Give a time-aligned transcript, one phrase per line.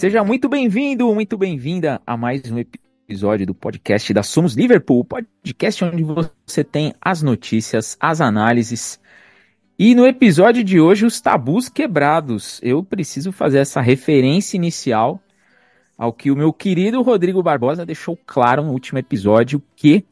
[0.00, 5.84] Seja muito bem-vindo, muito bem-vinda a mais um episódio do podcast da Somos Liverpool, podcast
[5.84, 8.98] onde você tem as notícias, as análises.
[9.78, 12.58] E no episódio de hoje, os tabus quebrados.
[12.62, 15.20] Eu preciso fazer essa referência inicial
[15.98, 20.02] ao que o meu querido Rodrigo Barbosa deixou claro no último episódio, que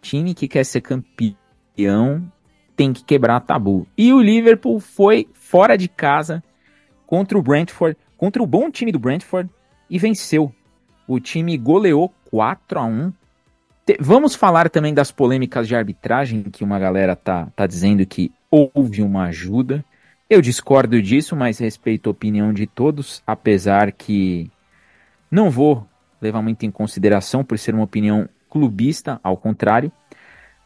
[0.00, 2.28] time que quer ser campeão
[2.74, 3.86] tem que quebrar tabu.
[3.96, 6.42] E o Liverpool foi fora de casa
[7.06, 9.50] contra o Brentford, contra o bom time do Brentford
[9.90, 10.54] e venceu.
[11.08, 13.12] O time goleou 4 a 1.
[13.98, 19.02] Vamos falar também das polêmicas de arbitragem que uma galera tá, tá dizendo que houve
[19.02, 19.84] uma ajuda.
[20.30, 24.48] Eu discordo disso, mas respeito a opinião de todos, apesar que
[25.28, 25.84] não vou
[26.20, 29.90] levar muito em consideração por ser uma opinião clubista, ao contrário.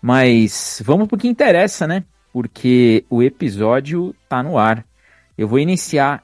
[0.02, 2.04] Mas vamos para o que interessa, né?
[2.34, 4.84] Porque o episódio tá no ar.
[5.38, 6.22] Eu vou iniciar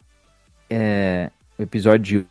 [0.73, 2.27] é, o episódio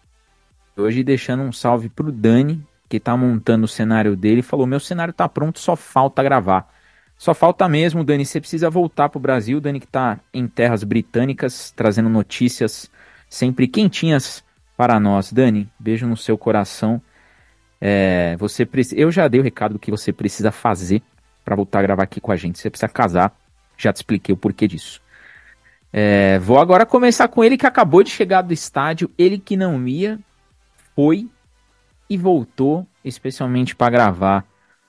[0.75, 4.41] de hoje deixando um salve pro Dani, que tá montando o cenário dele.
[4.41, 6.73] Falou: Meu cenário tá pronto, só falta gravar.
[7.17, 8.25] Só falta mesmo, Dani.
[8.25, 9.61] Você precisa voltar pro Brasil.
[9.61, 12.89] Dani, que tá em terras britânicas, trazendo notícias
[13.29, 14.43] sempre quentinhas
[14.75, 15.31] para nós.
[15.31, 16.99] Dani, beijo no seu coração.
[17.79, 21.03] É, você Eu já dei o recado do que você precisa fazer
[21.45, 22.57] para voltar a gravar aqui com a gente.
[22.57, 23.35] Você precisa casar.
[23.77, 24.99] Já te expliquei o porquê disso.
[25.93, 29.11] É, vou agora começar com ele que acabou de chegar do estádio.
[29.17, 30.19] Ele que não ia,
[30.95, 31.29] foi
[32.09, 34.45] e voltou especialmente para gravar.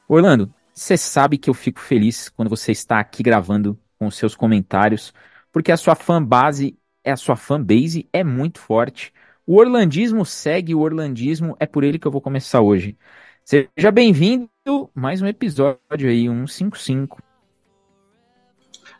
[0.08, 5.12] Orlando, você sabe que eu fico feliz quando você está aqui gravando com seus comentários,
[5.52, 9.12] porque a sua fanbase, a sua fanbase é muito forte.
[9.46, 12.96] O orlandismo segue o orlandismo, é por ele que eu vou começar hoje.
[13.44, 14.48] Seja bem-vindo,
[14.94, 17.31] mais um episódio aí, 155.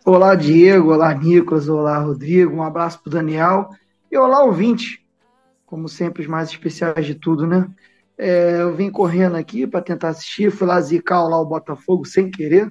[0.04, 3.68] Olá, Diego, olá, Nicolas, olá, Rodrigo, um abraço pro Daniel
[4.10, 5.00] e olá, ouvinte.
[5.64, 7.68] Como sempre, os mais especiais de tudo, né?
[8.18, 12.28] É, eu vim correndo aqui para tentar assistir, fui lá zicar lá o Botafogo sem
[12.28, 12.68] querer.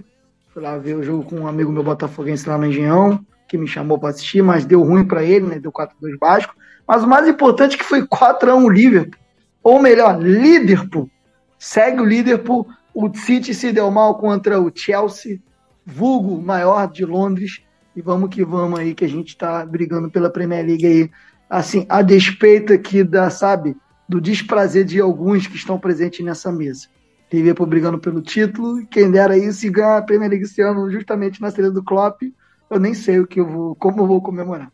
[0.50, 3.66] Fui lá ver o jogo com um amigo meu botafoguense lá no Engenhão, que me
[3.66, 5.58] chamou para assistir, mas deu ruim para ele, né?
[5.58, 6.54] Deu 4-2 Vasco.
[6.86, 9.22] Mas o mais importante é que foi 4x1 Liverpool.
[9.64, 11.10] Ou melhor, Liverpool.
[11.58, 12.68] Segue o Liverpool.
[12.94, 15.40] O City se deu mal contra o Chelsea,
[15.86, 17.62] vulgo maior de Londres.
[17.96, 21.12] E vamos que vamos aí, que a gente está brigando pela Premier League aí.
[21.50, 23.76] Assim, a despeito aqui da, sabe,
[24.08, 26.88] do desprazer de alguns que estão presentes nessa mesa.
[27.32, 31.42] Liverpool brigando pelo título, quem dera isso e ganhar a Premier League esse ano justamente
[31.42, 32.22] na saída do Klopp,
[32.70, 34.72] eu nem sei o que eu vou, como eu vou comemorar.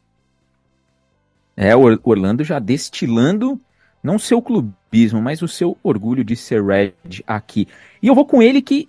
[1.56, 3.59] É, o Orlando já destilando
[4.03, 6.94] não seu clubismo, mas o seu orgulho de ser Red
[7.25, 7.67] aqui.
[8.01, 8.88] E eu vou com ele que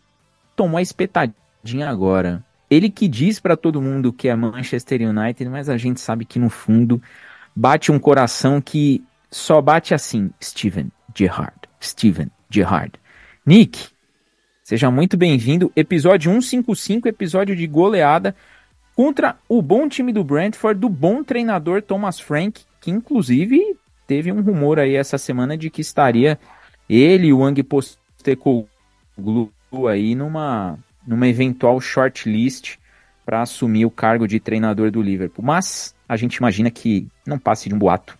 [0.54, 1.47] tomou a espetadinha
[1.86, 2.44] agora.
[2.70, 6.38] Ele que diz para todo mundo que é Manchester United, mas a gente sabe que
[6.38, 7.00] no fundo
[7.54, 11.58] bate um coração que só bate assim, Steven Gerrard.
[11.82, 12.92] Steven Gerrard.
[13.44, 13.88] Nick,
[14.62, 15.72] seja muito bem-vindo.
[15.74, 18.36] Episódio 155, episódio de goleada
[18.94, 23.76] contra o bom time do Brentford, do bom treinador Thomas Frank, que inclusive
[24.06, 26.38] teve um rumor aí essa semana de que estaria
[26.88, 28.68] ele e o Ang Postecoglou
[29.88, 32.76] aí numa, numa eventual shortlist
[33.24, 35.44] para assumir o cargo de treinador do Liverpool.
[35.44, 38.16] Mas a gente imagina que não passe de um boato.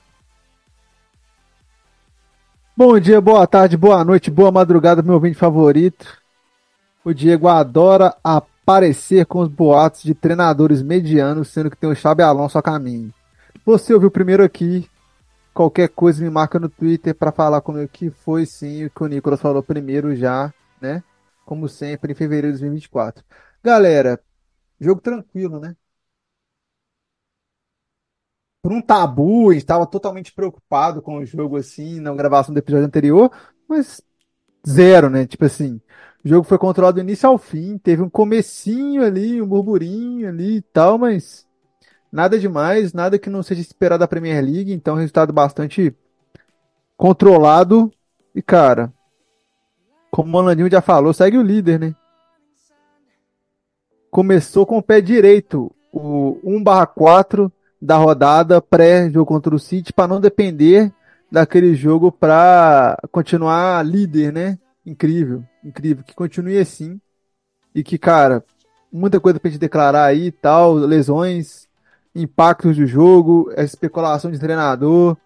[2.75, 6.17] Bom dia, boa tarde, boa noite, boa madrugada, meu ouvinte favorito.
[7.05, 11.97] O Diego adora a parecer com os boatos de treinadores medianos, sendo que tem o
[11.97, 13.13] Xabi Alonso a caminho.
[13.67, 14.89] Você ouviu primeiro aqui.
[15.53, 19.07] Qualquer coisa me marca no Twitter para falar comigo que foi sim o que o
[19.07, 21.03] Nicolas falou primeiro já, né?
[21.49, 23.25] Como sempre, em fevereiro de 2024.
[23.65, 24.23] Galera,
[24.79, 25.75] jogo tranquilo, né?
[28.61, 33.31] Por um tabu, estava totalmente preocupado com o jogo assim, na gravação do episódio anterior,
[33.67, 34.03] mas
[34.69, 35.27] zero, né?
[35.27, 35.81] Tipo assim,
[36.25, 40.59] o jogo foi controlado do início ao fim, teve um comecinho ali, um burburinho ali
[40.59, 41.47] e tal, mas
[42.13, 45.95] nada demais, nada que não seja esperado da Premier League, então resultado bastante
[46.97, 47.91] controlado.
[48.35, 48.93] E cara,
[50.19, 51.95] como o Landinho já falou, segue o líder, né?
[54.11, 60.21] Começou com o pé direito, o 1/4 da rodada pré-jogo contra o City para não
[60.21, 60.93] depender
[61.31, 64.59] daquele jogo para continuar líder, né?
[64.85, 67.01] Incrível incrível, que continue assim.
[67.73, 68.43] E que, cara,
[68.93, 71.69] muita coisa pra gente declarar aí e tal, lesões,
[72.13, 75.17] impactos do jogo, essa especulação de treinador,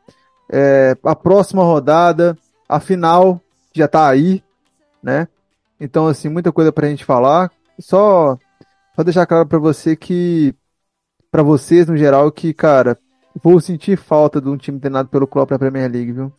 [0.50, 2.36] é, a próxima rodada,
[2.68, 3.40] a final
[3.72, 4.42] já tá aí,
[5.02, 5.28] né?
[5.80, 7.50] Então, assim, muita coisa pra gente falar.
[7.78, 8.38] Só,
[8.94, 10.54] só deixar claro pra você que,
[11.30, 12.98] pra vocês no geral, que, cara,
[13.42, 16.32] vou sentir falta de um time treinado pelo Klopp na Premier League, viu?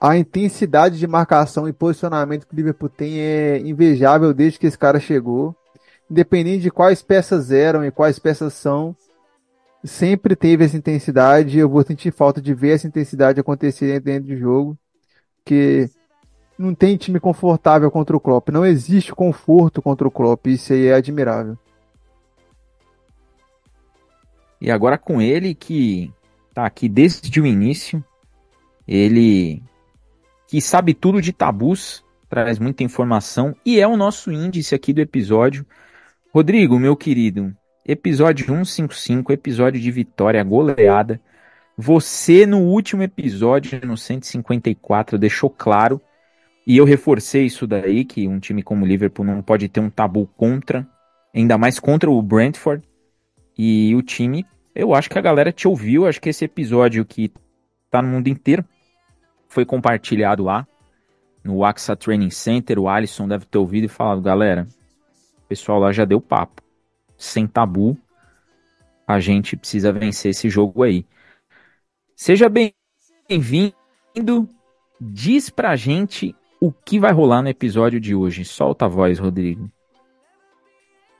[0.00, 4.78] A intensidade de marcação e posicionamento que o Liverpool tem é invejável desde que esse
[4.78, 5.56] cara chegou.
[6.10, 8.94] Independente de quais peças eram e quais peças são,
[9.82, 11.58] sempre teve essa intensidade.
[11.58, 14.78] Eu vou sentir falta de ver essa intensidade acontecer dentro do jogo,
[15.44, 15.88] que
[16.58, 18.48] não tem time confortável contra o Klopp.
[18.50, 20.46] Não existe conforto contra o Klopp.
[20.46, 21.58] Isso aí é admirável.
[24.60, 26.12] E agora com ele que
[26.54, 28.02] tá aqui desde o início,
[28.86, 29.62] ele
[30.46, 35.00] que sabe tudo de tabus, traz muita informação e é o nosso índice aqui do
[35.00, 35.66] episódio.
[36.32, 37.54] Rodrigo, meu querido,
[37.84, 41.20] episódio 155, episódio de vitória goleada.
[41.76, 46.00] Você no último episódio, no 154, deixou claro,
[46.66, 49.90] e eu reforcei isso daí, que um time como o Liverpool não pode ter um
[49.90, 50.86] tabu contra,
[51.34, 52.82] ainda mais contra o Brentford.
[53.56, 57.30] E o time, eu acho que a galera te ouviu, acho que esse episódio que
[57.90, 58.64] tá no mundo inteiro
[59.48, 60.66] foi compartilhado lá
[61.44, 64.66] no AXA Training Center, o Alisson deve ter ouvido e falado, galera,
[65.36, 66.62] o pessoal lá já deu papo.
[67.18, 67.96] Sem tabu,
[69.06, 71.06] a gente precisa vencer esse jogo aí.
[72.16, 73.74] Seja bem-vindo.
[74.98, 76.34] Diz pra gente
[76.66, 78.42] o que vai rolar no episódio de hoje.
[78.42, 79.70] Solta a voz, Rodrigo.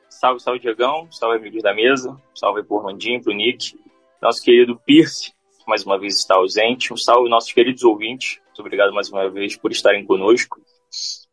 [0.09, 1.07] Salve, salve, Diegão.
[1.11, 2.17] Salve, amigos da mesa.
[2.35, 3.79] Salve pro Rondinho, pro Nick.
[4.23, 6.95] Nosso querido Pierce, que mais uma vez está ausente.
[6.95, 8.41] Um salve, nossos queridos ouvintes.
[8.47, 10.59] Muito obrigado mais uma vez por estarem conosco.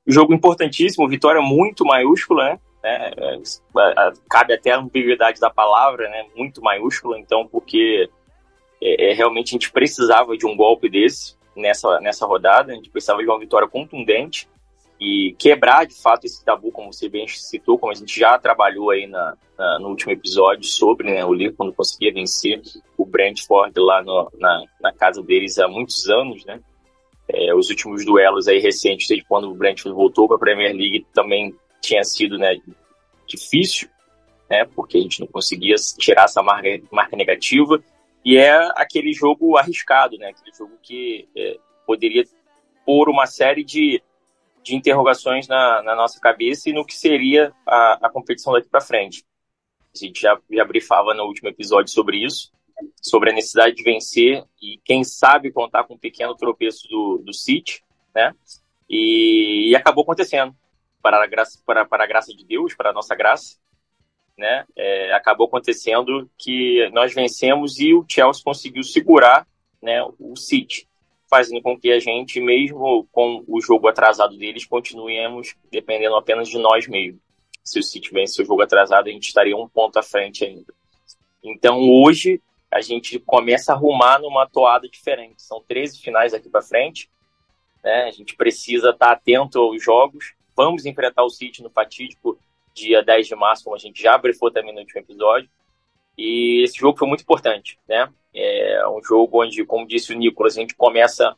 [0.06, 2.60] Jogo importantíssimo, vitória muito maiúscula, né?
[2.84, 6.26] É, é, cabe até a ambiguidade da palavra, né?
[6.36, 8.10] Muito maiúscula, então, porque
[8.82, 12.90] é, é, realmente a gente precisava de um golpe desse nessa, nessa rodada, a gente
[12.90, 14.48] precisava de uma vitória contundente
[15.00, 18.92] e quebrar de fato esse tabu, como você bem citou, como a gente já trabalhou
[18.92, 22.62] aí na, na no último episódio sobre né, o Liverpool quando conseguia vencer
[22.96, 26.62] o Brentford lá no, na, na casa deles há muitos anos, né?
[27.28, 31.08] É, os últimos duelos aí recentes, desde quando o Brentford voltou para a Premier League,
[31.14, 32.58] também tinha sido né,
[33.26, 33.90] difícil,
[34.50, 37.82] né, porque a gente não conseguia tirar essa marca, marca negativa.
[38.24, 42.24] E é aquele jogo arriscado, né, aquele jogo que é, poderia
[42.86, 44.02] pôr uma série de
[44.64, 48.82] de interrogações na, na, nossa cabeça e no que seria a, a competição daqui para
[48.82, 49.26] frente.
[49.94, 52.52] A gente já, já brifava no último episódio sobre isso,
[53.02, 57.34] sobre a necessidade de vencer e, quem sabe, contar com um pequeno tropeço do, do
[57.34, 57.84] City,
[58.16, 58.34] né?
[58.90, 60.56] E, e acabou acontecendo.
[61.02, 63.58] Para a, graça, para, para a graça de Deus, para a nossa graça,
[64.42, 64.66] né?
[64.76, 69.48] É, acabou acontecendo que nós vencemos e o Chelsea conseguiu segurar
[69.82, 70.88] né, o City
[71.30, 76.58] fazendo com que a gente, mesmo com o jogo atrasado deles, continuemos dependendo apenas de
[76.58, 77.22] nós mesmos.
[77.64, 80.74] Se o City vence o jogo atrasado, a gente estaria um ponto à frente ainda.
[81.42, 85.42] Então hoje a gente começa a arrumar numa toada diferente.
[85.42, 87.10] São 13 finais daqui para frente.
[87.84, 88.06] Né?
[88.06, 90.34] A gente precisa estar atento aos jogos.
[90.56, 92.38] Vamos enfrentar o City no fatídico
[92.74, 95.50] dia 10 de março, como a gente já brifou também no último episódio.
[96.18, 98.12] E esse jogo foi muito importante, né?
[98.34, 101.36] É um jogo onde, como disse o Nicolas, a gente começa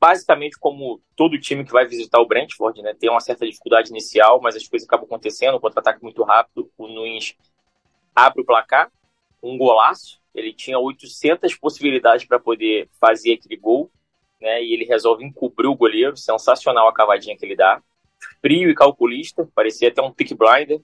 [0.00, 2.92] basicamente como todo time que vai visitar o Brentford, né?
[2.92, 6.88] Tem uma certa dificuldade inicial, mas as coisas acabam acontecendo, um contra-ataque muito rápido, o
[6.88, 7.36] Nunes
[8.14, 8.90] abre o placar,
[9.42, 13.90] um golaço, ele tinha 800 possibilidades para poder fazer aquele gol,
[14.40, 14.62] né?
[14.62, 17.80] E ele resolve encobrir o goleiro, sensacional a cavadinha que ele dá.
[18.40, 20.80] Frio e calculista, parecia até um pick blinder,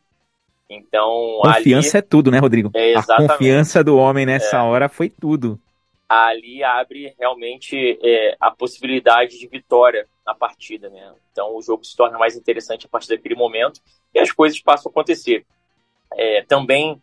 [0.70, 2.70] então, confiança ali, é tudo, né, Rodrigo?
[2.74, 5.58] É, a confiança do homem nessa é, hora foi tudo.
[6.06, 11.12] Ali abre realmente é, a possibilidade de vitória na partida, né?
[11.32, 13.80] Então o jogo se torna mais interessante a partir daquele momento
[14.14, 15.46] e as coisas passam a acontecer.
[16.14, 17.00] É, também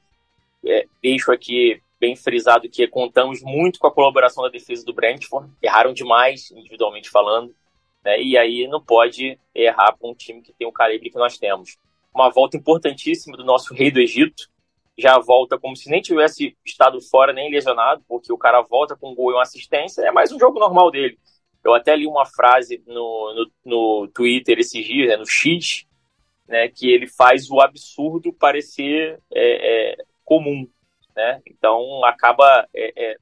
[0.64, 5.52] é, deixo aqui bem frisado que contamos muito com a colaboração da defesa do Brentford.
[5.62, 7.56] Erraram demais, individualmente falando,
[8.06, 8.22] né?
[8.22, 11.78] E aí não pode errar com um time que tem o calibre que nós temos
[12.14, 14.48] uma volta importantíssima do nosso rei do Egito.
[14.98, 19.12] Já volta como se nem tivesse estado fora, nem lesionado, porque o cara volta com
[19.12, 20.04] um gol e uma assistência.
[20.04, 21.18] É mais um jogo normal dele.
[21.64, 25.86] Eu até li uma frase no, no, no Twitter esses dias, né, no X,
[26.48, 30.66] né, que ele faz o absurdo parecer é, é, comum.
[31.14, 31.42] Né?
[31.48, 33.18] Então acaba é, é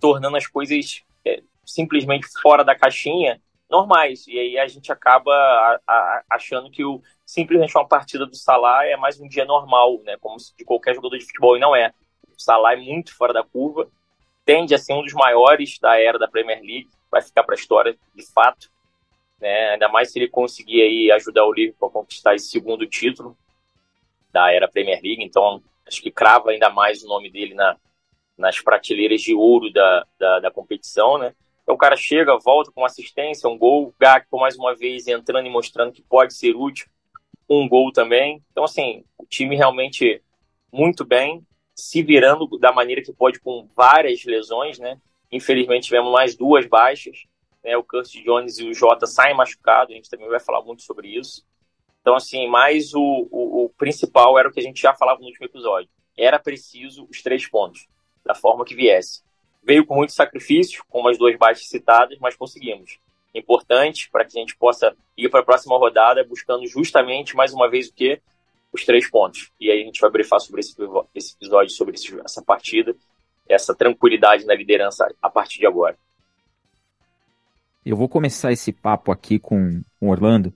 [0.00, 3.40] tornando as coisas é, simplesmente fora da caixinha
[3.72, 4.26] normais.
[4.28, 8.86] E aí a gente acaba a, a, achando que o, simplesmente uma partida do Salah
[8.86, 10.16] é mais um dia normal, né?
[10.20, 11.92] Como de qualquer jogador de futebol, e não é.
[12.28, 13.90] O Salah é muito fora da curva,
[14.44, 17.58] tende a ser um dos maiores da era da Premier League, vai ficar para a
[17.58, 18.70] história de fato.
[19.40, 19.70] Né?
[19.70, 23.36] Ainda mais se ele conseguir aí ajudar o Liverpool a conquistar esse segundo título
[24.30, 25.24] da era Premier League.
[25.24, 27.76] Então, acho que crava ainda mais o nome dele na,
[28.36, 31.34] nas prateleiras de ouro da, da, da competição, né?
[31.62, 35.50] Então o cara chega, volta com assistência, um gol, Gakpo mais uma vez entrando e
[35.50, 36.88] mostrando que pode ser útil,
[37.48, 38.42] um gol também.
[38.50, 40.22] Então assim, o time realmente
[40.72, 45.00] muito bem, se virando da maneira que pode com várias lesões, né?
[45.30, 47.24] Infelizmente tivemos mais duas baixas,
[47.62, 47.76] né?
[47.76, 51.08] O Curtis Jones e o Jota saem machucados, a gente também vai falar muito sobre
[51.08, 51.46] isso.
[52.00, 55.26] Então assim, mas o, o, o principal era o que a gente já falava no
[55.26, 55.88] último episódio.
[56.16, 57.86] Era preciso os três pontos,
[58.24, 59.22] da forma que viesse.
[59.62, 62.98] Veio com muito sacrifício, com as duas baixas citadas, mas conseguimos.
[63.34, 67.70] Importante para que a gente possa ir para a próxima rodada buscando justamente, mais uma
[67.70, 68.20] vez, o que?
[68.72, 69.50] Os três pontos.
[69.60, 70.74] E aí a gente vai brefar sobre esse,
[71.14, 72.94] esse episódio, sobre esse, essa partida,
[73.48, 75.96] essa tranquilidade na liderança a partir de agora.
[77.84, 80.52] Eu vou começar esse papo aqui com o Orlando,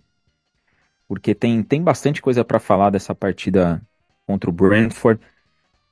[1.09, 3.83] porque tem, tem bastante coisa para falar dessa partida
[4.27, 5.21] contra o Brentford.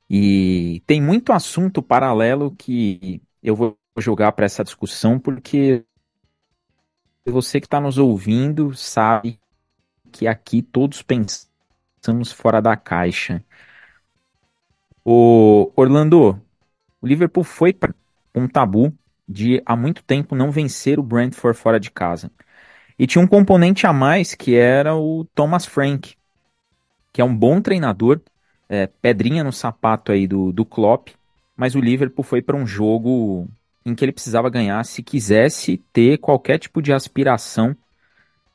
[0.09, 5.83] E tem muito assunto paralelo que eu vou jogar para essa discussão, porque
[7.25, 9.39] você que está nos ouvindo sabe
[10.11, 13.43] que aqui todos pensamos fora da caixa.
[15.03, 16.41] O Orlando,
[17.01, 17.93] o Liverpool foi para
[18.33, 18.93] um tabu
[19.27, 22.31] de há muito tempo não vencer o Brentford fora de casa.
[22.97, 26.15] E tinha um componente a mais que era o Thomas Frank,
[27.13, 28.21] que é um bom treinador,
[28.69, 31.09] é, pedrinha no sapato aí do, do Klopp,
[31.55, 33.47] mas o Liverpool foi para um jogo
[33.85, 37.75] em que ele precisava ganhar se quisesse ter qualquer tipo de aspiração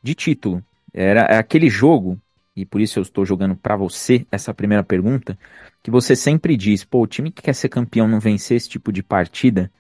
[0.03, 0.63] de título.
[0.93, 2.21] Era é aquele jogo,
[2.55, 5.39] e por isso eu estou jogando para você essa primeira pergunta,
[5.83, 8.93] que você sempre diz, pô, o time que quer ser campeão não vencer esse tipo
[8.93, 9.71] de partida,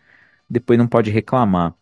[0.48, 1.74] depois não pode reclamar.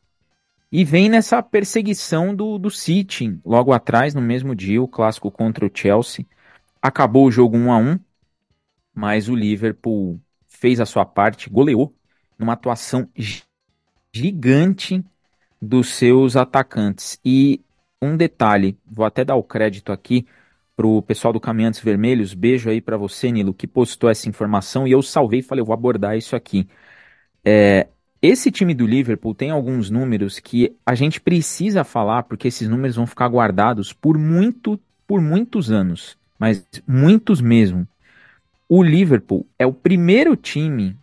[0.70, 5.64] E vem nessa perseguição do, do City, logo atrás, no mesmo dia, o clássico contra
[5.64, 6.26] o Chelsea.
[6.80, 7.98] Acabou o jogo 1 a 1
[8.98, 11.94] mas o Liverpool fez a sua parte, goleou
[12.36, 13.08] numa atuação
[14.12, 15.04] gigante
[15.62, 17.16] dos seus atacantes.
[17.24, 17.60] E
[18.02, 20.26] um detalhe, vou até dar o crédito aqui
[20.74, 24.90] pro pessoal do Caminhantes Vermelhos, beijo aí para você, Nilo, que postou essa informação e
[24.90, 26.66] eu salvei e falei, eu vou abordar isso aqui.
[27.44, 27.86] É,
[28.20, 32.96] esse time do Liverpool tem alguns números que a gente precisa falar, porque esses números
[32.96, 37.86] vão ficar guardados por muito, por muitos anos, mas muitos mesmo
[38.68, 40.96] o Liverpool é o primeiro time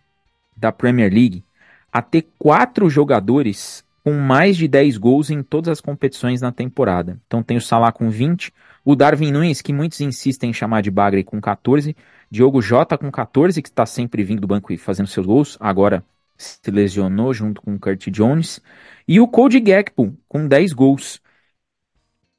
[0.56, 1.44] da Premier League
[1.92, 7.18] a ter quatro jogadores com mais de 10 gols em todas as competições na temporada.
[7.26, 8.52] Então tem o Salah com 20,
[8.84, 11.96] o Darwin Nunes, que muitos insistem em chamar de Bagre, com 14,
[12.30, 16.04] Diogo Jota com 14, que está sempre vindo do banco e fazendo seus gols, agora
[16.36, 18.60] se lesionou junto com o Kurt Jones,
[19.08, 21.20] e o Cody Gakpo com 10 gols.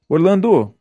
[0.08, 0.74] Orlando,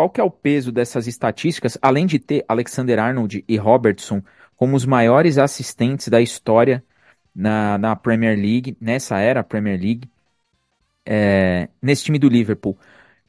[0.00, 4.22] qual que é o peso dessas estatísticas, além de ter Alexander Arnold e Robertson
[4.56, 6.82] como os maiores assistentes da história
[7.34, 10.08] na, na Premier League, nessa era Premier League,
[11.04, 12.72] é, nesse time do Liverpool?
[12.72, 12.78] O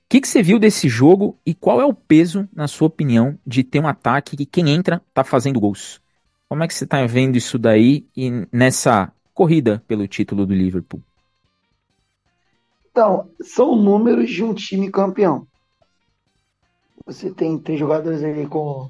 [0.08, 3.66] que, que você viu desse jogo e qual é o peso, na sua opinião, de
[3.66, 6.00] ter um ataque que quem entra tá fazendo gols?
[6.48, 11.02] Como é que você está vendo isso daí e nessa corrida pelo título do Liverpool?
[12.90, 15.46] Então, são números de um time campeão.
[17.06, 18.90] Você tem, tem jogadores aí com,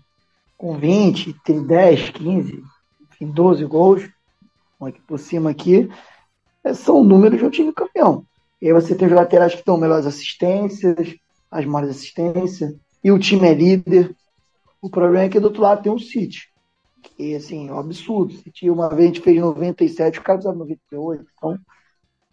[0.58, 2.64] com 20, tem 10, 15,
[3.02, 4.10] enfim, 12 gols.
[4.82, 5.90] Aqui por cima aqui.
[6.64, 8.26] É, são números de um time campeão.
[8.62, 11.16] E aí você tem os laterais que dão melhores assistências,
[11.50, 14.16] as maiores assistências, e o time é líder.
[14.82, 16.52] O problema é que do outro lado tem um City.
[17.02, 18.34] Que, assim, é um absurdo.
[18.34, 21.26] City, uma vez a gente fez 97, o cara precisava 98.
[21.36, 21.58] Então,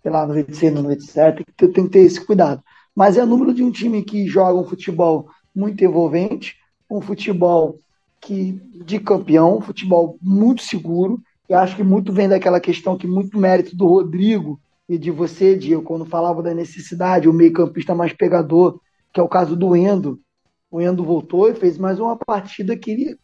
[0.02, 2.62] sei lá, 96, 97, tem, tem que ter esse cuidado.
[2.94, 6.56] Mas é o número de um time que joga um futebol muito envolvente,
[6.88, 7.80] um futebol
[8.20, 8.52] que
[8.84, 11.20] de campeão, um futebol muito seguro.
[11.48, 15.56] E acho que muito vem daquela questão que muito mérito do Rodrigo e de você,
[15.56, 18.80] Diego, quando falava da necessidade, o meio-campista mais pegador,
[19.12, 20.20] que é o caso do Endo.
[20.70, 23.18] O Endo voltou e fez mais uma partida que ele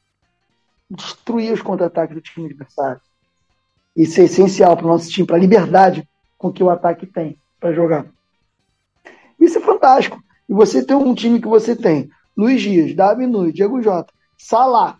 [0.91, 3.01] destruía os contra-ataques do time adversário.
[3.97, 7.39] Isso é essencial para o nosso time, para a liberdade com que o ataque tem
[7.61, 8.07] para jogar.
[9.39, 10.23] Isso é fantástico.
[10.49, 14.99] E você tem um time que você tem Luiz Dias, Davi Nunes, Diego Jota, Salah,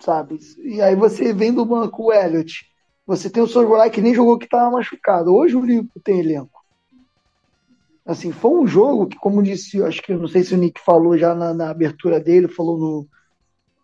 [0.00, 0.38] sabe?
[0.58, 2.66] E aí você vem do banco o Elliot,
[3.06, 5.34] você tem o Sorgolai que nem jogou que estava machucado.
[5.34, 6.60] Hoje o Liverpool tem elenco.
[8.04, 11.16] Assim, foi um jogo que, como disse, acho que não sei se o Nick falou
[11.16, 13.06] já na, na abertura dele, falou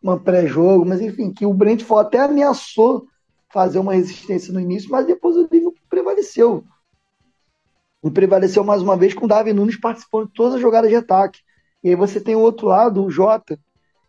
[0.02, 3.06] no pré-jogo, mas enfim, que o Brentford até ameaçou
[3.50, 6.64] fazer uma resistência no início, mas depois o Liverpool prevaleceu.
[8.02, 10.97] E prevaleceu mais uma vez com o Davi Nunes participando de todas as jogadas de
[10.97, 11.40] ataque.
[11.82, 13.58] E aí você tem o outro lado, o Jota,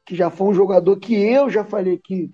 [0.06, 2.32] que já foi um jogador que eu já falei que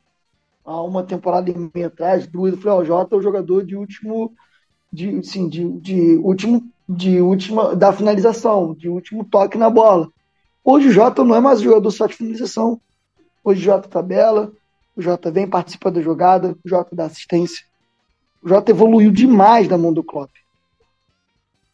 [0.63, 3.65] há uma temporada e meia atrás, duas, eu falei, ó, o Jota é o jogador
[3.65, 4.33] de último,
[4.91, 10.09] de, de, de último, de última, da finalização, de último toque na bola.
[10.63, 12.81] Hoje o Jota não é mais jogador só de finalização.
[13.43, 14.51] Hoje o Jota tabela,
[14.95, 17.65] o Jota vem, participa da jogada, o Jota dá assistência.
[18.41, 20.31] O Jota evoluiu demais na mão do Klopp.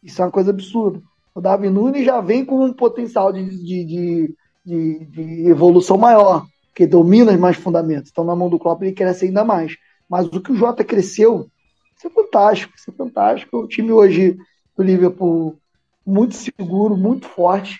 [0.02, 1.00] Isso é uma coisa absurda.
[1.34, 4.34] O Davi Nunes já vem com um potencial de, de, de,
[4.64, 8.10] de, de evolução maior, que domina mais fundamentos.
[8.10, 9.76] Então, na mão do Klopp, ele cresce ainda mais.
[10.08, 11.48] Mas o que o Jota cresceu,
[11.96, 12.74] isso é fantástico.
[12.76, 13.58] Isso é fantástico.
[13.58, 14.36] O time hoje
[14.76, 15.58] do Liverpool
[16.04, 17.78] muito seguro, muito forte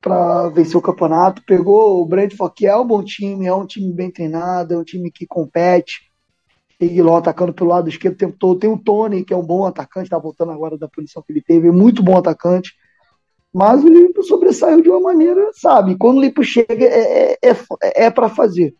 [0.00, 1.42] para vencer o campeonato.
[1.44, 4.84] Pegou o Brentford, que é um bom time, é um time bem treinado, é um
[4.84, 6.07] time que compete.
[6.80, 8.60] Reguilon atacando pelo lado esquerdo o tempo todo.
[8.60, 11.42] Tem o Tony, que é um bom atacante, está voltando agora da punição que ele
[11.42, 12.74] teve, é muito bom atacante.
[13.52, 15.96] Mas o Liverpool sobressaiu de uma maneira, sabe?
[15.96, 18.74] Quando o Liverpool chega, é, é, é, é para fazer.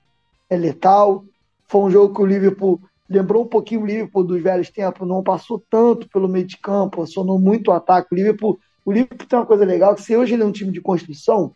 [0.48, 1.24] É letal.
[1.66, 5.22] Foi um jogo que o Liverpool lembrou um pouquinho o Liverpool dos velhos tempos, não
[5.22, 8.08] passou tanto pelo meio de campo, acionou muito o ataque.
[8.12, 10.70] O Liverpool, o Liverpool tem uma coisa legal, que se hoje ele é um time
[10.70, 11.54] de construção,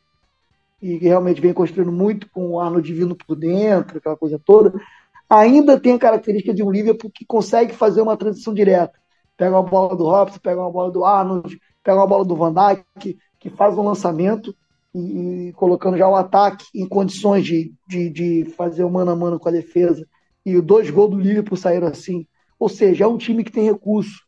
[0.81, 4.73] e realmente vem construindo muito com o Arnold vindo por dentro, aquela coisa toda,
[5.33, 8.93] ainda tem a característica de um Liverpool que consegue fazer uma transição direta.
[9.35, 12.53] Pega uma bola do Robson, pega uma bola do Arnold, pega uma bola do Van
[12.53, 14.55] Dijk, que, que faz um lançamento
[14.95, 19.17] e, e, colocando já o ataque em condições de, de, de fazer o mano a
[19.17, 20.07] mano com a defesa.
[20.45, 22.27] E dois gols do Liverpool saíram assim.
[22.59, 24.21] Ou seja, é um time que tem recurso.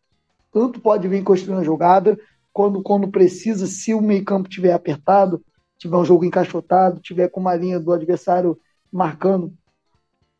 [0.50, 2.18] Tanto pode vir construindo a jogada,
[2.50, 5.44] quando, quando precisa, se o meio-campo tiver apertado,
[5.76, 8.56] tiver um jogo encaixotado, tiver com uma linha do adversário
[8.90, 9.52] marcando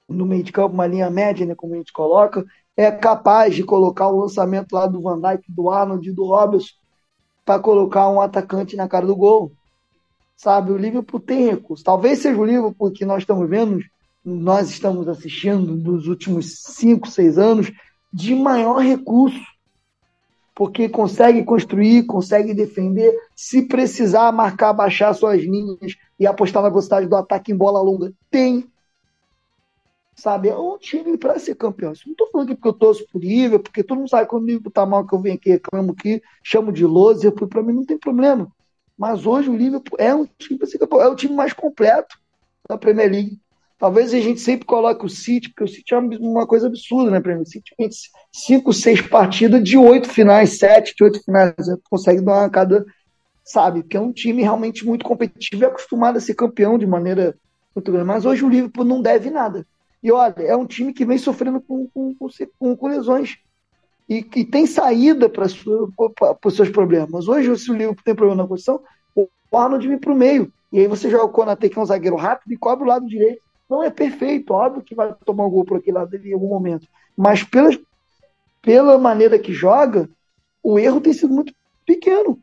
[0.09, 2.45] no meio de campo, uma linha média, né, como a gente coloca,
[2.77, 6.75] é capaz de colocar o lançamento lá do Van Dijk, do Arnold do Robertson
[7.45, 9.53] para colocar um atacante na cara do gol.
[10.37, 11.85] Sabe, o Liverpool tem recurso.
[11.85, 13.81] Talvez seja o Liverpool que nós estamos vendo,
[14.25, 17.73] nós estamos assistindo nos últimos 5, 6 anos,
[18.13, 19.41] de maior recurso.
[20.55, 27.07] Porque consegue construir, consegue defender, se precisar marcar, baixar suas linhas e apostar na velocidade
[27.07, 28.65] do ataque em bola longa, tem
[30.25, 30.49] sabe?
[30.49, 31.93] É um time para ser campeão.
[31.93, 34.45] Isso não estou falando aqui porque eu torço por Liverpool, porque todo mundo sabe quando
[34.45, 37.75] o Liverpool tá mal que eu venho aqui, reclamo aqui, chamo de loser, para mim
[37.75, 38.51] não tem problema.
[38.97, 42.19] Mas hoje o Liverpool é um time para ser campeão, é o time mais completo
[42.67, 43.39] da Premier League.
[43.79, 47.21] Talvez a gente sempre coloque o City, porque o City é uma coisa absurda, né,
[47.21, 47.43] Premier?
[47.43, 47.91] O City tem
[48.33, 51.77] cinco, seis partidas de oito finais, sete de oito finais, né?
[51.91, 52.87] consegue dar uma cada,
[53.45, 53.83] sabe?
[53.83, 57.37] Que é um time realmente muito competitivo e acostumado a ser campeão de maneira
[57.77, 58.07] muito grande.
[58.07, 59.67] Mas hoje o Liverpool não deve nada.
[60.05, 63.39] E olha, é um time que vem sofrendo com, com, com, com lesões
[64.07, 67.27] e que tem saída para os seus problemas.
[67.27, 68.83] Hoje, se o Liverpool tem problema na posição,
[69.17, 70.53] o Arnold vem para o meio.
[70.71, 73.07] E aí você joga o Konate, que é um zagueiro rápido, e cobre o lado
[73.07, 73.41] direito.
[73.69, 76.49] Não é perfeito, óbvio que vai tomar um gol por aquele lado dele em algum
[76.49, 76.87] momento.
[77.17, 77.71] Mas pela,
[78.61, 80.07] pela maneira que joga,
[80.63, 81.55] o erro tem sido muito
[81.87, 82.39] pequeno.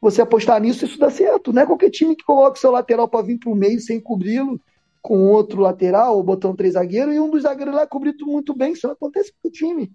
[0.00, 1.52] Você apostar nisso, isso dá certo.
[1.52, 4.00] Não é qualquer time que coloca o seu lateral para vir para o meio sem
[4.00, 4.60] cobri-lo
[5.06, 8.72] com outro lateral, ou botando três zagueiros, e um dos zagueiros lá cobriu muito bem.
[8.72, 9.92] Isso não acontece com o time.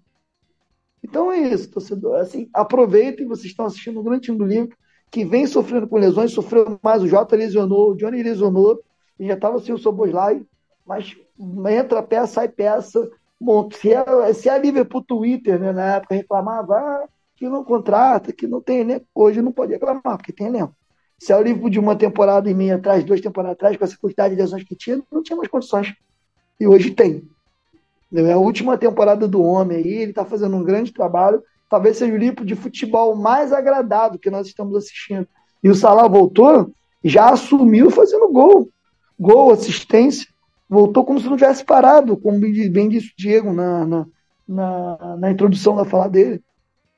[1.04, 2.18] Então é isso, torcedor.
[2.18, 4.74] Assim, aproveitem, vocês estão assistindo um grande time do Liverpool,
[5.10, 8.80] que vem sofrendo com lesões, sofreu mais, o Jota lesionou, o Johnny lesionou,
[9.20, 10.42] e já estava sem o Soboslai,
[10.86, 11.14] mas
[11.70, 13.10] entra peça, sai peça.
[13.38, 18.32] Bom, se é, se é Liverpool Twitter, né, na época reclamava ah, que não contrata,
[18.32, 20.74] que não tem elenco, hoje não pode reclamar, porque tem elenco.
[21.22, 24.34] Se o livro de uma temporada e meia atrás, duas temporadas atrás, com essa quantidade
[24.34, 25.94] de lesões que tinha, não tinha mais condições.
[26.58, 27.22] E hoje tem.
[28.12, 31.40] É a última temporada do homem aí, ele está fazendo um grande trabalho.
[31.70, 35.28] Talvez seja o livro de futebol mais agradável que nós estamos assistindo.
[35.62, 36.72] E o Salah voltou,
[37.04, 38.68] já assumiu fazendo gol.
[39.16, 40.26] Gol, assistência.
[40.68, 44.06] Voltou como se não tivesse parado, como bem disse o Diego na, na,
[44.48, 46.42] na, na introdução da fala dele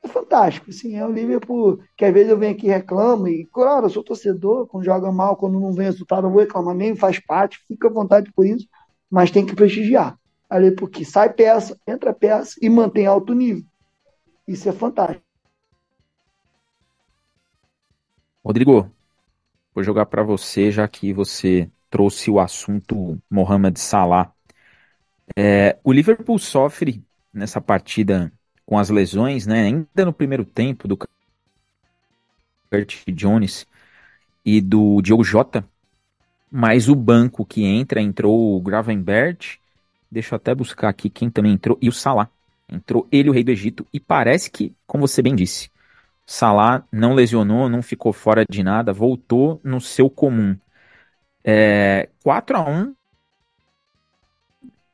[0.05, 0.69] é fantástico.
[0.69, 3.89] Assim, é o Liverpool que às vezes eu venho aqui e reclamo, e claro, eu
[3.89, 7.59] sou torcedor, quando joga mal, quando não vem resultado, eu vou reclamar mesmo, faz parte,
[7.67, 8.67] fica à vontade por isso,
[9.09, 10.17] mas tem que prestigiar.
[10.49, 13.63] Ali, porque sai peça, entra peça e mantém alto nível.
[14.47, 15.25] Isso é fantástico.
[18.43, 18.91] Rodrigo,
[19.73, 24.31] vou jogar para você, já que você trouxe o assunto Mohamed Salah.
[25.35, 28.31] É, o Liverpool sofre nessa partida
[28.65, 29.63] com as lesões, né?
[29.63, 31.09] Ainda no primeiro tempo do Kurt
[33.07, 33.67] Jones
[34.43, 35.65] e do Diogo Jota,
[36.51, 39.59] mas o banco que entra, entrou o Gravenbert,
[40.09, 42.29] deixa eu até buscar aqui quem também entrou, e o Salah.
[42.67, 45.69] Entrou ele, o rei do Egito, e parece que, como você bem disse,
[46.25, 50.57] Salah não lesionou, não ficou fora de nada, voltou no seu comum.
[51.43, 52.95] É, 4 a 1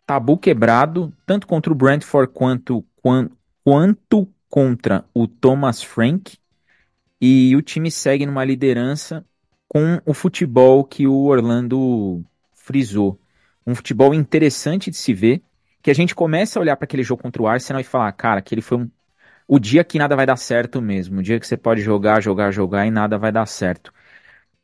[0.05, 3.31] tabu quebrado, tanto contra o Brentford quanto, quanto,
[3.63, 6.37] quanto contra o Thomas Frank.
[7.19, 9.25] E o time segue numa liderança
[9.67, 13.19] com o futebol que o Orlando frisou.
[13.65, 15.41] Um futebol interessante de se ver,
[15.81, 18.39] que a gente começa a olhar para aquele jogo contra o Arsenal e falar, cara,
[18.39, 18.89] aquele foi um,
[19.47, 21.19] o dia que nada vai dar certo mesmo.
[21.19, 23.89] O dia que você pode jogar, jogar, jogar e nada vai dar certo.
[23.89, 23.93] O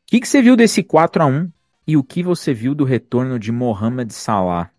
[0.06, 1.50] que, que você viu desse 4 a 1
[1.86, 4.70] e o que você viu do retorno de Mohamed Salah?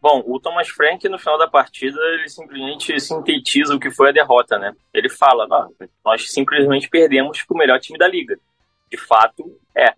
[0.00, 4.12] Bom, o Thomas Frank, no final da partida, ele simplesmente sintetiza o que foi a
[4.12, 4.74] derrota, né?
[4.94, 5.46] Ele fala,
[6.02, 8.38] nós simplesmente perdemos com o melhor time da liga.
[8.90, 9.92] De fato, é.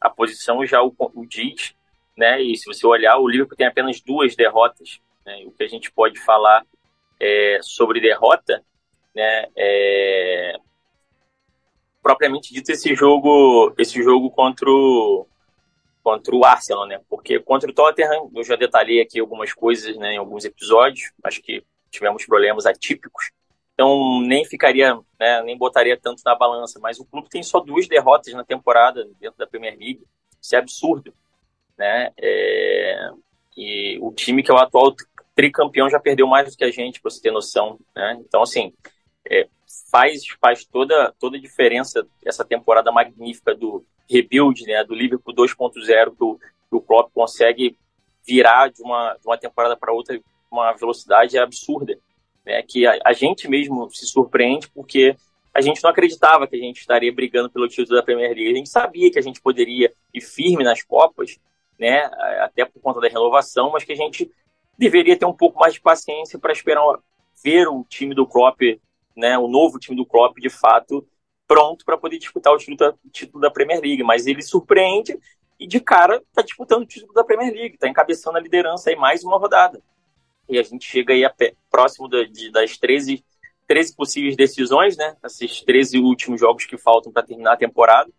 [0.00, 1.74] A posição já o, o diz,
[2.16, 2.40] né?
[2.40, 5.00] E se você olhar, o Liverpool tem apenas duas derrotas.
[5.26, 5.42] Né?
[5.46, 6.64] O que a gente pode falar
[7.18, 8.62] é, sobre derrota,
[9.14, 9.46] né?
[9.56, 10.56] É,
[12.00, 15.26] propriamente dito, esse jogo, esse jogo contra o,
[16.10, 17.00] contra o Arsenal, né?
[17.08, 21.40] Porque contra o Tottenham, eu já detalhei aqui algumas coisas né, em alguns episódios, acho
[21.40, 23.30] que tivemos problemas atípicos,
[23.74, 27.86] então nem ficaria, né, nem botaria tanto na balança, mas o clube tem só duas
[27.86, 30.04] derrotas na temporada dentro da Premier League,
[30.40, 31.14] isso é absurdo,
[31.78, 32.10] né?
[32.20, 33.10] É,
[33.56, 34.94] e o time que é o atual
[35.34, 38.20] tricampeão já perdeu mais do que a gente, para você ter noção, né?
[38.26, 38.72] Então, assim,
[39.30, 39.46] é,
[39.90, 46.16] faz, faz toda, toda a diferença essa temporada magnífica do, rebuild, né, do Liverpool 2.0
[46.16, 47.76] que o, que o Klopp consegue
[48.26, 51.96] virar de uma, de uma temporada para outra uma velocidade absurda,
[52.44, 55.14] né, que a, a, gente mesmo se surpreende porque
[55.54, 58.50] a gente não acreditava que a gente estaria brigando pelo título da Premier League.
[58.50, 61.38] A gente sabia que a gente poderia ir firme nas Copas,
[61.78, 62.00] né,
[62.40, 64.30] até por conta da renovação, mas que a gente
[64.76, 66.82] deveria ter um pouco mais de paciência para esperar
[67.44, 68.60] ver o time do Klopp,
[69.16, 71.06] né, o novo time do Klopp, de fato,
[71.46, 75.18] pronto para poder disputar o título da, título da Premier League, mas ele surpreende
[75.58, 78.96] e de cara está disputando o título da Premier League, está encabeçando a liderança aí
[78.96, 79.82] mais uma rodada.
[80.48, 83.24] E a gente chega aí pé, próximo da, de, das 13,
[83.66, 85.16] 13 possíveis decisões, né?
[85.24, 88.10] Esses 13 últimos jogos que faltam para terminar a temporada.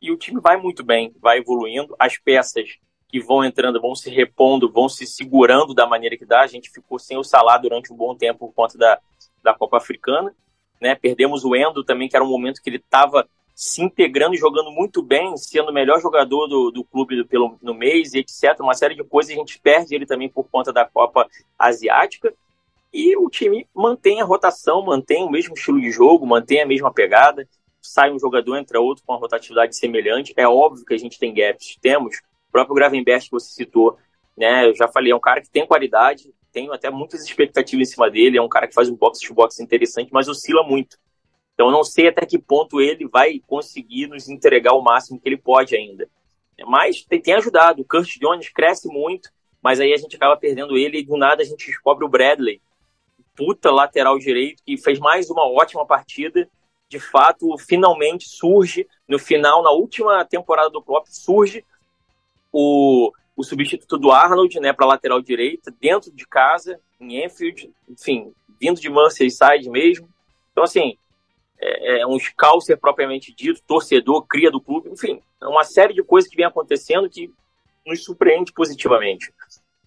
[0.00, 1.94] E o time vai muito bem, vai evoluindo.
[1.98, 6.40] As peças que vão entrando vão se repondo, vão se segurando da maneira que dá.
[6.40, 8.98] A gente ficou sem o Salah durante um bom tempo por conta da,
[9.42, 10.34] da Copa Africana
[10.80, 10.94] né?
[10.94, 14.70] Perdemos o Endo também, que era um momento que ele estava se integrando e jogando
[14.70, 18.58] muito bem, sendo o melhor jogador do, do clube do, pelo, no mês, etc.
[18.60, 22.32] Uma série de coisas, a gente perde ele também por conta da Copa Asiática.
[22.92, 26.92] E o time mantém a rotação, mantém o mesmo estilo de jogo, mantém a mesma
[26.92, 27.46] pegada.
[27.82, 30.32] Sai um jogador, entra outro com uma rotatividade semelhante.
[30.36, 32.16] É óbvio que a gente tem gaps, temos.
[32.48, 33.96] O próprio Gravenberch que você citou,
[34.36, 34.66] né?
[34.66, 38.10] Eu já falei, é um cara que tem qualidade, tenho até muitas expectativas em cima
[38.10, 38.38] dele.
[38.38, 40.96] É um cara que faz um box-to-box interessante, mas oscila muito.
[41.54, 45.28] Então, eu não sei até que ponto ele vai conseguir nos entregar o máximo que
[45.28, 46.08] ele pode ainda.
[46.66, 47.82] Mas tem, tem ajudado.
[47.82, 49.30] O Kurt Jones cresce muito,
[49.62, 52.60] mas aí a gente acaba perdendo ele e do nada a gente descobre o Bradley,
[53.36, 56.48] puta lateral direito, que fez mais uma ótima partida.
[56.88, 61.64] De fato, finalmente surge no final, na última temporada do Klopp, surge
[62.52, 68.32] o o substituto do Arnold, né, para lateral direita, dentro de casa, em Enfield, enfim,
[68.60, 70.08] vindo de Merseyside mesmo.
[70.52, 70.96] Então, assim,
[71.58, 76.02] é, é um scouser propriamente dito, torcedor, cria do clube, enfim, é uma série de
[76.02, 77.32] coisas que vem acontecendo que
[77.86, 79.32] nos surpreende positivamente,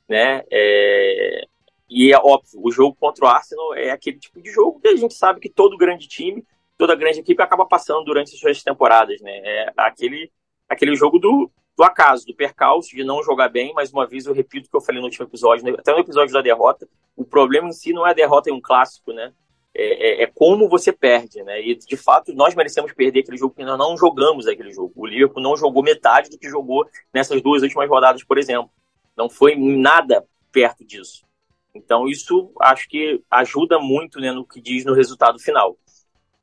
[0.09, 0.43] né?
[0.51, 1.45] É,
[1.87, 4.95] e é óbvio, o jogo contra o Arsenal é aquele tipo de jogo que a
[4.95, 6.43] gente sabe que todo grande time,
[6.75, 9.31] toda grande equipe acaba passando durante as suas temporadas, né?
[9.43, 10.31] É aquele,
[10.67, 13.73] aquele jogo do, do acaso, do percalço, de não jogar bem.
[13.73, 15.75] Mais uma vez, eu repito o que eu falei no último episódio, né?
[15.77, 16.87] até no episódio da derrota.
[17.15, 19.33] O problema em si não é a derrota em um clássico, né?
[19.75, 21.59] É, é, é, como você perde, né?
[21.59, 24.93] E de fato nós merecemos perder aquele jogo porque nós não jogamos aquele jogo.
[24.95, 28.69] O Liverpool não jogou metade do que jogou nessas duas últimas rodadas, por exemplo.
[29.17, 31.25] Não foi nada perto disso.
[31.73, 35.75] Então isso acho que ajuda muito né, no que diz no resultado final.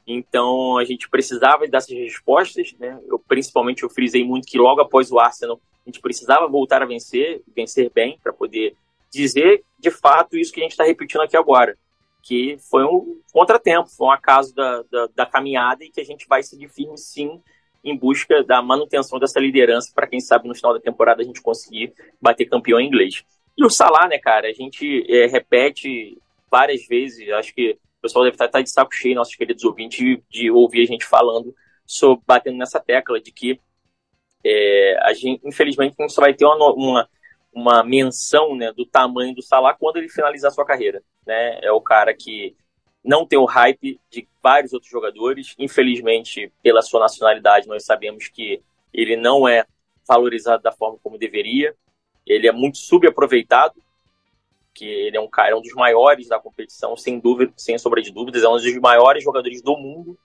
[0.06, 2.98] Então a gente precisava dessas respostas, né?
[3.06, 6.86] Eu principalmente eu frisei muito que logo após o Arsenal a gente precisava voltar a
[6.86, 8.74] vencer, vencer bem para poder
[9.10, 11.76] dizer de fato isso que a gente está repetindo aqui agora,
[12.22, 16.26] que foi um contratempo, foi um acaso da, da, da caminhada e que a gente
[16.28, 17.40] vai seguir firme sim
[17.82, 21.40] em busca da manutenção dessa liderança para quem sabe no final da temporada a gente
[21.40, 23.24] conseguir bater campeão em inglês.
[23.56, 26.18] E o Salah, né, cara, a gente é, repete
[26.50, 30.50] várias vezes, acho que o pessoal deve estar de saco cheio, nossos queridos ouvintes, de,
[30.50, 33.60] ouvir a gente falando, sobre, batendo nessa tecla de que
[34.42, 37.08] é, a gente, infelizmente, gente só vai ter uma, uma,
[37.52, 41.02] uma menção né, do tamanho do Salah quando ele finalizar sua carreira.
[41.26, 41.60] Né?
[41.62, 42.56] É o cara que
[43.04, 45.54] não tem o hype de vários outros jogadores.
[45.58, 48.62] Infelizmente, pela sua nacionalidade, nós sabemos que
[48.94, 49.66] ele não é
[50.08, 51.74] valorizado da forma como deveria.
[52.26, 53.74] Ele é muito subaproveitado
[54.74, 58.02] que ele é um cara, é um dos maiores da competição, sem dúvida, sem sombra
[58.02, 60.18] de dúvidas, é um dos maiores jogadores do mundo,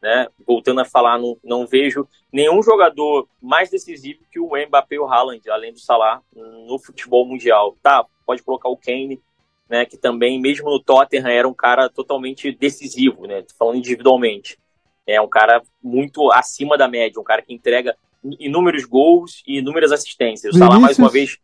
[0.00, 0.26] né?
[0.46, 5.06] Voltando a falar, não, não vejo nenhum jogador mais decisivo que o Mbappé e o
[5.06, 7.76] Haaland, além do Salah, no futebol mundial.
[7.82, 9.20] Tá, pode colocar o Kane,
[9.68, 14.58] né, que também, mesmo no Tottenham, era um cara totalmente decisivo, né, falando individualmente.
[15.06, 17.96] É um cara muito acima da média, um cara que entrega
[18.38, 20.54] inúmeros gols e inúmeras assistências.
[20.54, 21.38] O Salah, mais uma vez,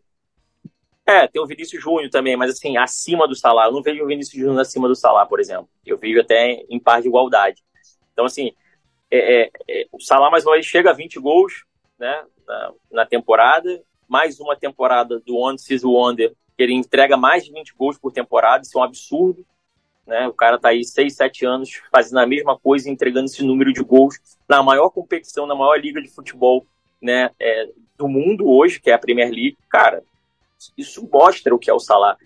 [1.09, 3.65] é, tem o Vinícius Júnior também, mas assim, acima do Salah.
[3.65, 5.67] Eu não vejo o Vinícius Júnior acima do Salah, por exemplo.
[5.87, 7.65] Eu vejo até em par de igualdade.
[8.13, 8.53] Então, assim,
[9.11, 11.65] é, é, é, o Salah mais uma vez chega a 20 gols
[11.99, 13.83] né, na, na temporada.
[14.07, 18.13] Mais uma temporada do One Season Wonder, que ele entrega mais de 20 gols por
[18.13, 18.65] temporada.
[18.65, 19.47] Isso é um absurdo.
[20.07, 20.29] Né?
[20.29, 23.83] O cara tá aí 6, 7 anos fazendo a mesma coisa entregando esse número de
[23.83, 26.67] gols na maior competição, na maior liga de futebol
[27.01, 29.57] né, é, do mundo hoje, que é a Premier League.
[29.71, 30.03] Cara,
[30.77, 32.17] isso mostra o que é o Salah.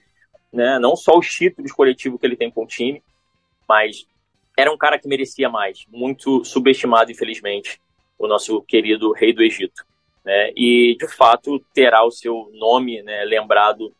[0.52, 0.78] Né?
[0.78, 3.02] Não só os títulos coletivos que ele tem com o time,
[3.68, 4.06] mas
[4.56, 7.80] era um cara que merecia mais, muito subestimado, infelizmente,
[8.18, 9.84] o nosso querido rei do Egito.
[10.24, 10.52] Né?
[10.54, 13.94] E, de fato, terá o seu nome né, lembrado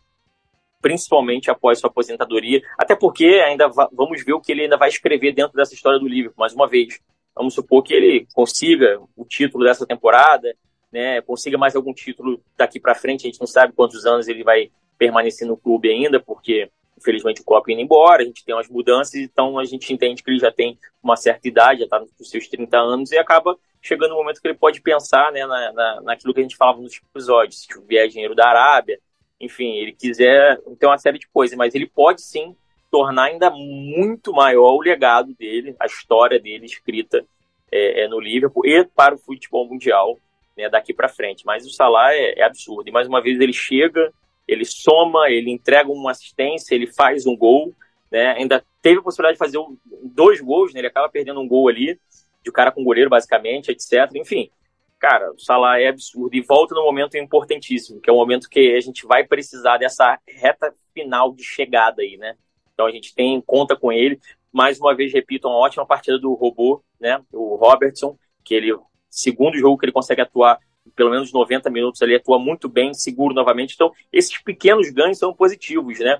[0.82, 5.32] principalmente após sua aposentadoria, até porque ainda vamos ver o que ele ainda vai escrever
[5.32, 6.98] dentro dessa história do Liverpool, mais uma vez.
[7.34, 10.54] Vamos supor que ele consiga o título dessa temporada,
[10.92, 13.22] né, consiga mais algum título daqui para frente.
[13.22, 17.44] A gente não sabe quantos anos ele vai permanecer no clube ainda, porque infelizmente o
[17.44, 20.52] Klopp indo embora, a gente tem umas mudanças, então a gente entende que ele já
[20.52, 24.40] tem uma certa idade, já está nos seus 30 anos e acaba chegando o momento
[24.40, 27.86] que ele pode pensar né, na, na, naquilo que a gente falava nos episódios, se
[27.86, 29.00] vier dinheiro da Arábia,
[29.40, 32.54] enfim, ele quiser ter uma série de coisas, mas ele pode sim
[32.88, 37.24] tornar ainda muito maior o legado dele, a história dele escrita
[37.72, 40.16] é, é no Liverpool e para o futebol mundial
[40.56, 41.44] né, daqui para frente.
[41.44, 42.88] Mas o Salah é, é, absurdo.
[42.88, 44.12] E mais uma vez ele chega,
[44.46, 47.74] ele soma, ele entrega uma assistência, ele faz um gol,
[48.10, 48.32] né?
[48.32, 50.80] Ainda teve a possibilidade de fazer um, dois gols, né?
[50.80, 51.98] Ele acaba perdendo um gol ali,
[52.42, 54.10] de um cara com goleiro, basicamente, etc.
[54.16, 54.50] Enfim,
[54.98, 56.34] cara, o Salah é absurdo.
[56.36, 60.18] E volta no momento importantíssimo, que é o momento que a gente vai precisar dessa
[60.26, 62.36] reta final de chegada aí, né?
[62.74, 64.20] Então a gente tem conta com ele.
[64.52, 67.22] Mais uma vez, repito, uma ótima partida do robô, né?
[67.32, 68.72] O Robertson, que ele
[69.12, 70.58] segundo jogo que ele consegue atuar
[70.96, 73.74] pelo menos 90 minutos ele atua muito bem, seguro novamente.
[73.74, 76.18] Então, esses pequenos ganhos são positivos, né?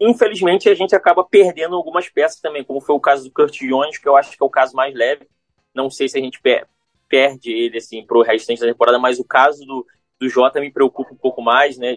[0.00, 3.98] Infelizmente, a gente acaba perdendo algumas peças também, como foi o caso do Kurt Jones,
[3.98, 5.26] que eu acho que é o caso mais leve.
[5.74, 6.66] Não sei se a gente per
[7.08, 9.86] perde ele, assim, pro restante da temporada, mas o caso do,
[10.20, 11.96] do Jota me preocupa um pouco mais, né?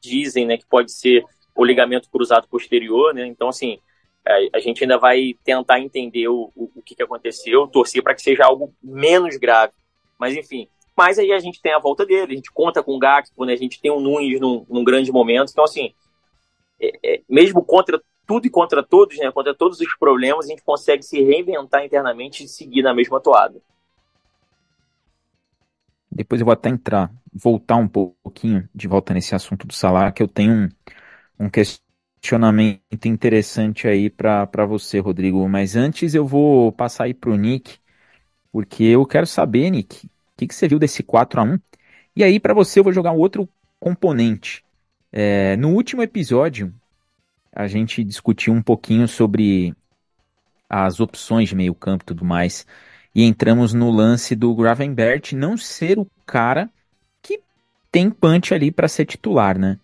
[0.00, 1.24] Dizem, né, que pode ser
[1.54, 3.26] o ligamento cruzado posterior, né?
[3.26, 3.78] Então, assim,
[4.26, 8.22] a gente ainda vai tentar entender o, o, o que, que aconteceu, torcer para que
[8.22, 9.72] seja algo menos grave.
[10.18, 12.98] Mas enfim, mas aí a gente tem a volta dele, a gente conta com o
[12.98, 13.52] Gakpo, né?
[13.52, 15.50] a gente tem o Nunes num, num grande momento.
[15.50, 15.92] Então, assim,
[16.80, 19.30] é, é, mesmo contra tudo e contra todos, né?
[19.30, 23.60] contra todos os problemas, a gente consegue se reinventar internamente e seguir na mesma toada.
[26.10, 30.22] Depois eu vou até entrar, voltar um pouquinho de volta nesse assunto do Salah, que
[30.22, 30.68] eu tenho um,
[31.46, 31.83] um questionamento
[32.24, 35.46] questionamento interessante aí para você, Rodrigo.
[35.46, 37.76] Mas antes eu vou passar aí pro Nick,
[38.50, 41.58] porque eu quero saber, Nick, o que, que você viu desse 4 a 1
[42.16, 43.46] E aí, para você, eu vou jogar um outro
[43.78, 44.64] componente.
[45.12, 46.74] É, no último episódio,
[47.52, 49.74] a gente discutiu um pouquinho sobre
[50.68, 52.66] as opções de meio campo e tudo mais.
[53.14, 56.70] E entramos no lance do Gravenbert não ser o cara
[57.20, 57.42] que
[57.92, 59.78] tem punch ali para ser titular, né?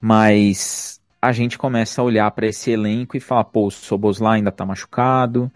[0.00, 4.52] Mas a gente começa a olhar para esse elenco e falar, pô, o Sobosla ainda
[4.52, 5.50] tá machucado,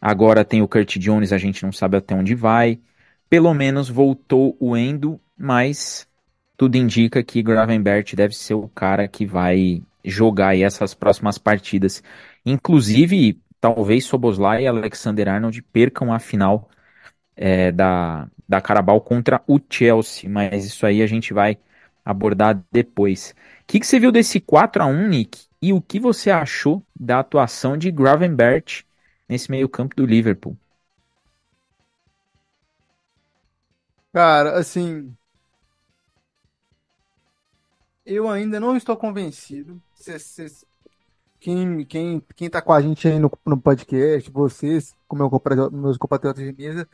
[0.00, 2.80] agora tem o Kurt Jones, a gente não sabe até onde vai.
[3.28, 6.08] Pelo menos voltou o Endo, mas
[6.56, 12.02] tudo indica que Gravenbert deve ser o cara que vai jogar essas próximas partidas.
[12.44, 16.68] Inclusive, talvez Soboslai e Alexander Arnold percam a final
[17.36, 21.58] é, da, da Carabao contra o Chelsea, mas isso aí a gente vai
[22.04, 23.34] abordar depois
[23.68, 25.46] que, que você viu desse 4 a 1 Nick?
[25.60, 28.84] E o que você achou da atuação de Gravenbert
[29.28, 30.56] nesse meio-campo do Liverpool?
[34.12, 35.14] Cara, assim.
[38.06, 39.82] Eu ainda não estou convencido.
[41.38, 45.98] Quem, quem, quem tá com a gente aí no, no podcast, vocês, como meu, meus
[45.98, 46.88] compatriotas de mesa,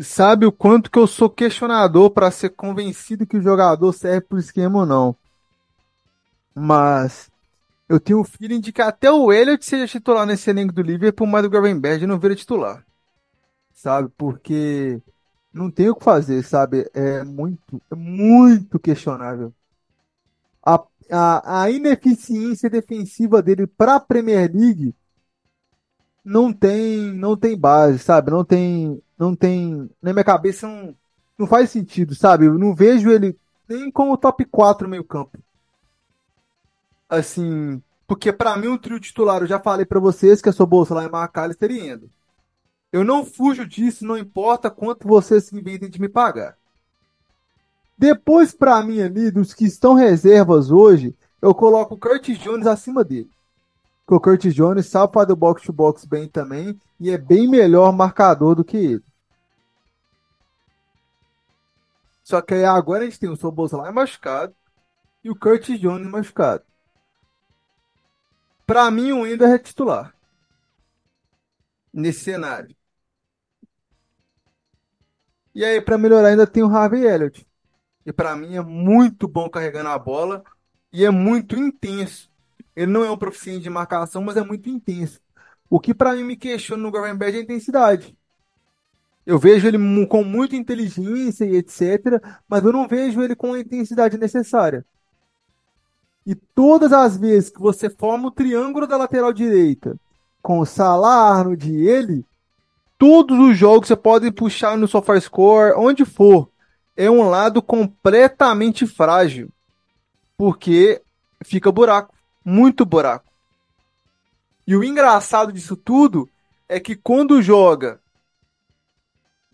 [0.00, 4.38] sabe o quanto que eu sou questionador para ser convencido que o jogador serve pro
[4.38, 5.16] esquema ou não.
[6.54, 7.30] Mas
[7.88, 11.26] eu tenho o feeling de que até o Elliot seja titular nesse elenco do Liverpool,
[11.26, 12.86] mas o Gravenberg não vira titular.
[13.74, 14.10] Sabe?
[14.18, 15.02] Porque
[15.52, 16.90] não tem o que fazer, sabe?
[16.94, 19.54] É muito, é muito questionável.
[20.64, 24.94] a, a, a ineficiência defensiva dele para a Premier League
[26.24, 28.30] não tem, não tem base, sabe?
[28.30, 30.96] Não tem, não tem, na minha cabeça não,
[31.38, 32.46] não faz sentido, sabe?
[32.46, 33.36] Eu não vejo ele
[33.68, 35.38] nem como top 4 meio campo.
[37.12, 40.64] Assim, porque para mim um trio titular, eu já falei para vocês que a sua
[40.64, 42.10] bolsa lá é McAllister e Endo.
[42.90, 46.56] Eu não fujo disso, não importa quanto vocês se inventem de me pagar.
[47.98, 53.04] Depois, para mim ali, dos que estão reservas hoje, eu coloco o Curtis Jones acima
[53.04, 53.30] dele.
[54.06, 57.46] Porque o Curtis Jones sabe fazer o box to box bem também e é bem
[57.46, 59.04] melhor marcador do que ele.
[62.24, 64.54] Só que agora a gente tem o Soboslai machucado
[65.22, 66.71] e o Curtis Jones machucado.
[68.72, 70.14] Para mim, o Ender é titular
[71.92, 72.74] nesse cenário.
[75.54, 77.46] E aí, para melhorar, ainda tem o Harvey Elliott.
[78.06, 80.42] E para mim é muito bom carregando a bola
[80.90, 82.30] e é muito intenso.
[82.74, 85.20] Ele não é um proficiente de marcação, mas é muito intenso.
[85.68, 88.16] O que para mim me questiona no Gravenberg é a intensidade.
[89.26, 93.60] Eu vejo ele com muita inteligência e etc, mas eu não vejo ele com a
[93.60, 94.82] intensidade necessária.
[96.24, 99.96] E todas as vezes que você forma o triângulo da lateral direita
[100.40, 102.24] com o Salah, Arnold e ele,
[102.98, 106.48] todos os jogos você pode puxar no SofaScore, onde for,
[106.96, 109.48] é um lado completamente frágil,
[110.36, 111.02] porque
[111.44, 113.30] fica buraco, muito buraco.
[114.66, 116.28] E o engraçado disso tudo
[116.68, 118.00] é que quando joga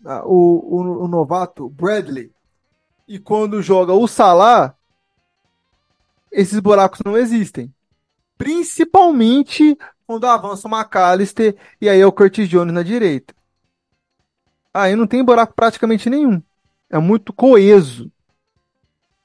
[0.05, 2.31] ah, o, o, o novato Bradley
[3.07, 4.75] e quando joga o Salah,
[6.31, 7.73] esses buracos não existem.
[8.37, 13.33] Principalmente quando avança o McAllister e aí é o Curtis Jones na direita.
[14.73, 16.41] Aí não tem buraco praticamente nenhum.
[16.89, 18.11] É muito coeso.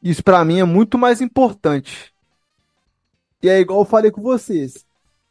[0.02, 2.12] Isso para mim é muito mais importante.
[3.42, 4.84] E é igual eu falei com vocês.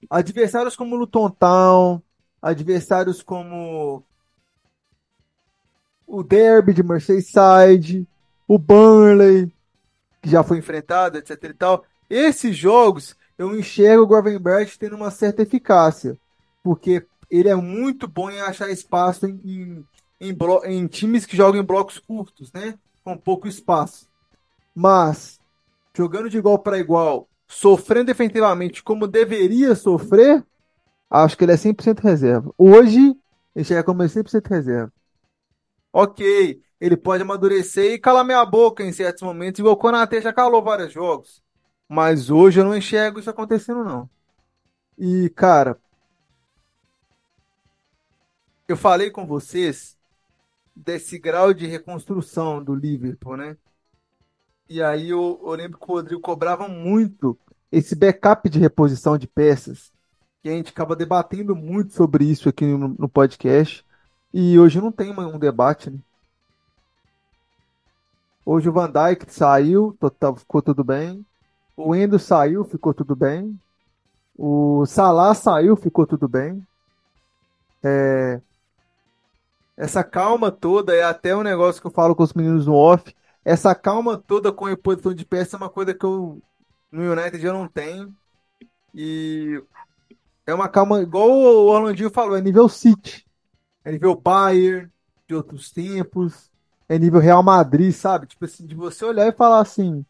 [0.09, 2.01] Adversários como Luton Town,
[2.41, 4.03] adversários como
[6.07, 8.07] o Derby de Merseyside,
[8.47, 9.52] o Burnley,
[10.23, 11.85] que já foi enfrentado, etc e tal.
[12.09, 16.17] Esses jogos eu enxergo o Gravenberch tendo uma certa eficácia,
[16.63, 19.85] porque ele é muito bom em achar espaço em, em,
[20.29, 22.75] em, em times que jogam em blocos curtos, né?
[23.03, 24.07] Com pouco espaço.
[24.73, 25.39] Mas,
[25.95, 30.43] jogando de igual para igual, sofrendo efetivamente como deveria sofrer,
[31.09, 32.53] acho que ele é 100% reserva.
[32.57, 33.13] Hoje,
[33.63, 34.93] chega como 100% reserva.
[35.91, 40.33] Ok, ele pode amadurecer e calar minha boca em certos momentos, igual o Konaté já
[40.33, 41.41] calou vários jogos.
[41.87, 44.09] Mas hoje eu não enxergo isso acontecendo, não.
[44.97, 45.79] E, cara,
[48.67, 49.97] eu falei com vocês
[50.75, 53.55] desse grau de reconstrução do Liverpool, né?
[54.67, 57.39] E aí eu, eu lembro que o Rodrigo cobrava muito
[57.71, 59.89] esse backup de reposição de peças.
[60.43, 63.85] E a gente acaba debatendo muito sobre isso aqui no, no podcast.
[64.33, 65.99] E hoje não tem um debate, né?
[68.45, 69.97] Hoje o Van Dijk saiu,
[70.37, 71.25] ficou tudo bem.
[71.75, 73.59] O Endo saiu, ficou tudo bem.
[74.37, 76.65] O Salah saiu, ficou tudo bem.
[77.83, 78.41] É...
[79.75, 83.15] Essa calma toda é até um negócio que eu falo com os meninos no off.
[83.43, 86.41] Essa calma toda com a reposição de peça é uma coisa que eu
[86.91, 88.13] no United eu não tenho.
[88.93, 89.61] E
[90.45, 93.25] é uma calma, igual o Orlandinho falou, é nível City
[93.83, 94.89] é nível Bayern
[95.27, 96.49] de outros tempos,
[96.87, 98.27] é nível Real Madrid, sabe?
[98.27, 100.05] Tipo assim, de você olhar e falar assim,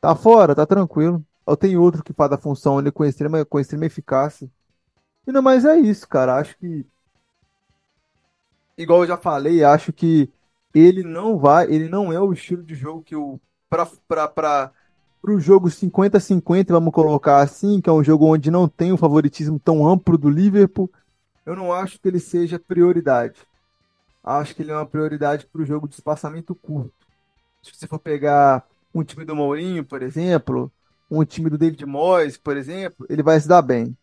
[0.00, 1.24] tá fora, tá tranquilo.
[1.46, 4.48] Ou tem outro que faz a função ali com extrema, com extrema eficácia.
[5.26, 6.36] E não, mas é isso, cara.
[6.36, 6.86] Acho que,
[8.76, 10.30] igual eu já falei, acho que
[10.74, 14.72] ele não vai, ele não é o estilo de jogo que o para para para
[15.34, 19.60] o jogo 50-50, vamos colocar assim, que é um jogo onde não tem um favoritismo
[19.60, 20.90] tão amplo do Liverpool
[21.50, 23.40] eu não acho que ele seja prioridade.
[24.22, 26.92] Acho que ele é uma prioridade para o jogo de espaçamento curto.
[27.62, 30.70] Se você for pegar um time do Mourinho, por exemplo,
[31.10, 33.96] um time do David Moyes, por exemplo, ele vai se dar bem.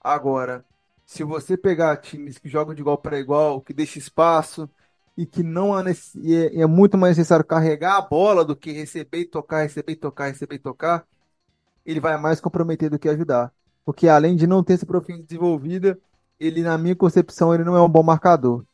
[0.00, 0.64] Agora,
[1.04, 4.68] se você pegar times que jogam de igual para igual, que deixa espaço
[5.16, 5.82] e que não há
[6.22, 9.92] e é, é muito mais necessário carregar a bola do que receber e tocar, receber
[9.92, 11.04] e tocar, receber e tocar,
[11.84, 13.52] ele vai mais comprometer do que ajudar.
[13.84, 15.98] Porque além de não ter essa profissão desenvolvida,
[16.38, 18.64] ele, na minha concepção, ele não é um bom marcador.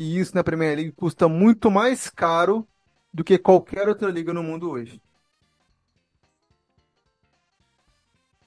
[0.00, 2.66] E isso na Premier League custa muito mais caro
[3.12, 4.98] do que qualquer outra liga no mundo hoje.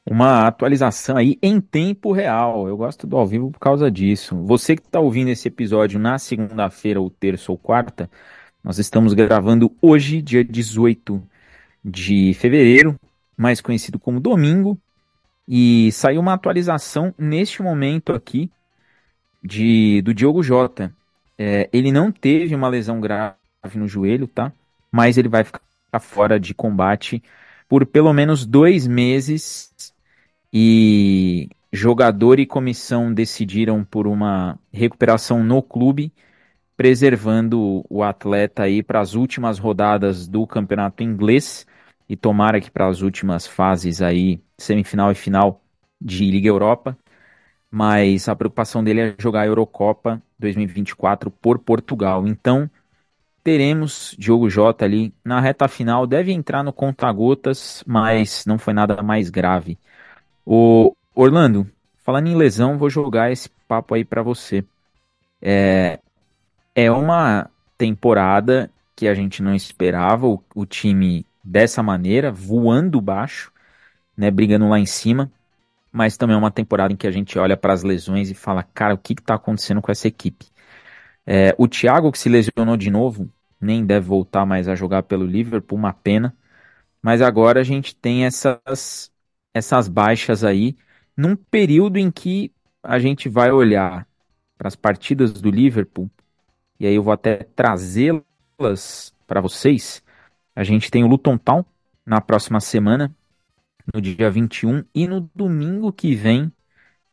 [0.04, 2.68] Uma atualização aí em tempo real.
[2.68, 4.36] Eu gosto do ao vivo por causa disso.
[4.48, 8.10] Você que está ouvindo esse episódio na segunda-feira, ou terça ou quarta,
[8.64, 11.22] nós estamos gravando hoje, dia 18
[11.86, 13.00] de fevereiro,
[13.38, 14.76] mais conhecido como domingo,
[15.48, 18.50] e saiu uma atualização neste momento aqui
[19.44, 20.92] de do Diogo Jota.
[21.46, 23.36] É, ele não teve uma lesão grave
[23.76, 24.54] no joelho, tá?
[24.90, 25.62] Mas ele vai ficar
[26.00, 27.22] fora de combate
[27.68, 29.74] por pelo menos dois meses.
[30.54, 36.14] E jogador e comissão decidiram por uma recuperação no clube,
[36.78, 41.66] preservando o atleta aí para as últimas rodadas do campeonato inglês
[42.10, 45.62] e tomara que para as últimas fases aí, semifinal e final
[46.02, 46.98] de Liga Europa.
[47.76, 52.28] Mas a preocupação dele é jogar a Eurocopa 2024 por Portugal.
[52.28, 52.70] Então,
[53.44, 56.06] teremos Diogo Jota ali na reta final.
[56.06, 59.80] Deve entrar no conta-gotas, mas não foi nada mais grave.
[60.46, 61.68] O Orlando,
[62.04, 64.64] falando em lesão, vou jogar esse papo aí para você.
[65.42, 66.00] É,
[66.76, 70.28] é uma temporada que a gente não esperava.
[70.28, 73.52] O, o time dessa maneira, voando baixo,
[74.16, 75.32] né, brigando lá em cima.
[75.94, 78.64] Mas também é uma temporada em que a gente olha para as lesões e fala,
[78.64, 80.48] cara, o que está acontecendo com essa equipe?
[81.26, 83.30] É, o Thiago, que se lesionou de novo,
[83.62, 86.36] nem deve voltar mais a jogar pelo Liverpool, uma pena.
[87.02, 89.12] Mas agora a gente tem essas,
[89.54, 90.76] essas baixas aí,
[91.16, 94.08] num período em que a gente vai olhar
[94.58, 96.10] para as partidas do Liverpool,
[96.80, 100.04] e aí eu vou até trazê-las para vocês,
[100.56, 101.66] a gente tem o Luton Town
[102.06, 103.14] na próxima semana,
[103.94, 106.52] no dia 21, e no domingo que vem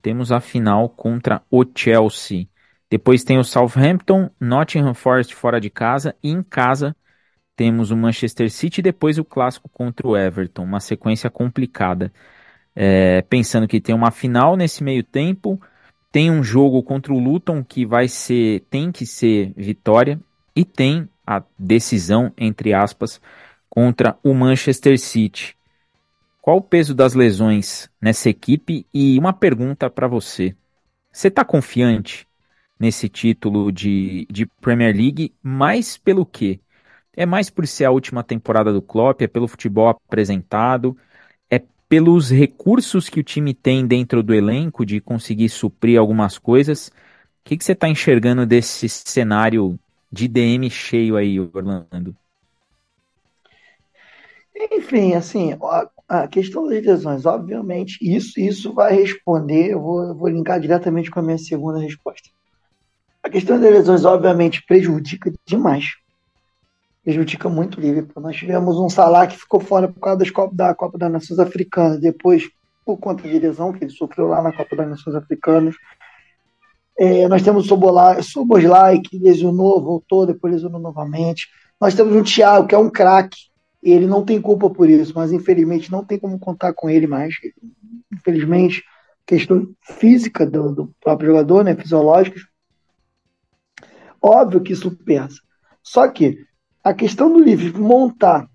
[0.02, 2.46] temos a final contra o Chelsea.
[2.90, 6.96] Depois tem o Southampton, Nottingham Forest fora de casa e em casa
[7.54, 12.12] temos o Manchester City e depois o clássico contra o Everton, uma sequência complicada.
[12.74, 15.60] É, pensando que tem uma final nesse meio tempo,
[16.10, 20.18] tem um jogo contra o Luton que vai ser, tem que ser vitória
[20.56, 23.20] e tem a decisão, entre aspas,
[23.68, 25.56] contra o Manchester City.
[26.50, 28.84] Qual o peso das lesões nessa equipe?
[28.92, 30.56] E uma pergunta para você.
[31.12, 32.26] Você está confiante
[32.76, 36.58] nesse título de, de Premier League, mais pelo quê?
[37.16, 40.96] É mais por ser a última temporada do Klopp, é pelo futebol apresentado,
[41.48, 46.88] é pelos recursos que o time tem dentro do elenco de conseguir suprir algumas coisas.
[46.88, 46.92] O
[47.44, 49.78] que, que você está enxergando desse cenário
[50.10, 52.12] de DM cheio aí, Orlando?
[54.72, 55.56] Enfim, assim,
[56.10, 61.08] a questão das lesões, obviamente, isso, isso vai responder, eu vou, eu vou linkar diretamente
[61.08, 62.28] com a minha segunda resposta.
[63.22, 65.84] A questão das lesões, obviamente, prejudica demais.
[67.04, 68.20] Prejudica muito o Liverpool.
[68.20, 71.38] Nós tivemos um Salah que ficou fora por causa das Copa, da Copa das Nações
[71.38, 72.48] Africanas, depois
[72.84, 75.76] por conta de lesão que ele sofreu lá na Copa das Nações Africanas.
[76.98, 81.46] É, nós temos o Soboslai, que lesionou, voltou, depois lesionou novamente.
[81.80, 83.49] Nós temos o Thiago, que é um craque.
[83.82, 87.34] Ele não tem culpa por isso, mas infelizmente não tem como contar com ele mais.
[88.12, 88.82] Infelizmente,
[89.26, 92.42] questão física do, do próprio jogador, né, fisiológicas.
[94.20, 95.36] Óbvio que isso pesa.
[95.82, 96.38] Só que
[96.84, 98.48] a questão do Liverpool montar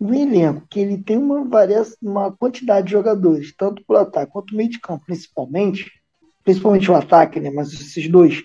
[0.00, 4.54] um elenco que ele tem uma, variação, uma quantidade de jogadores, tanto por ataque quanto
[4.54, 5.90] meio de campo, principalmente,
[6.44, 7.50] principalmente o ataque, né?
[7.50, 8.42] Mas esses dois,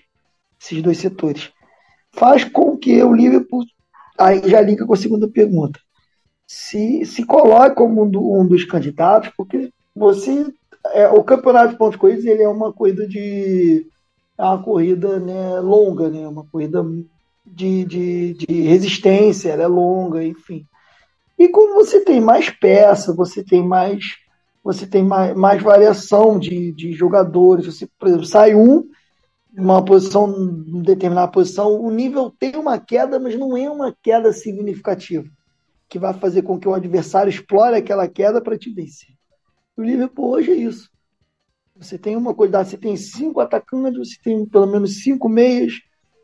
[0.60, 1.52] esses dois setores,
[2.12, 3.64] faz com que o Liverpool,
[4.18, 5.78] aí já liga com a segunda pergunta,
[6.52, 10.46] se, se coloque como um, do, um dos candidatos, porque você,
[10.92, 13.86] é, o campeonato de pontos corridos ele é uma corrida de,
[14.36, 16.28] é uma corrida né, longa, né?
[16.28, 16.84] Uma corrida
[17.46, 20.66] de, de, de resistência, ela é longa, enfim.
[21.38, 24.04] E como você tem mais peça, você tem mais
[24.62, 27.64] você tem mais, mais variação de, de jogadores.
[27.64, 28.86] Você, por exemplo, sai um,
[29.56, 34.34] uma posição, uma determinada posição, o nível tem uma queda, mas não é uma queda
[34.34, 35.26] significativa,
[35.92, 39.10] que vai fazer com que o adversário explore aquela queda para te vencer.
[39.76, 40.88] O Liverpool hoje é isso.
[41.76, 45.74] Você tem uma quantidade, você tem cinco atacantes, você tem pelo menos cinco meias,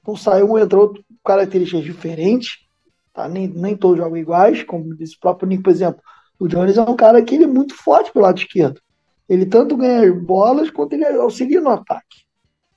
[0.00, 2.66] então sai um, entra outro, características diferentes,
[3.12, 3.28] tá?
[3.28, 6.00] nem, nem todos jogam iguais, como disse o próprio Nico, por exemplo.
[6.40, 8.80] O Jones é um cara que ele é muito forte pelo lado esquerdo.
[9.28, 12.24] Ele tanto ganha bolas quanto ele auxilia no ataque.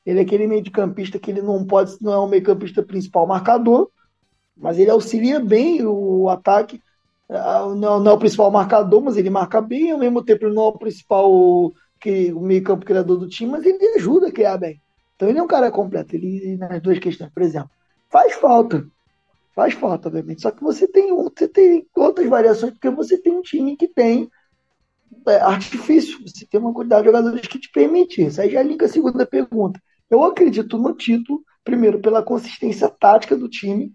[0.05, 2.83] Ele é aquele meio de campista que ele não pode, não é um meio campista
[2.83, 3.89] principal marcador,
[4.61, 6.81] mas ele auxilia bem o ataque.
[7.29, 10.67] Ah, não, é o principal marcador, mas ele marca bem, ao mesmo tempo não é
[10.67, 14.81] o principal que, o meio campo criador do time, mas ele ajuda a criar bem.
[15.15, 17.69] Então ele é um cara completo, ele nas duas questões, por exemplo.
[18.09, 18.85] Faz falta
[19.53, 20.41] Faz falta, obviamente.
[20.41, 24.29] Só que você tem, você tem outras variações, porque você tem um time que tem
[25.27, 28.41] é, artifício, você tem uma quantidade de jogadores que te permite isso.
[28.41, 29.81] Aí já liga a segunda pergunta.
[30.09, 33.91] Eu acredito no título, primeiro, pela consistência tática do time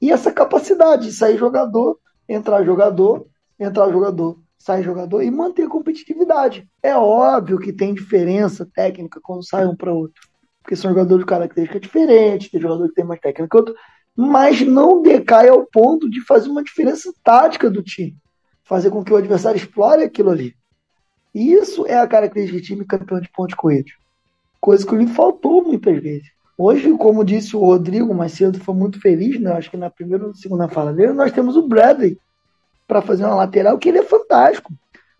[0.00, 3.26] e essa capacidade de sair jogador, entrar jogador
[3.58, 6.68] entrar jogador, sai jogador e manter a competitividade.
[6.82, 10.22] É óbvio que tem diferença técnica quando sai um para outro,
[10.62, 13.74] porque são jogadores de características diferentes, tem jogador que tem mais técnica que outro,
[14.16, 18.16] mas não decai ao ponto de fazer uma diferença tática do time,
[18.64, 20.54] fazer com que o adversário explore aquilo ali.
[21.34, 23.92] Isso é a característica de time campeão de pontos corridos.
[24.60, 26.28] Coisa que lhe faltou muitas vezes.
[26.60, 29.52] Hoje, como disse o Rodrigo mais cedo, foi muito feliz, né?
[29.52, 32.18] acho que na primeira ou segunda fala dele, nós temos o Bradley
[32.84, 34.72] para fazer uma lateral, que ele é fantástico.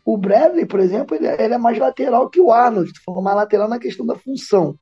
[0.05, 3.37] O Bradley, por exemplo, ele, é, ele é mais lateral que o Arnold, falou mais
[3.37, 4.77] lateral na questão da função.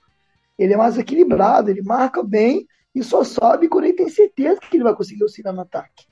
[0.58, 4.78] Ele é mais equilibrado, ele marca bem e só sobe quando ele tem certeza que
[4.78, 6.06] ele vai conseguir auxiliar no ataque.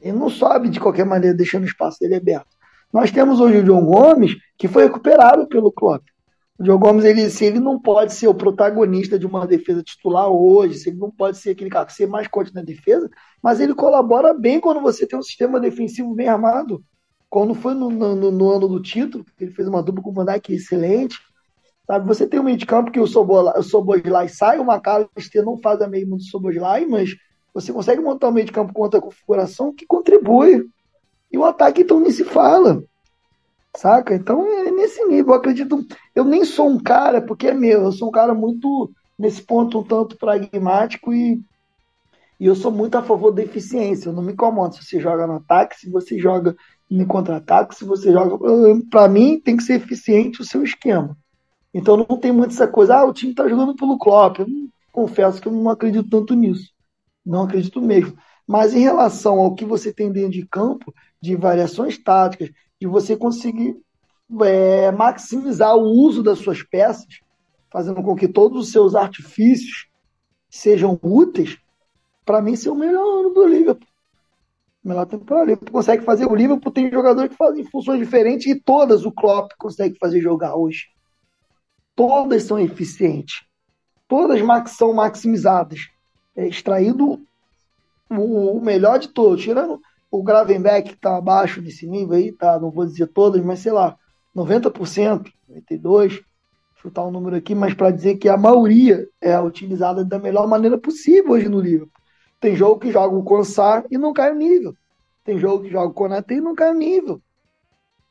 [0.00, 2.56] Ele não sobe de qualquer maneira, deixando o espaço dele aberto.
[2.90, 6.02] Nós temos hoje o John Gomes, que foi recuperado pelo Klopp.
[6.70, 10.78] O Gomes, ele, se ele não pode ser o protagonista de uma defesa titular hoje,
[10.78, 13.10] se ele não pode ser aquele cara que ser mais forte na defesa,
[13.42, 16.84] mas ele colabora bem quando você tem um sistema defensivo bem armado.
[17.28, 20.24] Quando foi no, no, no ano do título, ele fez uma dupla com o Van
[20.24, 21.18] Dijk excelente.
[21.86, 25.80] Sabe, você tem um meio de campo que o Soboslai sai, o McAllister não faz
[25.80, 27.16] a mesma do Soboslai, mas
[27.52, 30.64] você consegue montar um meio de campo com outra configuração que contribui.
[31.30, 32.84] E o ataque, então, nem se fala.
[33.76, 34.14] Saca?
[34.14, 35.32] Então é nesse nível.
[35.32, 35.86] Eu acredito.
[36.14, 39.78] Eu nem sou um cara, porque é meu, eu sou um cara muito, nesse ponto,
[39.80, 41.40] um tanto pragmático e,
[42.38, 44.08] e eu sou muito a favor da eficiência.
[44.08, 46.54] Eu não me incomodo se você joga no ataque, se você joga
[46.90, 48.38] em contra-ataque, se você joga.
[48.90, 51.16] Para mim, tem que ser eficiente o seu esquema.
[51.72, 54.40] Então não tem muito essa coisa, ah, o time tá jogando pelo Klopp.
[54.40, 56.70] Eu não, confesso que eu não acredito tanto nisso.
[57.24, 58.16] Não acredito mesmo.
[58.46, 62.50] Mas em relação ao que você tem dentro de campo, de variações táticas,
[62.82, 63.80] de você conseguir
[64.44, 67.20] é, maximizar o uso das suas peças,
[67.70, 69.86] fazendo com que todos os seus artifícios
[70.50, 71.56] sejam úteis,
[72.24, 73.86] para mim, ser o melhor ano do Liverpool.
[74.82, 75.44] Melhor temporada.
[75.44, 76.26] O Liverpool consegue fazer.
[76.26, 80.56] O Liverpool tem jogadores que fazem funções diferentes e todas o Klopp consegue fazer jogar
[80.56, 80.86] hoje.
[81.94, 83.44] Todas são eficientes.
[84.08, 84.40] Todas
[84.72, 85.88] são maximizadas.
[86.34, 87.20] É extraído
[88.10, 89.80] o melhor de todos, tirando
[90.12, 92.60] o Gravenbeck está abaixo desse nível aí, tá?
[92.60, 93.96] Não vou dizer todas, mas sei lá,
[94.36, 95.32] 90%,
[95.72, 96.22] 92%,
[96.76, 100.76] chutar um número aqui, mas para dizer que a maioria é utilizada da melhor maneira
[100.76, 101.90] possível hoje no livro.
[102.38, 104.76] Tem jogo que joga o Consar e não cai o nível.
[105.24, 107.22] Tem jogo que joga o Konate e não cai o nível.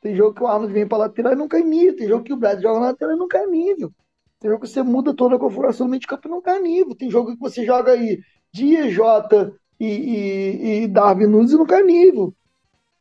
[0.00, 1.96] Tem jogo que o Arnold vem para lateral e não cai nível.
[1.96, 3.92] Tem jogo que o Brad joga na lateral e não cai nível.
[4.40, 6.60] Tem jogo que você muda toda a configuração do meio de campo e não cai
[6.60, 6.96] nível.
[6.96, 8.18] Tem jogo que você joga aí
[8.52, 12.34] Dias, Jota, e, e, e Darwin Nunes no carnívoro.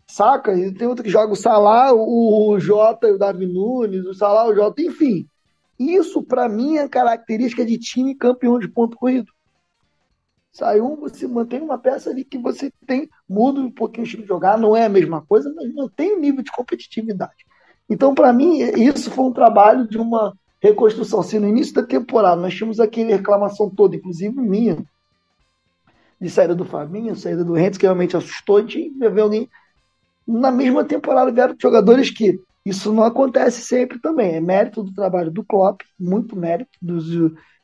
[0.07, 0.53] Saca?
[0.53, 4.47] E tem outro que joga o Salah, o, Jota e o Darwin Nunes, o Salah,
[4.47, 5.27] o Jota, enfim.
[5.79, 9.31] Isso, para mim, é característica de time campeão de ponto corrido.
[10.51, 14.23] Sai um, você mantém uma peça ali que você tem, muda um pouquinho o estilo
[14.23, 17.45] de jogar, não é a mesma coisa, mas mantém o nível de competitividade.
[17.89, 21.23] Então, para mim, isso foi um trabalho de uma reconstrução.
[21.23, 24.83] Se no início da temporada nós tínhamos aquele reclamação toda, inclusive minha,
[26.21, 29.49] de saída do Fabinho, saída do Rentes, que realmente assustou de ver alguém.
[30.27, 34.35] Na mesma temporada vieram jogadores que isso não acontece sempre também.
[34.35, 37.05] É mérito do trabalho do Klopp, muito mérito dos,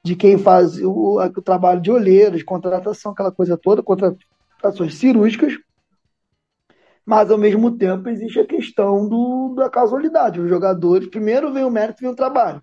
[0.03, 5.53] de quem faz o, o trabalho de olheiros, contratação, aquela coisa toda, contratações cirúrgicas.
[7.05, 10.41] Mas, ao mesmo tempo, existe a questão do, da casualidade.
[10.41, 12.61] Os jogadores, primeiro vem o mérito, vem o trabalho.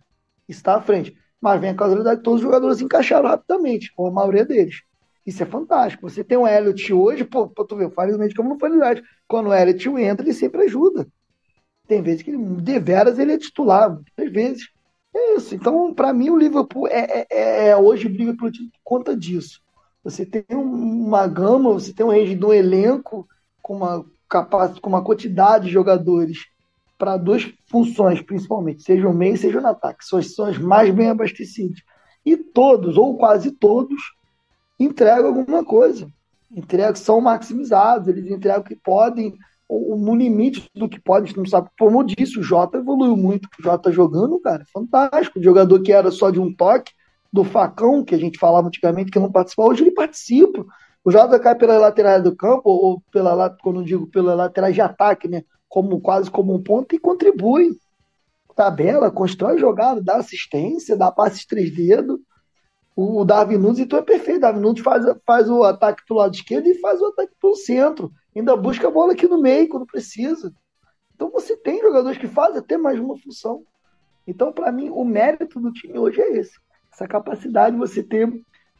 [0.49, 1.17] Está à frente.
[1.41, 4.83] Mas vem a casualidade, todos os jogadores encaixaram rapidamente, ou a maioria deles.
[5.27, 6.09] Isso é fantástico.
[6.09, 8.71] Você tem um Elliot hoje, pô, pra tu ver, o Fares meio de não foi
[8.71, 9.03] verdade.
[9.27, 11.07] Quando o Elliot entra, ele sempre ajuda.
[11.87, 14.69] Tem vezes que ele, deveras ele é titular, muitas vezes.
[15.15, 15.55] É isso.
[15.55, 19.61] Então, para mim, o Liverpool é, é, é hoje briga pelo título por conta disso.
[20.03, 23.27] Você tem uma gama, você tem um range de um elenco
[23.63, 26.47] com uma capacidade, com uma quantidade de jogadores
[26.99, 30.05] para duas funções, principalmente, seja o meio, seja no ataque.
[30.05, 31.81] São são as mais bem abastecidas.
[32.25, 34.01] E todos, ou quase todos,
[34.79, 36.09] entregam alguma coisa.
[36.51, 39.35] Entregam, são maximizados, eles entregam o que podem,
[39.69, 41.69] no limite do que podem, a gente não sabe.
[41.79, 43.49] Como disse, o Jota evoluiu muito.
[43.59, 45.39] O Jota jogando, cara, fantástico.
[45.39, 46.93] O jogador que era só de um toque,
[47.33, 50.65] do facão, que a gente falava antigamente, que não participava, hoje ele participa.
[51.05, 54.81] O Jota cai pela lateral do campo, ou pela, quando eu digo pela lateral de
[54.81, 55.43] ataque, né?
[55.69, 57.77] Como, quase como um ponto, e contribui.
[58.55, 62.21] Tabela, constrói jogada, dá assistência, dá passes três dedos
[62.97, 64.41] o Darwin Nunes, então é perfeito.
[64.41, 68.13] Darwin Nunes faz, faz o ataque do lado esquerdo e faz o ataque pelo centro.
[68.35, 70.53] Ainda busca a bola aqui no meio quando precisa.
[71.15, 73.63] Então você tem jogadores que fazem até mais uma função.
[74.27, 76.55] Então, para mim, o mérito do time hoje é esse.
[76.93, 78.33] Essa capacidade de você ter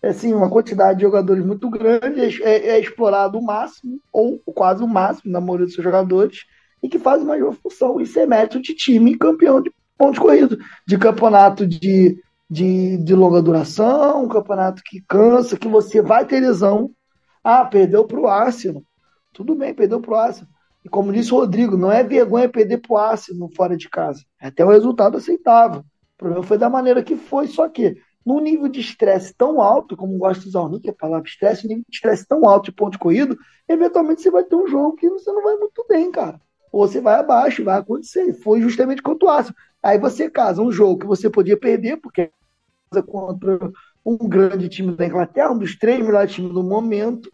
[0.03, 4.83] assim, uma quantidade de jogadores muito grande, é, é, é explorado o máximo, ou quase
[4.83, 6.45] o máximo, na maioria dos seus jogadores,
[6.83, 8.01] e que fazem maior função.
[8.01, 12.21] Isso é mérito de time campeão de pontos corridos, de campeonato de,
[12.55, 16.93] de, de longa duração, um campeonato que cansa, que você vai ter lesão.
[17.43, 18.85] Ah, perdeu para o Arsenal.
[19.33, 20.49] Tudo bem, perdeu para o Arsenal.
[20.85, 24.23] E como disse o Rodrigo, não é vergonha perder para o Arsenal fora de casa.
[24.41, 25.81] É até um resultado aceitável.
[25.81, 29.97] O problema foi da maneira que foi, só que num nível de estresse tão alto,
[29.97, 32.67] como gosta de usar o Nick, a palavra estresse, um nível de estresse tão alto
[32.67, 33.37] de ponto corrido,
[33.69, 36.41] eventualmente você vai ter um jogo que você não vai muito bem, cara.
[36.71, 38.33] Ou você vai abaixo, vai acontecer.
[38.35, 39.57] Foi justamente contra o Arsenal.
[39.83, 42.31] Aí você casa um jogo que você podia perder, porque
[43.03, 43.59] contra
[44.05, 47.31] um grande time da Inglaterra, um dos três melhores times do momento,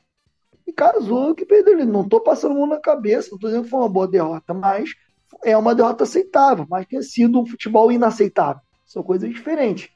[0.67, 1.75] e casou que perdeu.
[1.75, 4.55] Ele não estou passando mão na cabeça, não estou dizendo que foi uma boa derrota,
[4.55, 4.91] mas
[5.45, 8.63] é uma derrota aceitável, mas tem sido um futebol inaceitável.
[8.87, 9.89] São coisas diferentes.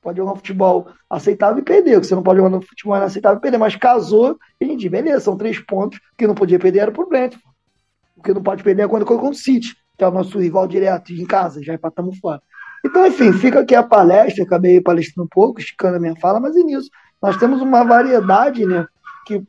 [0.00, 1.98] Pode jogar um futebol aceitável e perder.
[1.98, 3.58] Você não pode jogar um futebol inaceitável e perder.
[3.58, 6.00] Mas casou, e a gente, beleza, são três pontos.
[6.16, 7.44] que não podia perder era pro Brentford.
[8.16, 10.66] O que não pode perder é quando contra o City, que é o nosso rival
[10.66, 12.40] direto em casa, já empatamos fora.
[12.84, 16.56] Então, enfim, fica aqui a palestra, acabei palestrando um pouco, esticando a minha fala, mas
[16.56, 16.88] é nisso.
[17.20, 18.86] Nós temos uma variedade, né,
[19.26, 19.42] que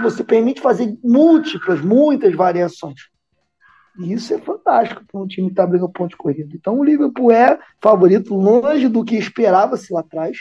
[0.00, 3.00] você permite fazer múltiplas, muitas variações.
[3.98, 6.54] E isso é fantástico para um time que está brigando ponto de corrida.
[6.54, 10.38] Então o Liverpool é favorito, longe do que esperava-se lá atrás.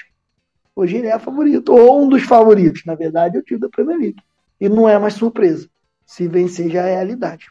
[0.76, 2.84] Hoje ele é favorito, ou um dos favoritos.
[2.86, 4.22] Na verdade, é o time da Premier League.
[4.60, 5.70] E não é mais surpresa.
[6.06, 7.50] Se vencer já é realidade.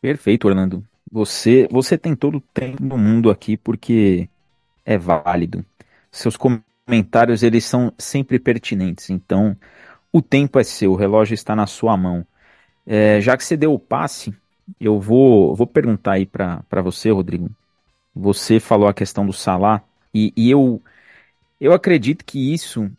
[0.00, 0.84] Perfeito, Orlando.
[1.12, 4.30] Você, você tem todo o tempo do mundo aqui porque
[4.84, 5.64] é válido.
[6.12, 9.10] Seus comentários eles são sempre pertinentes.
[9.10, 9.56] Então,
[10.12, 12.26] o tempo é seu, o relógio está na sua mão.
[12.86, 14.34] É, já que você deu o passe,
[14.80, 17.50] eu vou, vou perguntar aí para você, Rodrigo.
[18.14, 19.82] Você falou a questão do Salah
[20.14, 20.82] e, e eu,
[21.60, 22.90] eu acredito que isso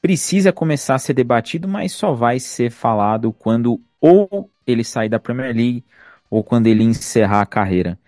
[0.00, 5.20] precisa começar a ser debatido, mas só vai ser falado quando ou ele sair da
[5.20, 5.84] Premier League
[6.32, 7.98] ou quando ele encerrar a carreira.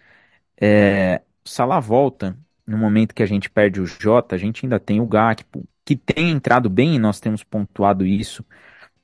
[0.60, 4.98] É, Salah volta no momento que a gente perde o Jota, a gente ainda tem
[5.00, 8.42] o Gakpo, que tem entrado bem, e nós temos pontuado isso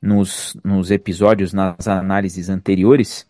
[0.00, 3.28] nos, nos episódios, nas análises anteriores,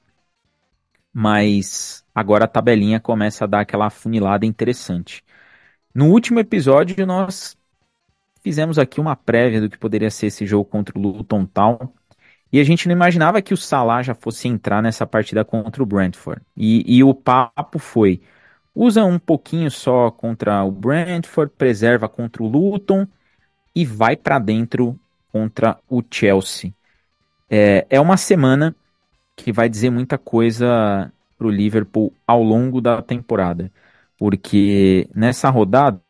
[1.13, 5.25] mas agora a tabelinha começa a dar aquela afunilada interessante.
[5.95, 7.57] No último episódio, nós
[8.43, 11.93] fizemos aqui uma prévia do que poderia ser esse jogo contra o Luton Town.
[12.53, 15.87] E a gente não imaginava que o Salah já fosse entrar nessa partida contra o
[15.87, 16.43] Brentford.
[16.57, 18.21] E, e o papo foi:
[18.75, 23.07] usa um pouquinho só contra o Brentford, preserva contra o Luton
[23.75, 24.99] e vai para dentro
[25.33, 26.75] contra o Chelsea.
[27.49, 28.75] É, é uma semana
[29.37, 33.73] que vai dizer muita coisa para o Liverpool ao longo da temporada,
[34.19, 36.01] porque nessa rodada,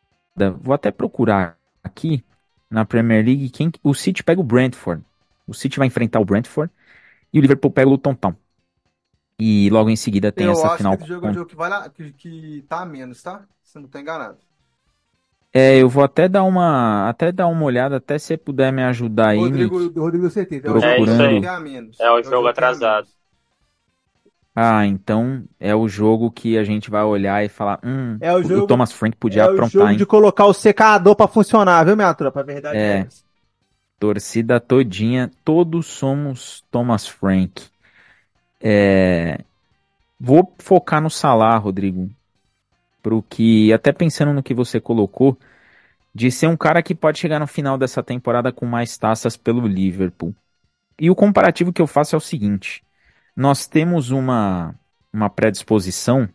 [0.61, 2.25] vou até procurar aqui
[2.69, 5.05] na Premier League, quem, o City pega o Brentford.
[5.51, 6.73] O City vai enfrentar o Brentford
[7.33, 8.35] e o Liverpool pega o Luton Town.
[9.39, 10.97] E logo em seguida tem Eu essa acho final.
[10.97, 13.45] que esse jogo é um jogo que, vai lá, que, que tá a menos, tá?
[13.63, 14.39] Se eu não tô enganado.
[15.53, 18.85] É, eu vou até dar uma, até dar uma olhada, até se você puder me
[18.85, 19.99] ajudar aí, Rodrigo, Nick.
[19.99, 20.67] Rodrigo certeza.
[20.69, 21.07] É o Procurando.
[21.09, 21.45] jogo É isso aí.
[21.45, 22.01] é a menos.
[22.01, 23.09] É o o jogo atrasado.
[24.55, 28.43] Ah, então é o jogo que a gente vai olhar e falar, hum, É o
[28.43, 29.97] jogo- Thomas Frank podia É o aprontar, jogo hein?
[29.97, 32.41] de colocar o secador pra funcionar, viu, minha tropa?
[32.41, 32.99] A verdade é, É.
[33.01, 33.25] essa.
[34.01, 37.69] Torcida todinha, todos somos Thomas Frank.
[38.61, 39.45] É,
[40.23, 42.11] Vou focar no Salah, Rodrigo.
[43.03, 45.39] Pro que, até pensando no que você colocou,
[46.15, 49.67] de ser um cara que pode chegar no final dessa temporada com mais taças pelo
[49.67, 50.35] Liverpool.
[50.99, 52.85] E o comparativo que eu faço é o seguinte:
[53.35, 54.75] nós temos uma,
[55.11, 56.29] uma predisposição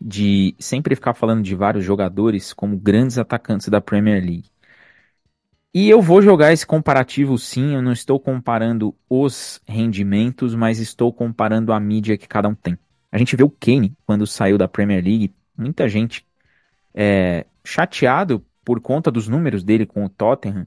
[0.00, 4.53] de sempre ficar falando de vários jogadores como grandes atacantes da Premier League.
[5.74, 11.12] E eu vou jogar esse comparativo sim, eu não estou comparando os rendimentos, mas estou
[11.12, 12.78] comparando a mídia que cada um tem.
[13.10, 16.24] A gente vê o Kane, quando saiu da Premier League, muita gente
[16.94, 20.64] é, chateado por conta dos números dele com o Tottenham,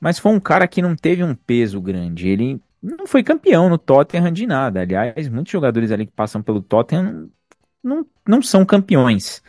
[0.00, 2.28] mas foi um cara que não teve um peso grande.
[2.28, 4.80] Ele não foi campeão no Tottenham de nada.
[4.80, 7.30] Aliás, muitos jogadores ali que passam pelo Tottenham
[7.82, 9.42] não, não são campeões.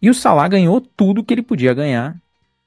[0.00, 2.14] E o Salah ganhou tudo que ele podia ganhar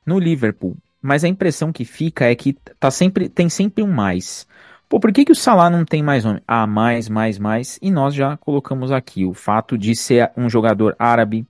[0.06, 0.76] no Liverpool.
[1.02, 4.47] Mas a impressão que fica é que tá sempre, tem sempre um mais.
[4.89, 6.41] Pô, por que, que o Salah não tem mais nome?
[6.47, 7.80] Ah, mais, mais, mais.
[7.82, 11.47] E nós já colocamos aqui o fato de ser um jogador árabe,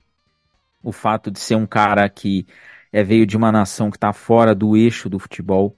[0.84, 2.46] o fato de ser um cara que
[2.92, 5.76] é, veio de uma nação que está fora do eixo do futebol,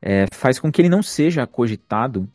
[0.00, 2.28] é, faz com que ele não seja cogitado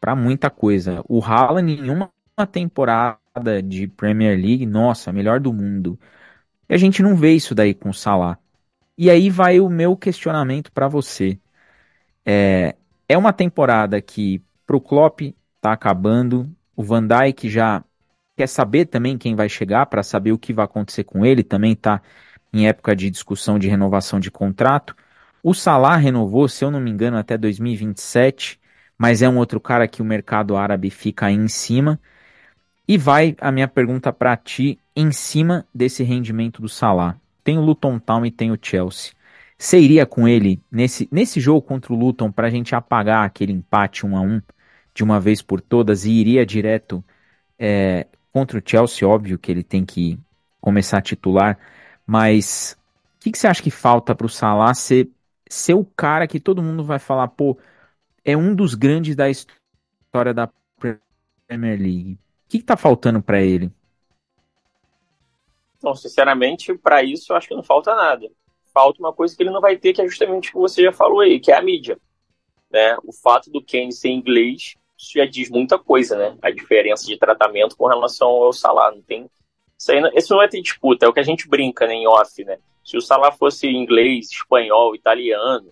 [0.00, 1.02] para muita coisa.
[1.08, 2.10] O Haaland, em uma
[2.50, 5.98] temporada de Premier League, nossa, melhor do mundo.
[6.68, 8.38] E a gente não vê isso daí com o Salah.
[8.96, 11.38] E aí vai o meu questionamento para você.
[12.24, 12.76] É,
[13.08, 15.20] é uma temporada que Pro Klopp
[15.60, 16.50] tá acabando.
[16.76, 17.84] O Van Dijk já
[18.36, 21.42] quer saber também quem vai chegar para saber o que vai acontecer com ele.
[21.42, 22.02] Também tá
[22.52, 24.94] em época de discussão de renovação de contrato.
[25.42, 28.60] O Salah renovou, se eu não me engano, até 2027,
[28.96, 32.00] mas é um outro cara que o mercado árabe fica aí em cima.
[32.88, 37.18] E vai a minha pergunta para ti em cima desse rendimento do Salah.
[37.44, 39.12] Tem o Luton Town e tem o Chelsea.
[39.56, 43.52] Você iria com ele nesse, nesse jogo contra o Luton para a gente apagar aquele
[43.52, 44.42] empate 1 a 1
[44.94, 47.04] de uma vez por todas e iria direto
[47.58, 49.06] é, contra o Chelsea?
[49.06, 50.18] Óbvio que ele tem que
[50.60, 51.58] começar a titular,
[52.06, 52.76] mas
[53.16, 55.10] o que, que, você acha que falta para o Salah ser,
[55.48, 57.58] ser o cara que todo mundo vai falar, pô,
[58.24, 60.50] é um dos grandes da história da
[61.46, 62.12] Premier League?
[62.46, 63.70] O que, está faltando para ele?
[65.84, 68.26] Então, sinceramente, para isso eu acho que não falta nada.
[68.72, 70.92] Falta uma coisa que ele não vai ter, que é justamente o que você já
[70.92, 72.00] falou aí, que é a mídia.
[72.70, 72.96] Né?
[73.04, 76.38] O fato do Kane ser inglês já diz muita coisa, né?
[76.40, 78.96] A diferença de tratamento com relação ao salário.
[78.96, 79.30] Não tem.
[79.78, 81.92] Isso, aí não, isso não é ter disputa, é o que a gente brinca né,
[81.92, 82.56] em off, né?
[82.82, 85.70] Se o salário fosse inglês, espanhol, italiano,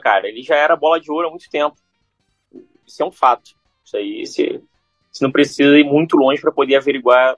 [0.00, 1.76] cara, ele já era bola de ouro há muito tempo.
[2.86, 3.50] Isso é um fato.
[3.84, 4.62] Isso aí, você
[5.20, 7.36] não precisa ir muito longe para poder averiguar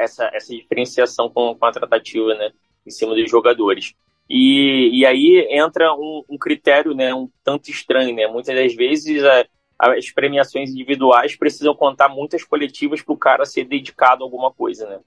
[0.00, 2.52] essa, essa diferenciação com, com a tratativa, né,
[2.86, 3.94] em cima dos jogadores.
[4.28, 9.22] E, e aí entra um, um, critério, né, um tanto estranho, né, muitas das vezes
[9.24, 9.44] a,
[9.78, 14.88] as premiações individuais precisam contar muitas coletivas para o cara ser dedicado a alguma coisa,
[14.88, 15.00] né,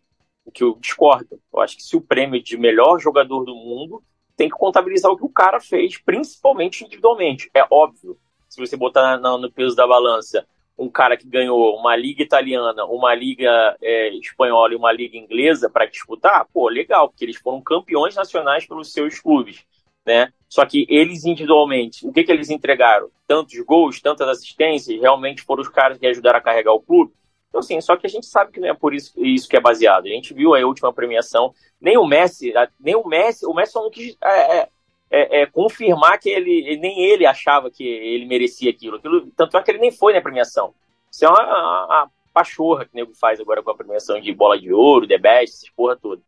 [0.45, 1.39] o que eu discordo.
[1.53, 4.03] Eu acho que se o prêmio de melhor jogador do mundo
[4.35, 7.49] tem que contabilizar o que o cara fez, principalmente individualmente.
[7.53, 8.17] É óbvio,
[8.49, 10.45] se você botar no peso da balança
[10.77, 15.69] um cara que ganhou uma liga italiana, uma liga é, espanhola e uma liga inglesa
[15.69, 19.63] para disputar, pô, legal, porque eles foram campeões nacionais pelos seus clubes,
[20.05, 20.31] né?
[20.49, 23.09] Só que eles individualmente, o que, que eles entregaram?
[23.27, 27.13] Tantos gols, tantas assistências, realmente foram os caras que ajudaram a carregar o clube.
[27.49, 29.61] Então, assim, só que a gente sabe que não é por isso, isso que é
[29.61, 30.05] baseado.
[30.05, 33.91] A gente viu a última premiação, nem o Messi, nem o Messi, o Messi não
[33.91, 34.69] quis é, é,
[35.13, 38.97] é, é, confirmar que ele nem ele achava que ele merecia aquilo.
[38.97, 39.29] aquilo.
[39.37, 40.73] Tanto é que ele nem foi na premiação.
[41.11, 44.33] Isso é uma, uma, uma pachorra que o nego faz agora com a premiação de
[44.33, 46.19] bola de ouro, The Best, essas porra toda.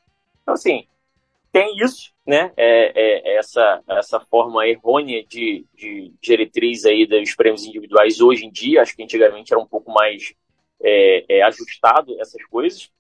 [0.44, 0.86] Então, assim,
[1.52, 2.54] tem isso, né?
[2.56, 8.46] É, é, é, essa, essa forma errônea de, de diretriz aí dos prêmios individuais hoje
[8.46, 8.84] em dia.
[8.84, 10.36] Acho que antigamente era um pouco mais
[10.80, 12.92] é, é, ajustado essas coisas.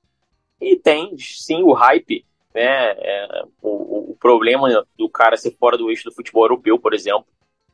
[0.59, 2.25] E tem, sim, o hype
[2.55, 2.91] né?
[2.97, 7.27] É, o, o, problema do cara ser fora do eixo do futebol europeu, por exemplo,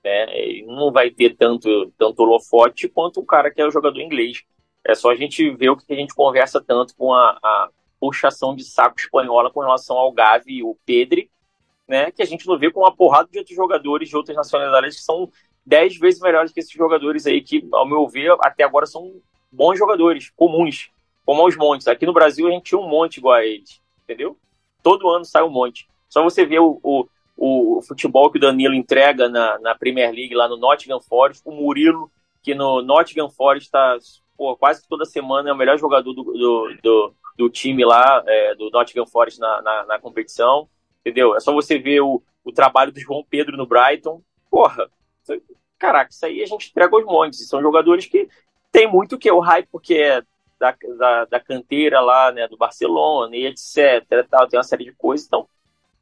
[0.04, 0.26] né?
[0.66, 4.44] Não vai ter tanto, tanto holofote quanto o cara que é o jogador inglês.
[4.84, 7.70] É só a gente ver o que a gente conversa tanto com a, a
[8.00, 11.30] puxação de saco espanhola com relação ao Gavi e o Pedri,
[11.88, 12.10] né?
[12.10, 15.04] Que a gente não vê com uma porrada de outros jogadores de outras nacionalidades que
[15.04, 15.32] são
[15.64, 19.22] dez vezes melhores que esses jogadores aí, que, ao meu ver, até agora são
[19.52, 20.90] bons jogadores, comuns,
[21.24, 21.88] como aos montes.
[21.88, 24.36] Aqui no Brasil a gente tinha um monte igual a eles, entendeu?
[24.82, 25.88] Todo ano sai um monte.
[26.10, 27.08] Só você ver o, o,
[27.38, 31.52] o futebol que o Danilo entrega na, na Premier League lá no Nottingham Forest, o
[31.52, 32.12] Murilo,
[32.44, 33.98] que no Nottingham Forest está
[34.60, 38.70] quase toda semana é o melhor jogador do, do, do, do time lá, é, do
[38.72, 40.68] Nottingham Forest na, na, na, competição,
[41.02, 41.36] entendeu?
[41.36, 44.22] É só você ver o, o trabalho do João Pedro no Brighton.
[44.50, 44.90] Porra,
[45.78, 47.48] caraca, isso aí a gente entrega os montes.
[47.48, 48.28] São jogadores que
[48.72, 50.24] tem muito que o hype, porque é
[50.62, 54.06] da, da, da canteira lá, né, do Barcelona e etc.
[54.30, 55.26] Tal, tem uma série de coisas.
[55.26, 55.48] Então,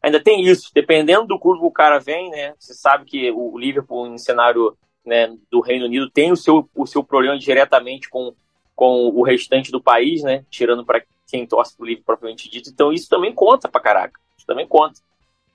[0.04, 0.70] ainda tem isso.
[0.74, 4.78] Dependendo do clube que o cara vem, né, você sabe que o Liverpool, em cenário
[5.06, 8.34] né, do Reino Unido, tem o seu, o seu problema diretamente com,
[8.76, 12.70] com o restante do país, né, tirando para quem torce pro Liverpool propriamente dito.
[12.70, 14.20] Então, isso também conta pra caraca.
[14.38, 15.00] Isso também conta.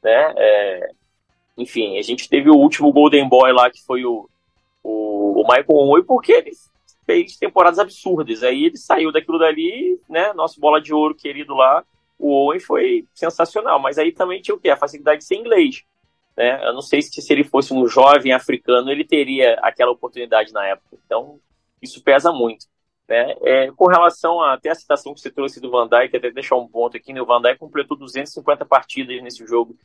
[0.03, 0.35] Né?
[0.37, 0.91] É,
[1.59, 4.29] enfim, a gente teve o último Golden Boy lá, que foi o,
[4.83, 6.53] o, o Michael Owen, porque ele
[7.07, 8.43] fez temporadas absurdas.
[8.43, 10.33] Aí ele saiu daquilo dali, né?
[10.33, 11.85] Nosso bola de ouro querido lá,
[12.19, 13.79] o Owen foi sensacional.
[13.79, 14.71] Mas aí também tinha o quê?
[14.71, 15.83] A facilidade de ser inglês.
[16.37, 16.67] Né?
[16.67, 20.67] Eu não sei se, se ele fosse um jovem africano, ele teria aquela oportunidade na
[20.67, 20.97] época.
[21.07, 21.39] Então,
[21.81, 22.67] isso pesa muito.
[23.09, 23.35] Né?
[23.43, 26.57] É, com relação a, até a citação que você trouxe do Van Dijk, até deixar
[26.57, 27.21] um ponto aqui, né?
[27.21, 29.77] o Van Dijk completou 250 partidas nesse jogo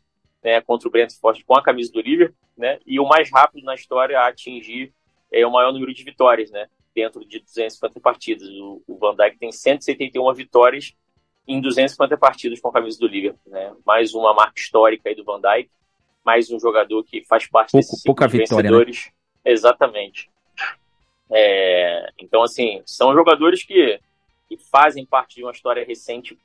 [0.43, 3.75] né, contra o Brentford com a camisa do Liverpool, né, e o mais rápido na
[3.75, 4.93] história a atingir
[5.31, 6.67] é, o maior número de vitórias, né,
[6.99, 8.47] dentro de 250 partidas.
[8.49, 10.93] O, o Van Dijk tem 171 vitórias
[11.47, 13.73] em 250 partidas com a camisa do Liverpool, né?
[13.85, 15.69] Mais uma marca histórica aí do Van Dijk,
[16.25, 19.05] mais um jogador que faz parte Pouco, desses pouca vitória, vencedores.
[19.05, 19.51] Né?
[19.53, 20.29] Exatamente.
[21.31, 23.99] É, então, assim, são jogadores que,
[24.47, 26.37] que fazem parte de uma história recente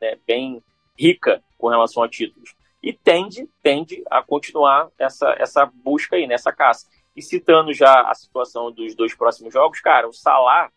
[0.00, 0.62] né, bem
[0.98, 2.54] rica com relação a títulos.
[2.82, 6.88] E tende, tende a continuar essa, essa busca aí, nessa caça.
[7.16, 10.70] E citando já a situação dos dois próximos jogos, cara, o Salah,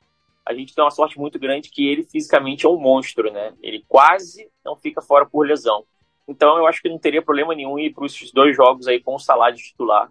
[0.46, 3.54] a gente tem uma sorte muito grande que ele fisicamente é um monstro, né?
[3.62, 5.84] Ele quase não fica fora por lesão.
[6.28, 9.16] Então eu acho que não teria problema nenhum ir para esses dois jogos aí com
[9.16, 10.10] o Salah de titular,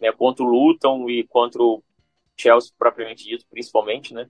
[0.00, 0.10] né?
[0.12, 1.82] Contra o Luton e contra o
[2.36, 4.28] Chelsea propriamente dito, principalmente, né?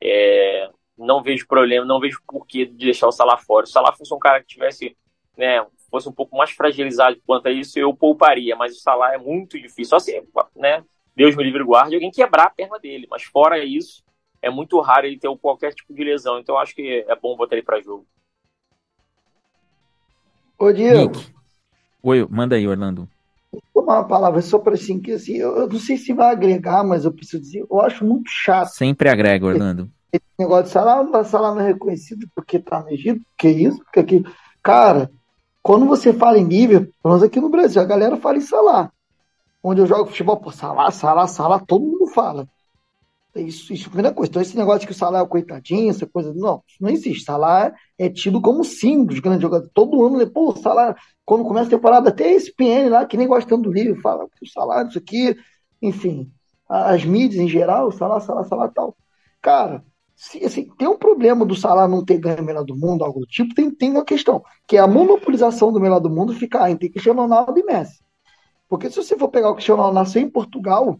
[0.00, 3.66] É, não vejo problema, não vejo porquê de deixar o Salah fora.
[3.66, 4.96] Se o Salah fosse um cara que tivesse,
[5.36, 5.64] né,
[5.94, 9.60] fosse um pouco mais fragilizado quanto a isso, eu pouparia, mas o Salah é muito
[9.60, 9.90] difícil.
[9.90, 10.24] Só se,
[10.56, 10.82] né,
[11.14, 14.02] Deus me livre e guarde, alguém quebrar a perna dele, mas fora isso,
[14.42, 17.54] é muito raro ele ter qualquer tipo de lesão, então acho que é bom botar
[17.54, 18.04] ele para jogo.
[20.58, 21.12] Ô, Diego.
[21.12, 21.34] Nick.
[22.02, 23.08] Oi, manda aí, Orlando.
[23.52, 26.32] Vou tomar uma palavra só para assim, que assim, eu, eu, não sei se vai
[26.32, 28.70] agregar, mas eu preciso dizer, eu acho muito chato.
[28.70, 29.88] Sempre agrega, Orlando.
[30.12, 34.00] Esse negócio de salário, salário não é reconhecido porque tá no Egito, que isso, porque
[34.00, 34.24] aqui.
[34.60, 35.10] Cara,
[35.64, 38.92] quando você fala em nível, pelo menos aqui no Brasil, a galera fala em salário.
[39.62, 42.46] Onde eu jogo futebol, pô, salário, salário, todo mundo fala.
[43.34, 44.30] Isso, isso é a primeira coisa.
[44.30, 46.34] Então, esse negócio de que o salário é coitadinho, essa coisa.
[46.34, 47.24] Não, isso não existe.
[47.24, 49.72] Salário é tido como símbolo dos grandes jogadores.
[49.72, 50.94] Todo ano, pô, o salário.
[51.24, 54.24] Quando começa a temporada, até esse PN lá, que nem gosta tanto do livro, fala
[54.24, 55.34] o salário, isso aqui,
[55.80, 56.30] enfim.
[56.68, 58.94] As mídias em geral, salário, salário, salário tal.
[59.40, 59.82] Cara,
[60.14, 63.20] se, assim, tem um problema do salário não ter ganho o melhor do mundo, algo
[63.20, 66.70] do tipo, tem, tem uma questão, que é a monopolização do melhor do mundo ficar
[66.70, 68.02] entre Cristiano Ronaldo e Messi.
[68.68, 70.98] Porque se você for pegar o Cristiano Ronaldo nasceu em Portugal,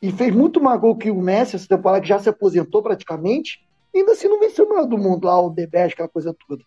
[0.00, 3.66] e fez muito mais gol que o Messi essa temporada, que já se aposentou praticamente,
[3.94, 6.62] ainda assim não venceu o melhor do mundo lá, o Debes, aquela coisa toda.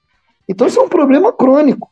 [0.47, 1.91] Então isso é um problema crônico.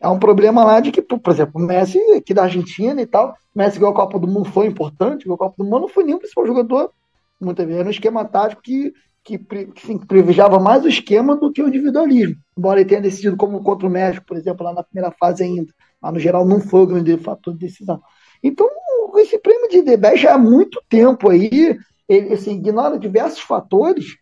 [0.00, 3.36] É um problema lá de que, por exemplo, o Messi, aqui da Argentina e tal,
[3.54, 6.04] Messi ganhou a Copa do Mundo, foi importante, ganhou a Copa do Mundo, não foi
[6.04, 6.92] o principal jogador,
[7.40, 11.62] muitas vezes, era um esquema tático que, que, que privilegiava mais o esquema do que
[11.62, 12.36] o individualismo.
[12.56, 15.72] Embora ele tenha decidido como contra o México, por exemplo, lá na primeira fase ainda.
[16.00, 18.00] Mas no geral não foi o grande fator de decisão.
[18.42, 18.68] Então,
[19.16, 21.78] esse prêmio de DB já há muito tempo aí,
[22.08, 24.16] ele assim, ignora diversos fatores,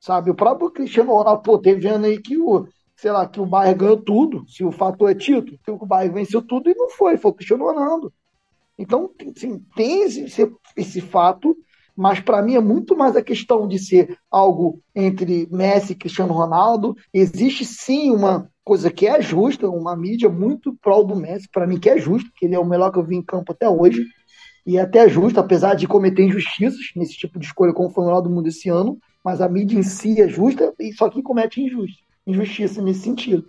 [0.00, 0.30] sabe?
[0.30, 3.78] O próprio Cristiano Ronaldo, pô, teve vendo aí que o, sei lá, que o Bayern
[3.78, 7.16] ganhou tudo, se o fator é título, que o Bayern venceu tudo e não foi,
[7.16, 8.12] foi o Cristiano Ronaldo.
[8.78, 11.56] Então, assim, tem esse, esse fato,
[11.96, 16.32] mas para mim é muito mais a questão de ser algo entre Messi e Cristiano
[16.32, 16.96] Ronaldo.
[17.12, 21.78] Existe sim uma coisa que é justa, uma mídia muito prol do Messi, para mim
[21.78, 24.06] que é justo, que ele é o melhor que eu vi em campo até hoje
[24.64, 28.06] e é até justo, apesar de cometer injustiças nesse tipo de escolha como foi o
[28.06, 31.22] melhor do mundo esse ano, mas a mídia em si é justa e só que
[31.22, 33.44] comete injustiça, injustiça nesse sentido.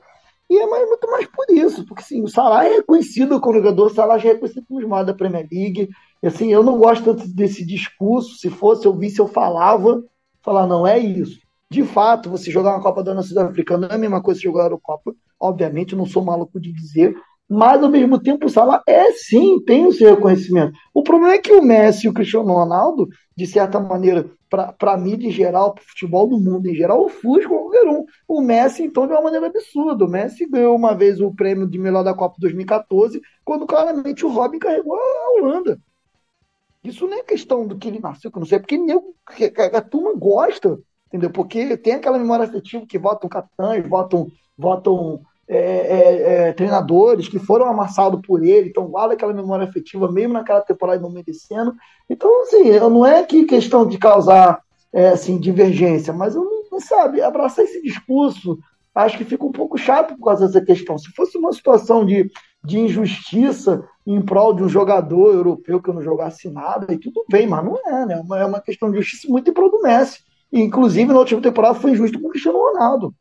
[0.49, 3.87] E é mais, muito mais por isso, porque assim, o Salah é reconhecido como jogador,
[3.87, 5.89] o Salah já é reconhecido como os da Premier League.
[6.23, 10.01] Assim, eu não gosto tanto desse discurso, se fosse eu visse, eu falava,
[10.41, 11.39] falar, não, é isso.
[11.69, 14.45] De fato, você jogar uma Copa da Nação Africana não é a mesma coisa que
[14.45, 17.15] jogar a Eurocopa, obviamente, eu não sou maluco de dizer,
[17.49, 20.73] mas ao mesmo tempo o Salah é sim, tem o seu reconhecimento.
[20.93, 24.97] O problema é que o Messi e o Cristiano Ronaldo, de certa maneira, para a
[24.97, 28.05] mídia em geral, para o futebol do mundo em geral, ofuscam qualquer um.
[28.27, 30.05] O Messi, então, de uma maneira absurda.
[30.05, 34.29] O Messi ganhou uma vez o prêmio de melhor da Copa 2014, quando claramente o
[34.29, 35.79] Robin carregou a Holanda.
[36.83, 39.81] Isso não é questão do que ele nasceu, que eu não sei, é porque a
[39.81, 41.29] turma gosta, entendeu?
[41.29, 44.27] Porque tem aquela memória afetiva que votam capitães, votam,
[44.57, 50.11] votam é, é, é, treinadores que foram amassados por ele, então guarda aquela memória afetiva,
[50.11, 51.73] mesmo naquela temporada não merecendo.
[52.09, 54.61] Então, assim, não é que questão de causar
[54.91, 58.57] é, assim, divergência, mas eu não, sabe, abraçar esse discurso
[58.95, 60.97] acho que fica um pouco chato por causa dessa questão.
[60.97, 62.29] Se fosse uma situação de,
[62.63, 67.25] de injustiça em prol de um jogador europeu que eu não jogasse nada, e tudo
[67.29, 68.23] bem, mas não é, né?
[68.37, 70.19] É uma questão de justiça muito em prol do Messi.
[70.51, 73.13] E, inclusive, na última temporada foi injusto com o Cristiano Ronaldo,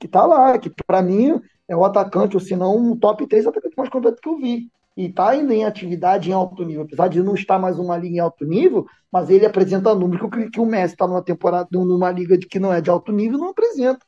[0.00, 3.46] que tá lá, que para mim é o atacante, ou se não, um top 3
[3.46, 4.70] atacante mais completo que eu vi.
[4.96, 8.16] E está ainda em atividade em alto nível, apesar de não estar mais numa liga
[8.16, 12.10] em alto nível, mas ele apresenta números que, que o Messi está numa temporada, numa
[12.10, 14.04] liga de que não é de alto nível, não apresenta.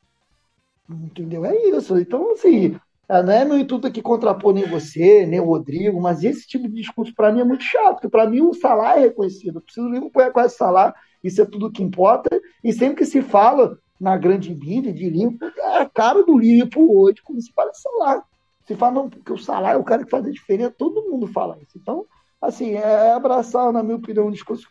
[0.89, 1.45] Entendeu?
[1.45, 1.97] É isso.
[1.97, 2.81] Então, assim, é,
[3.25, 6.75] não é meu intuito aqui contrapor nem você, nem o Rodrigo, mas esse tipo de
[6.75, 9.57] discurso para mim é muito chato, porque para mim o salário é reconhecido.
[9.57, 12.31] Eu preciso nem apoiar com salário, isso é tudo que importa.
[12.63, 16.99] E sempre que se fala na grande mídia de Liverpool, é a cara do Liverpool
[16.99, 18.23] hoje, como se fala Salah.
[18.67, 21.27] Se fala, não, porque o Salah é o cara que faz a diferença, todo mundo
[21.27, 21.77] fala isso.
[21.77, 22.07] Então,
[22.41, 24.69] assim, é abraçar, na minha opinião, um discurso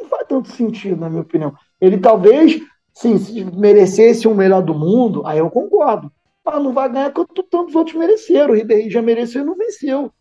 [0.00, 1.54] não faz tanto sentido, na minha opinião.
[1.80, 2.60] Ele talvez,
[2.94, 6.10] sim, se merecesse o melhor do mundo, aí eu concordo.
[6.44, 8.54] Mas não vai ganhar quanto tantos outros mereceram.
[8.54, 10.12] O já mereceu e não venceu.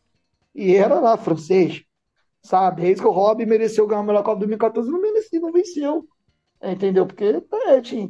[0.54, 1.84] E era lá, francês.
[2.44, 2.86] Sabe?
[2.86, 6.08] É isso que o Robin mereceu ganhar o melhor Copa 2014 não mereceu, não venceu.
[6.64, 7.08] Entendeu?
[7.08, 7.42] Porque é,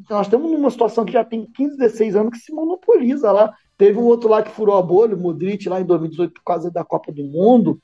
[0.10, 3.54] nós estamos numa situação que já tem 15, 16 anos que se monopoliza lá.
[3.78, 6.70] Teve um outro lá que furou a bolha, o Modric, lá em 2018, por causa
[6.70, 7.80] da Copa do Mundo.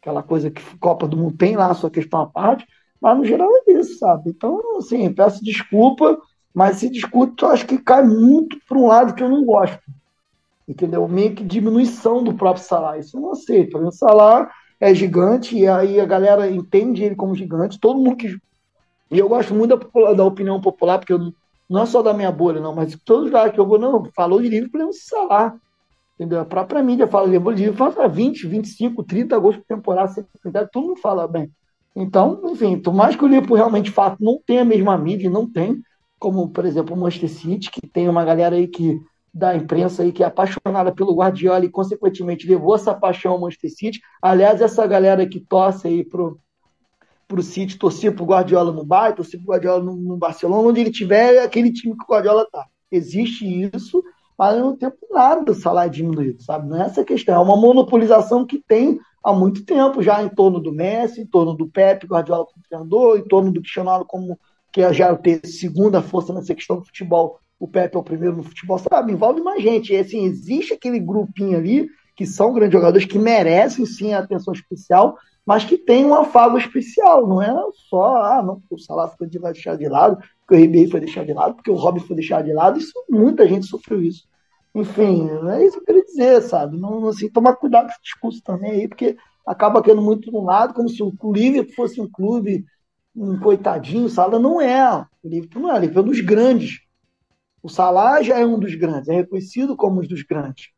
[0.00, 2.66] aquela coisa que Copa do Mundo tem lá a sua questão à parte,
[3.00, 4.30] mas no geral é isso, sabe?
[4.30, 6.20] Então, assim, peço desculpa,
[6.54, 9.78] mas esse discurso eu acho que cai muito para um lado que eu não gosto.
[10.66, 11.06] Entendeu?
[11.08, 13.00] Meio que diminuição do próprio salário.
[13.00, 13.78] Isso eu não aceito.
[13.78, 17.80] O salário é gigante e aí a galera entende ele como gigante.
[17.80, 18.36] Todo mundo que.
[19.10, 21.32] E eu gosto muito da, da opinião popular, porque eu,
[21.68, 24.04] não é só da minha bolha, não, mas todos os lugares que eu vou, não,
[24.14, 25.60] falou de livro, problema salário.
[26.14, 26.40] Entendeu?
[26.40, 30.88] A própria mídia fala de livro, fala 20, 25, 30 gols por temporada, 150, todo
[30.88, 31.50] mundo fala bem.
[31.94, 35.50] Então, enfim, por mais que o livro realmente fato não tenha a mesma mídia, não
[35.50, 35.82] tem,
[36.18, 39.00] como, por exemplo, o Manchester City, que tem uma galera aí que
[39.32, 43.70] da imprensa aí que é apaixonada pelo Guardiola e, consequentemente, levou essa paixão ao Manchester
[43.70, 44.00] City.
[44.20, 46.40] Aliás, essa galera que torce aí pro,
[47.26, 50.90] pro City, torcia pro Guardiola no Bayern, torcia pro Guardiola no, no, Barcelona, onde ele
[50.90, 52.66] tiver, é aquele time que o Guardiola tá.
[52.90, 53.44] Existe
[53.74, 54.02] isso,
[54.36, 56.68] mas não tem nada do salário diminuído, sabe?
[56.68, 60.58] Não é essa questão, é uma monopolização que tem há muito tempo já em torno
[60.58, 64.38] do Messi, em torno do Pepe Guardiola como treinador, em torno do Cristiano como
[64.72, 68.36] que é já ter segunda força nessa questão do futebol o Pepe é o primeiro
[68.36, 69.12] no futebol, sabe?
[69.12, 69.92] Envolve mais gente.
[69.92, 74.52] E assim, existe aquele grupinho ali que são grandes jogadores que merecem sim a atenção
[74.52, 77.26] especial, mas que tem um afago especial.
[77.26, 77.52] Não é
[77.88, 81.32] só, ah, não, o Salah foi deixado de lado, porque o Ribeirinho foi deixado de
[81.32, 82.78] lado, porque o Robin foi deixado de lado.
[82.78, 84.26] Isso, muita gente sofreu isso.
[84.74, 86.76] Enfim, é isso que eu queria dizer, sabe?
[86.76, 89.16] Não, assim, tomar cuidado com esse discurso também aí, porque
[89.46, 92.64] acaba querendo muito um lado, como se o Liverpool fosse um clube
[93.20, 95.04] um coitadinho, o Salah não é.
[95.22, 96.88] O Liverpool não é, o Liverpool é um dos grandes
[97.62, 100.68] o Salah já é um dos grandes, é reconhecido como um dos grandes.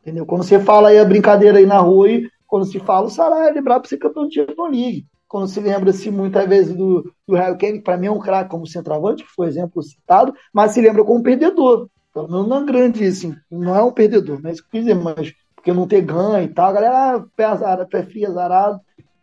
[0.00, 0.24] Entendeu?
[0.24, 2.08] Quando você fala aí a brincadeira aí na rua,
[2.46, 5.06] quando se fala, o Salah é lembrado para ser campeão de Champions League.
[5.28, 8.50] Quando se lembra-se muitas vezes do, do Harry Kane, que para mim é um craque
[8.50, 11.88] como centroavante, que foi exemplo citado, mas se lembra como perdedor.
[12.12, 14.96] Pelo menos não é grande, assim, não é um perdedor, não é isso que dizer,
[14.96, 18.80] mas porque não ter ganho e tal, a galera, ah, pé, azarado, pé frio, azarado,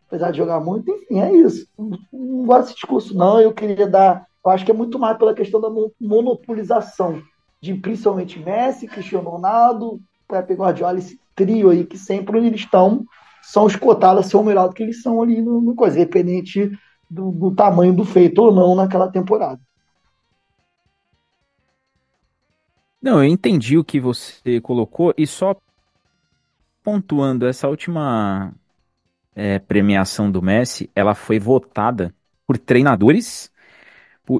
[0.08, 1.68] apesar de jogar muito, enfim, é isso.
[1.78, 3.39] Não, gosto desse discurso, não.
[3.39, 7.22] Eu queria dar eu acho que é muito mais pela questão da monopolização
[7.62, 13.05] de principalmente Messi, Cristiano Ronaldo, Pepe Guardiola, esse trio aí que sempre eles estão,
[13.41, 16.72] são escotados a ser o melhor do que eles são ali no, no coisa, independente
[17.10, 19.60] do, do tamanho do feito ou não naquela temporada.
[23.01, 25.58] Não, eu entendi o que você colocou e só
[26.82, 28.53] pontuando essa última
[29.38, 32.13] é, premiação do Messi, ela foi votada
[32.47, 33.51] por treinadores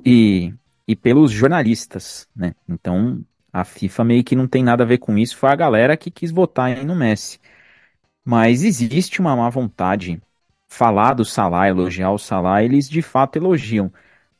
[0.05, 0.53] e,
[0.87, 2.55] e pelos jornalistas, né?
[2.67, 5.97] Então a FIFA meio que não tem nada a ver com isso, foi a galera
[5.97, 7.39] que quis votar aí no Messi.
[8.25, 10.21] Mas existe uma má vontade.
[10.69, 13.91] Falar do Salah, elogiar o Salah, eles de fato elogiam.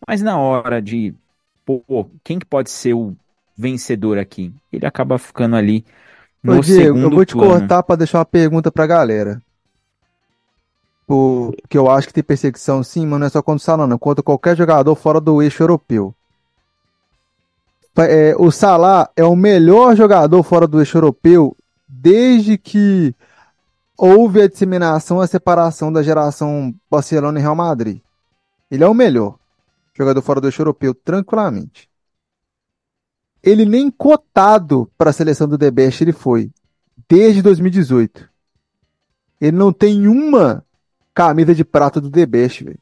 [0.08, 1.16] Mas na hora de,
[1.66, 3.16] pô, quem que pode ser o
[3.58, 4.54] vencedor aqui?
[4.72, 5.86] Ele acaba ficando ali
[6.44, 7.36] no Ô, Diego, segundo eu vou te plano.
[7.36, 9.42] cortar para deixar uma pergunta pra galera.
[11.08, 13.98] Porque eu acho que tem perseguição sim, mas não é só contra o Salah, não.
[13.98, 16.14] Contra qualquer jogador fora do eixo europeu.
[17.98, 21.56] É, o Salah é o melhor jogador fora do eixo europeu
[21.88, 23.16] desde que
[23.98, 28.02] houve a disseminação, a separação da geração Barcelona e Real Madrid.
[28.70, 29.38] Ele é o melhor
[29.98, 31.90] jogador fora do eixo europeu, tranquilamente.
[33.42, 36.52] Ele nem cotado para a seleção do The Best ele foi,
[37.08, 38.30] desde 2018.
[39.40, 40.64] Ele não tem uma
[41.18, 42.78] camisa de prata do The Best, velho.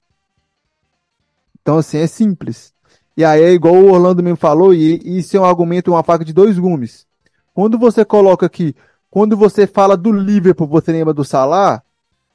[1.62, 2.74] Então, assim, é simples.
[3.16, 6.26] E aí é igual o Orlando mesmo falou, e isso é um argumento, uma faca
[6.26, 7.08] de dois gumes.
[7.54, 8.76] Quando você coloca aqui,
[9.10, 11.82] quando você fala do Liverpool, você lembra do Salah,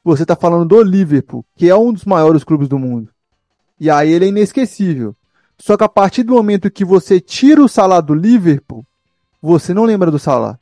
[0.03, 3.11] você tá falando do Liverpool, que é um dos maiores clubes do mundo.
[3.79, 5.15] E aí ele é inesquecível.
[5.59, 8.87] Só que a partir do momento que você tira o Salah do Liverpool,
[9.43, 10.59] você não lembra do Salah.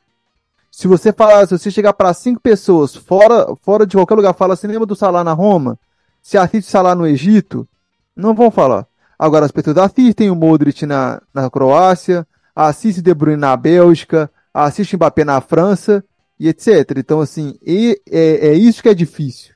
[0.79, 4.55] Se você falar, se você chegar para cinco pessoas fora, fora de qualquer lugar, fala,
[4.55, 5.77] você lembra do Salah na Roma?
[6.21, 7.67] Se assiste Salah no Egito?
[8.15, 8.87] Não vão falar.
[9.19, 12.25] Agora as pessoas assistem o Modric na, na Croácia,
[12.55, 16.01] assistem De Bruyne na Bélgica, assistem Mbappé na França
[16.39, 16.91] e etc.
[16.95, 19.53] Então assim, e, é, é isso que é difícil.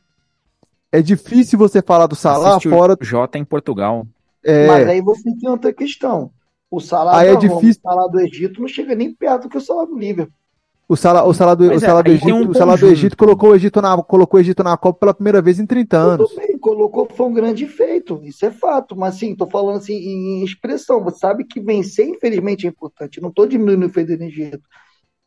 [0.92, 2.98] É difícil você falar do Salah Assiste fora.
[3.00, 4.06] O Jota em Portugal.
[4.44, 4.68] É...
[4.68, 6.32] Mas aí você tem outra questão.
[6.70, 7.82] O Salah, é difícil...
[7.82, 10.43] Roma, o Salah do Egito não chega nem perto do que o Salah do Liverpool.
[10.88, 13.52] O Salah, o Salah do, o é, do Egito, um o Salah do Egito colocou
[13.52, 16.30] o Egito, na, colocou o Egito na Copa pela primeira vez em 30 anos.
[16.30, 18.96] Tudo bem, colocou, foi um grande feito, isso é fato.
[18.96, 21.02] Mas assim, tô falando assim em expressão.
[21.04, 23.22] Você sabe que vencer, infelizmente, é importante.
[23.22, 24.62] Não tô diminuindo o feito do Egito.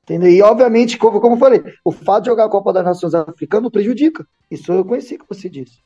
[0.02, 0.30] Entendeu?
[0.30, 3.72] E obviamente, como, como eu falei, o fato de jogar a Copa das Nações Africanas
[3.72, 4.26] prejudica.
[4.50, 5.78] Isso eu conheci que você disse.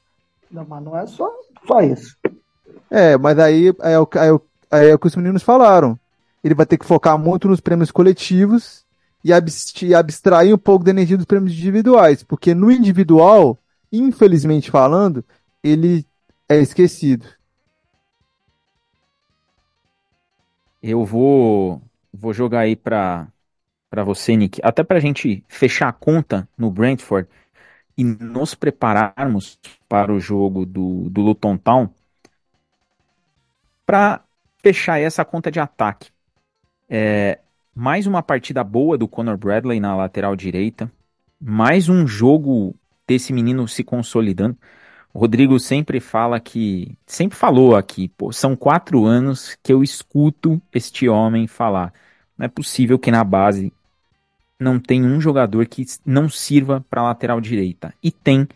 [0.51, 1.31] Não, mas não é só,
[1.67, 2.17] só isso.
[2.91, 4.43] É, mas aí é o, é, o,
[4.73, 5.99] é o que os meninos falaram.
[6.43, 8.85] Ele vai ter que focar muito nos prêmios coletivos
[9.23, 13.59] e abstrair um pouco da energia dos prêmios individuais, porque no individual
[13.93, 15.25] infelizmente falando,
[15.63, 16.07] ele
[16.49, 17.27] é esquecido.
[20.83, 23.29] Eu vou, vou jogar aí para
[23.91, 27.29] para você, Nick, até para a gente fechar a conta no Brentford
[27.99, 29.59] e nos prepararmos
[29.89, 31.93] para o jogo do, do Luton Town,
[33.85, 34.23] para
[34.63, 36.13] fechar essa conta de ataque.
[36.89, 37.41] É,
[37.75, 40.91] mais uma partida boa do Conor Bradley na lateral direita,
[41.41, 42.75] mais um jogo
[43.07, 44.57] desse menino se consolidando.
[45.13, 50.61] O Rodrigo sempre fala que, sempre falou aqui, pô, são quatro anos que eu escuto
[50.73, 51.93] este homem falar.
[52.39, 53.73] Não é possível que na base
[54.59, 57.95] não tem um jogador que não sirva para lateral direita.
[58.03, 58.47] E tem,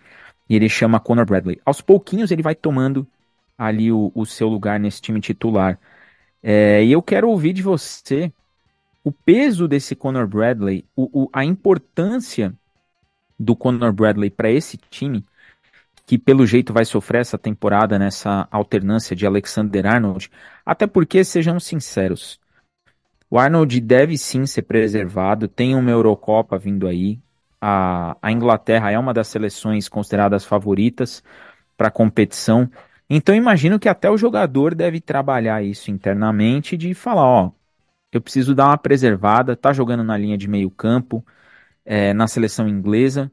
[0.48, 1.60] e ele chama Conor Bradley.
[1.64, 3.06] Aos pouquinhos ele vai tomando
[3.58, 5.78] ali o, o seu lugar nesse time titular.
[6.42, 8.32] É, e eu quero ouvir de você
[9.04, 12.54] o peso desse Conor Bradley, o, o, a importância
[13.38, 15.24] do Conor Bradley para esse time
[16.06, 20.30] que pelo jeito vai sofrer essa temporada nessa alternância de Alexander Arnold,
[20.64, 22.38] até porque, sejamos sinceros,
[23.30, 27.18] o Arnold deve sim ser preservado, tem uma Eurocopa vindo aí,
[27.60, 31.22] a, a Inglaterra é uma das seleções consideradas favoritas
[31.76, 32.70] para a competição,
[33.08, 37.50] então imagino que até o jogador deve trabalhar isso internamente de falar, ó,
[38.16, 41.24] eu preciso dar uma preservada, tá jogando na linha de meio campo,
[41.84, 43.30] é, na seleção inglesa,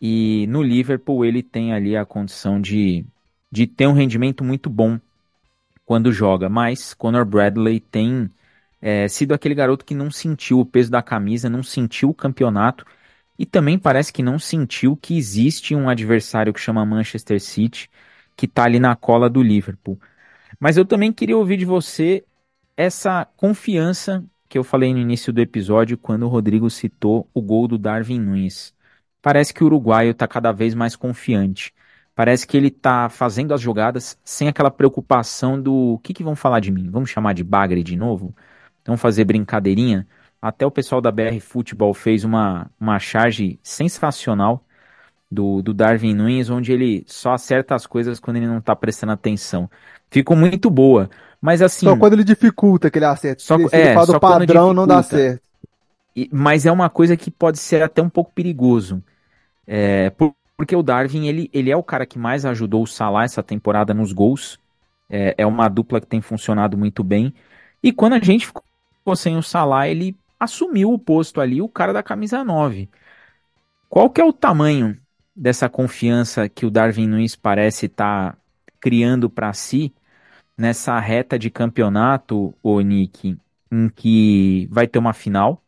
[0.00, 3.04] e no Liverpool ele tem ali a condição de,
[3.50, 4.98] de ter um rendimento muito bom
[5.84, 6.48] quando joga.
[6.48, 8.30] Mas Conor Bradley tem
[8.80, 12.84] é, sido aquele garoto que não sentiu o peso da camisa, não sentiu o campeonato
[13.38, 17.90] e também parece que não sentiu que existe um adversário que chama Manchester City
[18.36, 20.00] que está ali na cola do Liverpool.
[20.58, 22.24] Mas eu também queria ouvir de você
[22.82, 27.68] essa confiança que eu falei no início do episódio quando o Rodrigo citou o gol
[27.68, 28.74] do Darwin Nunes.
[29.22, 31.72] Parece que o uruguaio está cada vez mais confiante.
[32.14, 36.36] Parece que ele está fazendo as jogadas sem aquela preocupação do o que, que vão
[36.36, 36.90] falar de mim?
[36.90, 38.34] Vamos chamar de bagre de novo?
[38.84, 40.06] Vamos fazer brincadeirinha?
[40.40, 44.64] Até o pessoal da BR Futebol fez uma, uma charge sensacional
[45.30, 49.12] do, do Darwin Nunes, onde ele só acerta as coisas quando ele não está prestando
[49.12, 49.70] atenção.
[50.10, 51.08] Ficou muito boa.
[51.42, 51.84] Mas assim.
[51.84, 53.42] Só quando ele dificulta que ele acerta.
[53.42, 55.42] Só, Se é, ele faz só o padrão, não dá certo.
[56.14, 59.02] E, mas é uma coisa que pode ser até um pouco perigoso.
[59.66, 63.24] É, por, porque o Darwin, ele, ele é o cara que mais ajudou o Salah
[63.24, 64.56] essa temporada nos gols.
[65.10, 67.34] É, é uma dupla que tem funcionado muito bem.
[67.82, 71.92] E quando a gente ficou sem o Salah, ele assumiu o posto ali, o cara
[71.92, 72.88] da camisa 9.
[73.88, 74.96] Qual que é o tamanho
[75.34, 78.38] dessa confiança que o Darwin Nunes parece estar tá
[78.80, 79.92] criando para si
[80.56, 83.38] nessa reta de campeonato, o Nick,
[83.70, 85.62] em que vai ter uma final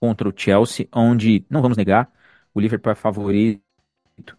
[0.00, 2.10] contra o Chelsea, onde, não vamos negar,
[2.54, 3.62] o Liverpool é favorito.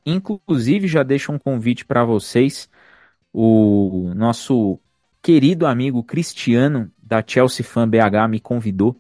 [0.06, 2.70] Inclusive, já deixo um convite para vocês.
[3.34, 4.80] O nosso
[5.22, 9.00] querido amigo Cristiano, da Chelsea Fan BH, me convidou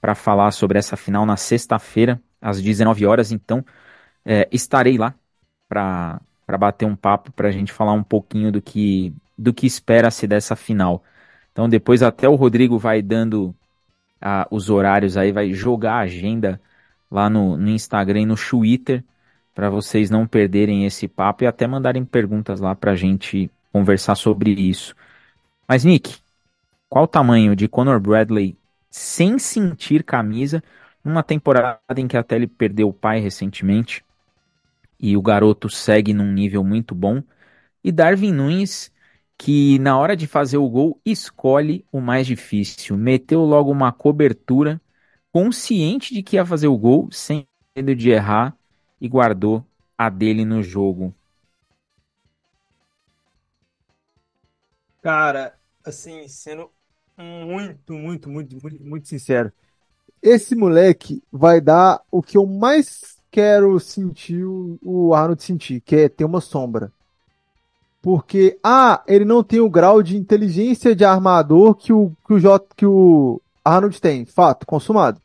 [0.00, 3.32] para falar sobre essa final na sexta-feira, às 19 horas.
[3.32, 3.64] Então,
[4.24, 5.14] é, estarei lá
[5.68, 6.20] para
[6.58, 10.56] bater um papo, para a gente falar um pouquinho do que, do que espera-se dessa
[10.56, 11.02] final.
[11.52, 13.54] Então, depois, até o Rodrigo vai dando
[14.20, 16.60] ah, os horários aí, vai jogar a agenda
[17.10, 19.04] lá no, no Instagram e no Twitter
[19.54, 24.14] para vocês não perderem esse papo e até mandarem perguntas lá para a gente conversar
[24.14, 24.94] sobre isso.
[25.66, 26.18] Mas, Nick,
[26.88, 28.56] qual o tamanho de Conor Bradley
[28.90, 30.62] sem sentir camisa
[31.02, 34.04] numa temporada em que até ele perdeu o pai recentemente
[35.00, 37.22] e o garoto segue num nível muito bom?
[37.82, 38.92] E Darwin Nunes,
[39.38, 44.80] que na hora de fazer o gol escolhe o mais difícil, meteu logo uma cobertura
[45.32, 47.46] consciente de que ia fazer o gol, sem
[47.76, 48.56] medo de errar,
[49.00, 49.64] e guardou
[49.96, 51.14] a dele no jogo.
[55.02, 55.54] Cara,
[55.84, 56.70] assim, sendo
[57.16, 59.52] muito, muito, muito, muito, muito sincero,
[60.22, 66.08] esse moleque vai dar o que eu mais quero sentir o Arnold sentir, que é
[66.08, 66.90] ter uma sombra.
[68.06, 72.38] Porque, ah, ele não tem o grau de inteligência de armador que o, que o,
[72.38, 74.24] J, que o Arnold tem.
[74.24, 75.20] Fato, consumado.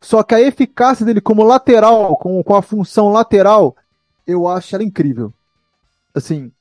[0.00, 3.74] Só que a eficácia dele como lateral, com, com a função lateral,
[4.24, 5.34] eu acho ela incrível.
[6.14, 6.52] Assim,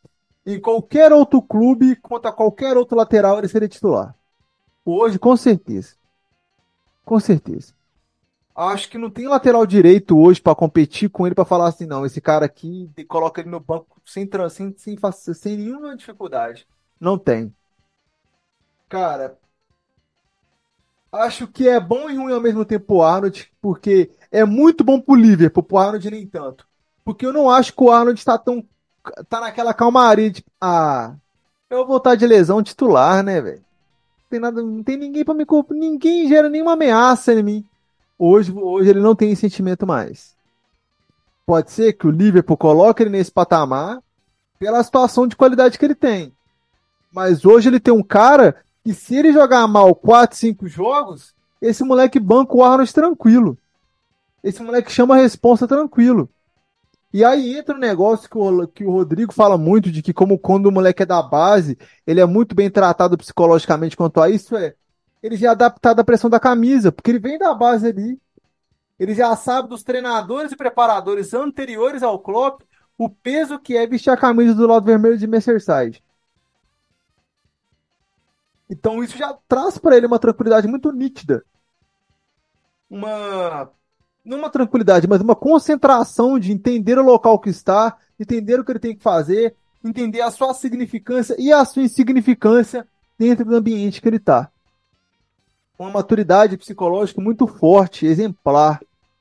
[0.44, 4.16] em qualquer outro clube, contra qualquer outro lateral, ele seria titular.
[4.84, 5.94] Hoje, com certeza.
[7.06, 7.74] Com certeza.
[8.56, 12.06] Acho que não tem lateral direito hoje para competir com ele para falar assim, não,
[12.06, 14.98] esse cara aqui coloca ele no banco sem, sem, sem,
[15.34, 16.68] sem nenhuma dificuldade.
[17.00, 17.54] Não tem.
[18.88, 19.38] Cara,
[21.14, 25.00] Acho que é bom e ruim ao mesmo tempo o Arnold, porque é muito bom
[25.00, 26.68] pro Liverpool, pro Arnold nem tanto.
[27.06, 28.66] Porque eu não acho que o Arnold está tão.
[29.30, 30.44] tá naquela calmaria de.
[30.60, 31.14] Ah,
[31.70, 33.64] eu vou voltar de lesão titular, né, velho?
[34.30, 37.66] Tem nada, não tem ninguém para me culpar, ninguém gera nenhuma ameaça em mim.
[38.26, 40.34] Hoje, hoje ele não tem esse sentimento mais.
[41.46, 44.02] Pode ser que o Liverpool coloque ele nesse patamar
[44.58, 46.32] pela situação de qualidade que ele tem.
[47.12, 51.84] Mas hoje ele tem um cara que se ele jogar mal 4, 5 jogos, esse
[51.84, 53.58] moleque banca o Arnold tranquilo.
[54.42, 56.30] Esse moleque chama a responsa tranquilo.
[57.12, 60.40] E aí entra um negócio que o, que o Rodrigo fala muito, de que como
[60.40, 61.78] quando o moleque é da base,
[62.08, 64.76] ele é muito bem tratado psicologicamente quanto a isso, é
[65.24, 68.22] ele já é adaptado à pressão da camisa, porque ele vem da base ali.
[69.00, 72.62] Ele já sabe dos treinadores e preparadores anteriores ao Klopp
[72.98, 76.04] o peso que é vestir a camisa do lado vermelho de Merseyside.
[78.70, 81.44] Então isso já traz para ele uma tranquilidade muito nítida.
[82.90, 83.72] Uma
[84.24, 88.72] não uma tranquilidade, mas uma concentração de entender o local que está, entender o que
[88.72, 92.88] ele tem que fazer, entender a sua significância e a sua insignificância
[93.18, 94.50] dentro do ambiente que ele está.
[95.84, 98.80] Uma maturidade psicológica muito forte, exemplar.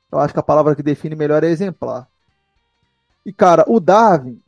[0.09, 2.07] Eu acho que a palavra que define melhor é exemplar.
[3.25, 4.41] E cara, o Darwin,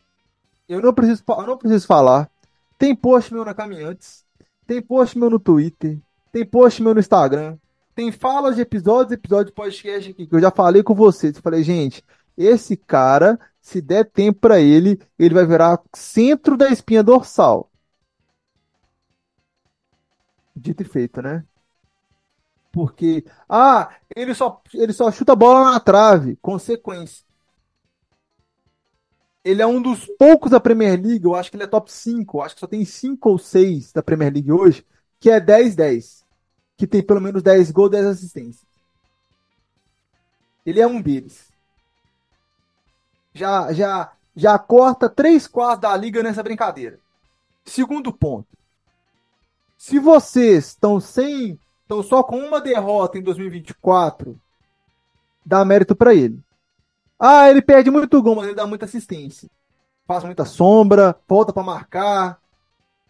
[0.69, 2.31] eu não preciso, eu não preciso falar.
[2.77, 4.23] Tem post meu na Caminhantes,
[4.65, 5.99] tem post meu no Twitter,
[6.31, 7.57] tem post meu no Instagram,
[7.93, 11.35] tem falas de episódios, episódio de podcast aqui, que eu já falei com vocês.
[11.35, 12.01] Eu falei, gente,
[12.37, 17.69] esse cara, se der tempo para ele, ele vai virar centro da espinha dorsal.
[20.55, 21.43] Dito e feito, né?
[22.75, 26.35] Porque, ah, ele só, ele só chuta a bola na trave.
[26.41, 27.23] Consequência.
[29.45, 32.41] Ele é um dos poucos da Premier League, eu acho que ele é top 5,
[32.41, 34.85] acho que só tem 5 ou 6 da Premier League hoje,
[35.21, 36.25] que é 10-10
[36.75, 38.65] que tem pelo menos 10 gols, 10 assistências.
[40.65, 41.49] Ele é um deles.
[43.33, 46.99] Já, já, já corta 3 quartos da liga nessa brincadeira.
[47.63, 48.47] Segundo ponto.
[49.77, 51.59] Se vocês estão sem.
[51.85, 54.39] Estão só com uma derrota em 2024,
[55.45, 56.39] dá mérito para ele.
[57.19, 59.49] Ah, ele perde muito gol, mas ele dá muita assistência.
[60.05, 62.39] Faz muita sombra, volta para marcar,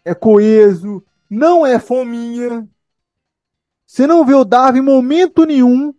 [0.04, 2.66] é coeso, não é fominha,
[3.86, 5.94] você não vê o Darwin em momento nenhum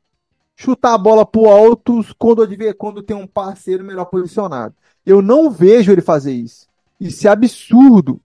[0.55, 2.45] chutar a bola pro alto quando,
[2.75, 4.75] quando tem um parceiro melhor posicionado.
[5.05, 6.67] Eu não vejo ele fazer isso.
[6.99, 8.19] Isso é absurdo.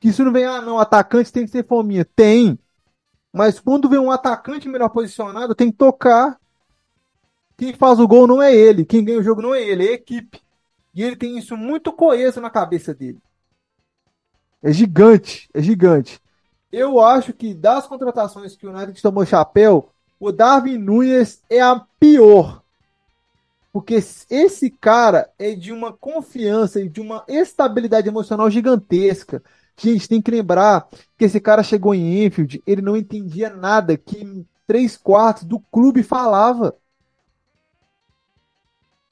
[0.00, 2.04] Que isso não vem, ah, não, atacante tem que ser fominha.
[2.04, 2.58] Tem.
[3.32, 6.38] Mas quando vem um atacante melhor posicionado, tem que tocar.
[7.56, 8.84] Quem faz o gol não é ele.
[8.84, 10.40] Quem ganha o jogo não é ele, é a equipe.
[10.94, 13.20] E ele tem isso muito coeso na cabeça dele.
[14.62, 16.20] É gigante, é gigante.
[16.70, 19.90] Eu acho que das contratações que o United tomou chapéu,
[20.20, 22.62] o Darwin Nunes é a pior.
[23.72, 23.94] Porque
[24.30, 29.42] esse cara é de uma confiança e de uma estabilidade emocional gigantesca.
[29.76, 34.46] Gente, tem que lembrar que esse cara chegou em Enfield, ele não entendia nada que
[34.66, 36.74] três quartos do clube falava.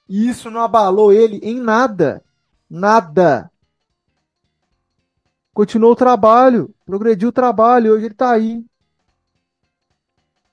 [0.08, 2.22] E isso não abalou ele em nada.
[2.68, 3.50] Nada.
[5.52, 8.64] Continuou o trabalho, progrediu o trabalho, hoje ele está aí.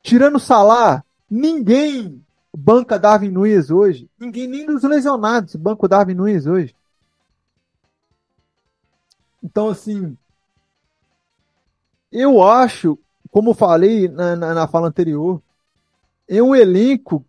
[0.02, 2.24] Tirando o Salah, ninguém
[2.56, 4.10] banca Darwin Nunes hoje.
[4.20, 6.76] Ninguém, nem dos lesionados, banca o Darwin Nunes hoje.
[9.48, 10.18] Então, assim,
[12.12, 13.00] eu acho,
[13.32, 15.42] como falei na, na, na fala anterior,
[16.28, 17.26] é um elenco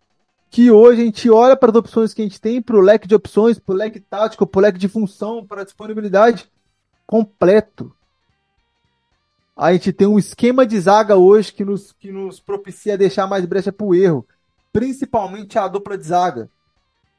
[0.50, 3.06] que hoje a gente olha para as opções que a gente tem, para o leque
[3.06, 6.50] de opções, para o leque tático, para o leque de função, para a disponibilidade
[7.06, 7.94] completo.
[9.56, 13.46] A gente tem um esquema de zaga hoje que nos, que nos propicia deixar mais
[13.46, 14.26] brecha para o erro,
[14.72, 16.50] principalmente a dupla de zaga.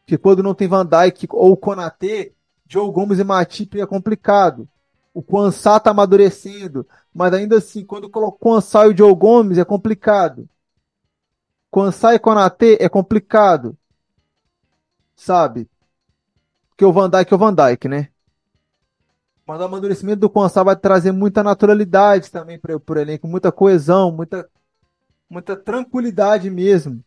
[0.06, 2.34] Que quando não tem Van Dijk ou Konate,
[2.68, 4.70] Joe Gomes e Matip é complicado.
[5.14, 9.58] O Kwansá tá amadurecendo, mas ainda assim, quando coloca o Kwansá e o Joe Gomes
[9.58, 10.48] é complicado.
[11.72, 13.78] Kwansá e Konate é complicado.
[15.16, 15.70] Sabe?
[16.70, 18.10] Porque o Van Dijk é o Van Dijk, né?
[19.50, 24.12] Mas o amadurecimento do Consal vai trazer muita naturalidade também para o elenco, muita coesão,
[24.12, 24.48] muita,
[25.28, 27.04] muita tranquilidade mesmo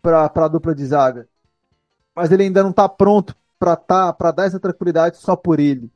[0.00, 1.28] para a dupla de zaga.
[2.14, 5.90] Mas ele ainda não está pronto para tá, para dar essa tranquilidade só por ele.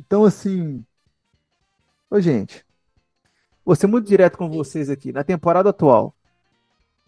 [0.00, 0.84] Então, assim.
[2.10, 2.64] Ô, gente.
[3.64, 5.12] Vou ser muito direto com vocês aqui.
[5.12, 6.14] Na temporada atual,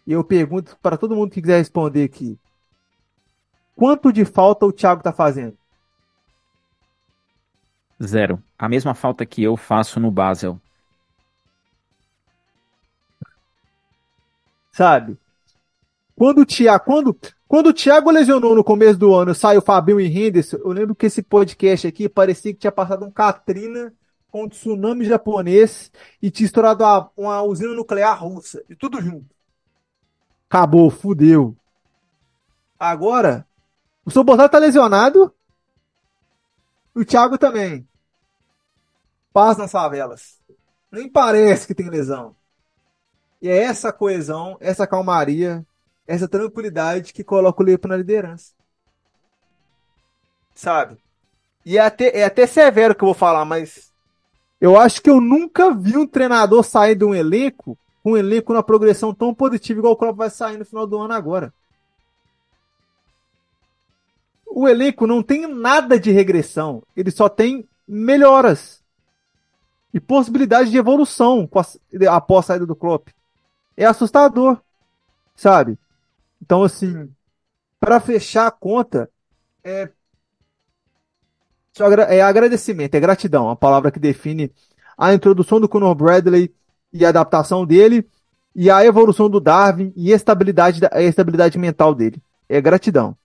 [0.06, 2.39] e eu pergunto para todo mundo que quiser responder aqui:
[3.74, 5.56] quanto de falta o Thiago está fazendo?
[8.02, 8.43] Zero.
[8.59, 10.60] A mesma falta que eu faço no Basel.
[14.73, 15.19] Sabe?
[16.14, 17.16] Quando o Thiago, quando,
[17.52, 21.04] Quando o Thiago lesionou no começo do ano, saiu Fabinho e Henderson, eu lembro que
[21.04, 23.92] esse podcast aqui parecia que tinha passado um Katrina
[24.30, 25.92] com um tsunami japonês
[26.22, 28.64] e tinha estourado uma, uma usina nuclear russa.
[28.70, 29.36] E tudo junto.
[30.48, 31.54] Acabou, fudeu.
[32.78, 33.46] Agora,
[34.02, 35.30] o seu Botado tá lesionado.
[36.94, 37.86] O Thiago também.
[39.30, 40.40] Paz nas favelas.
[40.90, 42.34] Nem parece que tem lesão.
[43.42, 45.66] E é essa coesão, essa calmaria,
[46.14, 48.52] essa tranquilidade que coloca o Lepo na liderança.
[50.55, 50.98] Sabe?
[51.64, 53.93] E é até, é até severo que eu vou falar, mas
[54.60, 58.62] eu acho que eu nunca vi um treinador sair de um elenco um elenco na
[58.62, 61.52] progressão tão positiva igual o Klopp vai sair no final do ano agora.
[64.47, 68.82] O elenco não tem nada de regressão, ele só tem melhoras
[69.94, 71.48] e possibilidade de evolução
[72.10, 73.09] após a saída do Klopp.
[73.76, 74.60] É assustador,
[75.34, 75.78] sabe?
[76.43, 77.09] Então, assim,
[77.78, 79.09] para fechar a conta,
[79.62, 79.89] é,
[82.09, 84.52] é agradecimento, é gratidão, a palavra que define
[84.98, 86.52] a introdução do Conor Bradley
[86.93, 88.06] e a adaptação dele,
[88.55, 92.20] e a evolução do Darwin e a estabilidade, a estabilidade mental dele.
[92.48, 93.16] É gratidão.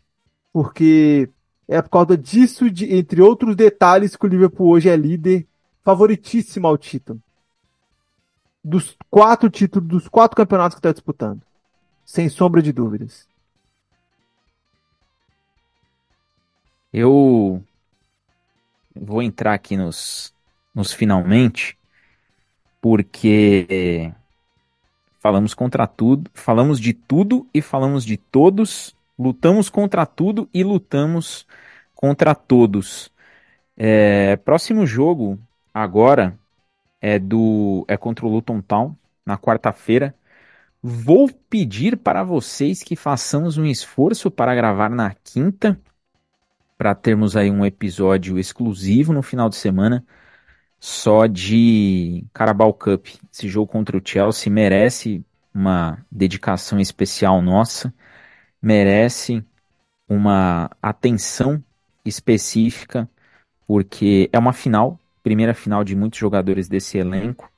[0.53, 1.29] Porque
[1.67, 5.45] é por causa disso, de, entre outros detalhes, que o Liverpool hoje é líder
[5.83, 7.19] favoritíssimo ao título.
[8.63, 11.41] Dos quatro títulos, dos quatro campeonatos que está disputando.
[12.07, 13.27] Sem sombra de dúvidas.
[16.93, 17.61] Eu
[18.95, 20.33] vou entrar aqui nos,
[20.73, 21.77] nos finalmente,
[22.81, 24.13] porque
[25.19, 31.45] falamos contra tudo, falamos de tudo e falamos de todos, lutamos contra tudo e lutamos
[31.93, 33.11] contra todos.
[33.75, 35.37] É, próximo jogo
[35.73, 36.39] agora
[37.01, 40.15] é do é contra o Luton Town na quarta-feira.
[40.89, 45.77] Vou pedir para vocês que façamos um esforço para gravar na quinta,
[46.77, 50.05] para termos aí um episódio exclusivo no final de semana,
[50.79, 53.05] só de Carabao Cup.
[53.29, 57.93] Esse jogo contra o Chelsea merece uma dedicação especial nossa,
[58.61, 59.43] merece
[60.07, 61.61] uma atenção
[62.05, 63.09] específica,
[63.67, 67.51] porque é uma final, primeira final de muitos jogadores desse elenco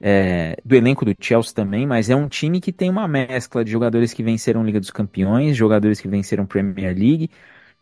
[0.00, 3.70] é, do elenco do Chelsea também, mas é um time que tem uma mescla de
[3.70, 7.30] jogadores que venceram Liga dos Campeões, jogadores que venceram Premier League,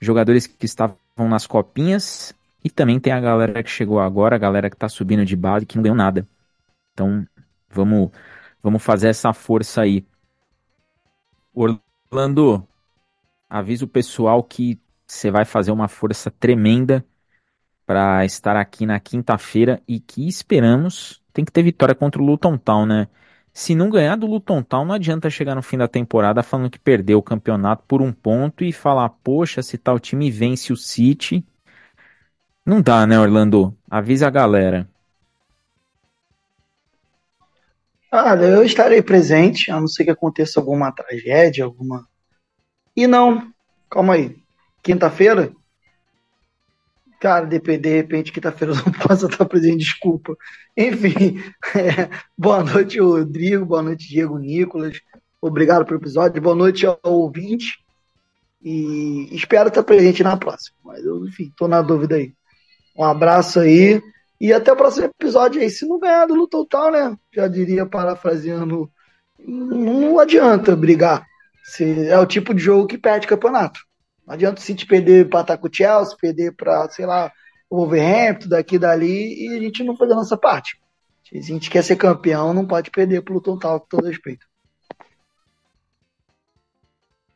[0.00, 2.34] jogadores que estavam nas copinhas
[2.64, 5.66] e também tem a galera que chegou agora, a galera que tá subindo de base
[5.66, 6.26] que não ganhou nada.
[6.92, 7.26] Então,
[7.70, 8.10] vamos,
[8.62, 10.04] vamos fazer essa força aí.
[11.54, 12.66] Orlando,
[13.48, 17.04] avisa o pessoal que você vai fazer uma força tremenda
[17.84, 22.56] para estar aqui na quinta-feira e que esperamos tem que ter vitória contra o Luton
[22.56, 23.08] Town, né?
[23.52, 26.78] Se não ganhar do Luton Town, não adianta chegar no fim da temporada falando que
[26.78, 31.44] perdeu o campeonato por um ponto e falar, poxa, se tal time vence o City.
[32.64, 33.76] Não dá, né, Orlando?
[33.90, 34.88] Avisa a galera.
[38.10, 42.06] Olha, eu estarei presente, a não ser que aconteça alguma tragédia, alguma.
[42.94, 43.52] E não,
[43.90, 44.36] calma aí.
[44.82, 45.52] Quinta-feira,
[47.22, 50.36] Cara, de, de repente, quinta-feira eu não posso estar presente, desculpa.
[50.76, 51.40] Enfim,
[51.72, 55.00] é, boa noite, Rodrigo, boa noite, Diego Nicolas.
[55.40, 57.78] Obrigado pelo episódio, boa noite ao ouvinte.
[58.60, 60.76] E espero estar presente na próxima.
[60.84, 62.34] Mas enfim, tô na dúvida aí.
[62.98, 64.02] Um abraço aí.
[64.40, 65.70] E até o próximo episódio aí.
[65.70, 67.16] Se não ganhar do Total, né?
[67.32, 68.90] Já diria, parafraseando,
[69.38, 71.24] não adianta brigar.
[71.62, 73.78] Se é o tipo de jogo que perde campeonato.
[74.32, 77.30] Não adianta o City perder para atacar o Chelsea, perder para, sei lá,
[77.68, 80.80] o Wolverhampton, daqui dali, e a gente não fazer a nossa parte.
[81.22, 84.46] Se a gente quer ser campeão, não pode perder pelo total, com todo respeito.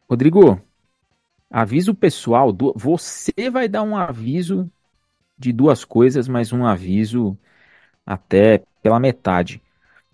[0.08, 0.58] Rodrigo,
[1.50, 2.72] avisa o pessoal, do...
[2.74, 4.66] você vai dar um aviso
[5.36, 7.36] de duas coisas, mas um aviso
[8.06, 9.60] até pela metade.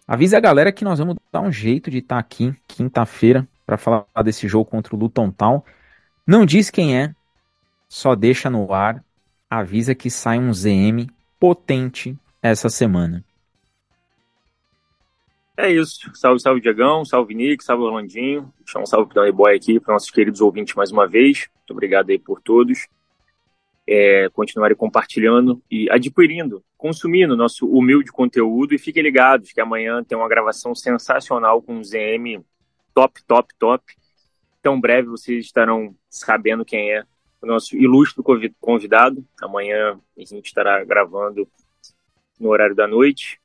[0.05, 3.77] Avisa a galera que nós vamos dar um jeito de estar tá aqui quinta-feira para
[3.77, 5.63] falar desse jogo contra o Luton Town.
[6.27, 7.15] Não diz quem é,
[7.89, 9.05] só deixa no ar,
[9.51, 13.25] avisa que sai um ZM potente essa semana.
[15.57, 16.11] É isso.
[16.15, 17.05] Salve, salve, Diagão.
[17.05, 17.63] Salve, Nick.
[17.63, 18.53] Salve, Orlandinho.
[18.59, 21.49] Deixar um salve pro Boy aqui, para nossos queridos ouvintes mais uma vez.
[21.59, 22.89] Muito obrigado aí por todos.
[23.87, 30.17] É, continuarem compartilhando e adquirindo, consumindo nosso humilde conteúdo e fiquem ligados que amanhã tem
[30.17, 32.43] uma gravação sensacional com um ZM
[32.95, 33.83] top, top, top
[34.63, 37.05] tão breve vocês estarão sabendo quem é
[37.43, 38.23] o nosso ilustre
[38.61, 39.25] convidado.
[39.43, 41.49] Amanhã a gente estará gravando
[42.39, 43.41] no horário da noite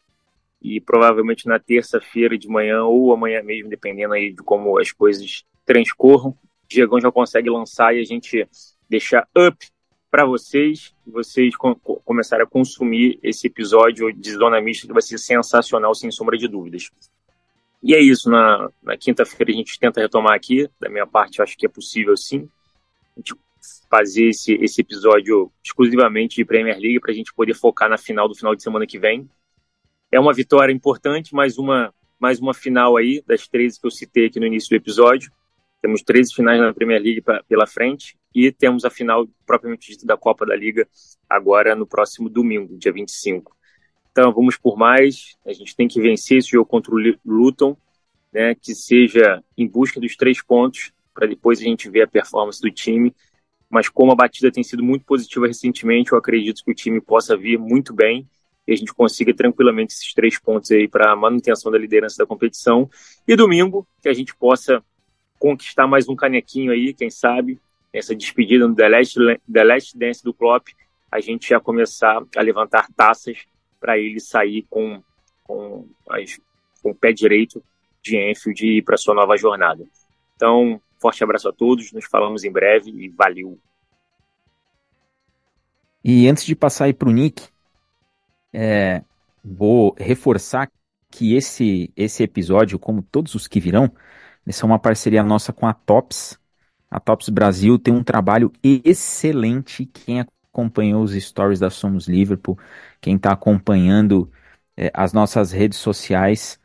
[0.61, 5.44] e provavelmente na terça-feira de manhã ou amanhã mesmo, dependendo aí de como as coisas
[5.65, 6.38] transcorram, o
[6.68, 8.48] Diegão já consegue lançar e a gente
[8.89, 9.57] deixar up
[10.10, 15.18] para vocês, vocês com, começarem a consumir esse episódio de Zona Mista, que vai ser
[15.18, 16.89] sensacional, sem sombra de dúvidas.
[17.81, 21.57] E é isso, na, na quinta-feira a gente tenta retomar aqui, da minha parte acho
[21.57, 22.49] que é possível sim,
[23.15, 23.35] a gente
[23.89, 28.27] fazer esse, esse episódio exclusivamente de Premier League para a gente poder focar na final
[28.27, 29.29] do final de semana que vem.
[30.11, 34.25] É uma vitória importante, mais uma, mais uma final aí, das 13 que eu citei
[34.27, 35.31] aqui no início do episódio.
[35.81, 40.05] Temos 13 finais na Premier League pra, pela frente e temos a final propriamente dita
[40.05, 40.87] da Copa da Liga
[41.29, 43.56] agora no próximo domingo, dia 25.
[44.18, 45.38] Então vamos por mais.
[45.45, 47.77] A gente tem que vencer esse jogo contra o Luton,
[48.34, 52.60] né, que seja em busca dos três pontos para depois a gente ver a performance
[52.60, 53.15] do time.
[53.69, 57.38] Mas como a batida tem sido muito positiva recentemente, eu acredito que o time possa
[57.38, 58.27] vir muito bem
[58.68, 62.89] e a gente consiga tranquilamente esses três pontos aí para manutenção da liderança da competição.
[63.27, 64.84] E domingo, que a gente possa
[65.38, 67.60] conquistar mais um canequinho aí, quem sabe,
[67.94, 69.19] essa despedida no The Last,
[69.53, 70.69] The Last Dance do Klopp,
[71.11, 73.45] a gente já começar a levantar taças
[73.79, 75.01] para ele sair com,
[75.43, 76.39] com, as,
[76.81, 77.63] com o pé direito
[78.01, 79.85] de Enfield e ir para sua nova jornada.
[80.35, 83.59] Então, forte abraço a todos, nos falamos em breve e valeu!
[86.03, 87.49] E antes de passar aí para o Nick,
[88.53, 89.03] é,
[89.43, 90.71] vou reforçar
[91.09, 93.91] que esse, esse episódio, como todos os que virão,
[94.45, 96.39] essa é uma parceria nossa com a Tops.
[96.89, 99.85] A Tops Brasil tem um trabalho excelente.
[99.85, 100.21] Quem
[100.57, 102.57] acompanhou os stories da Somos Liverpool,
[102.99, 104.31] quem está acompanhando
[104.75, 106.59] é, as nossas redes sociais,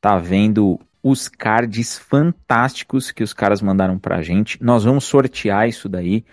[0.00, 4.62] tá vendo os cards fantásticos que os caras mandaram pra gente.
[4.62, 6.24] Nós vamos sortear isso daí.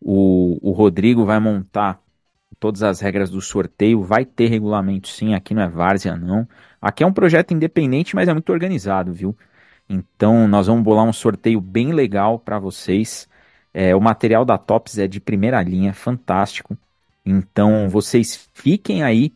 [0.00, 2.00] O, o Rodrigo vai montar
[2.58, 4.02] todas as regras do sorteio.
[4.02, 6.48] Vai ter regulamento sim, aqui não é várzea não.
[6.80, 9.36] Aqui é um projeto independente, mas é muito organizado, viu?
[9.88, 13.28] Então nós vamos bolar um sorteio bem legal para vocês.
[13.74, 16.78] É, o material da Tops é de primeira linha, fantástico.
[17.26, 19.34] Então vocês fiquem aí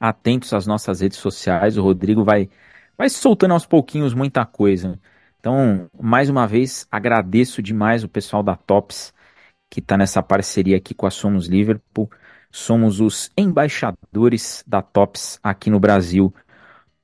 [0.00, 1.76] atentos às nossas redes sociais.
[1.76, 2.48] O Rodrigo vai,
[2.96, 4.98] vai soltando aos pouquinhos muita coisa.
[5.40, 9.12] Então, mais uma vez, agradeço demais o pessoal da Tops
[9.70, 12.10] que está nessa parceria aqui com a Somos Liverpool.
[12.50, 16.32] Somos os embaixadores da Tops aqui no Brasil.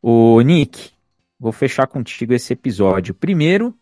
[0.00, 0.92] O Nick,
[1.38, 3.14] vou fechar contigo esse episódio.
[3.14, 3.76] Primeiro,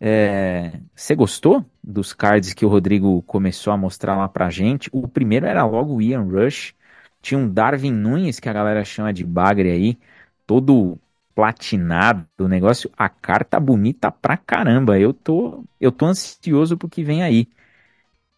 [0.00, 4.88] é, você gostou dos cards que o Rodrigo começou a mostrar lá pra gente?
[4.92, 6.74] O primeiro era logo o Ian Rush.
[7.22, 9.98] Tinha um Darwin Nunes, que a galera chama de bagre aí,
[10.46, 10.98] todo
[11.34, 14.98] platinado, o negócio, a carta bonita pra caramba.
[14.98, 17.48] Eu tô, eu tô ansioso pro que vem aí.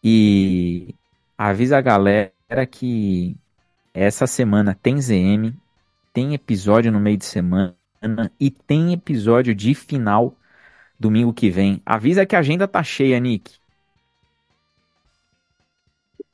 [0.03, 0.95] E
[1.37, 2.31] avisa a galera
[2.69, 3.35] que
[3.93, 5.53] essa semana tem ZM,
[6.13, 7.75] tem episódio no meio de semana
[8.39, 10.35] e tem episódio de final
[11.03, 11.81] domingo que vem.
[11.85, 13.59] Avisa que a agenda tá cheia, Nick.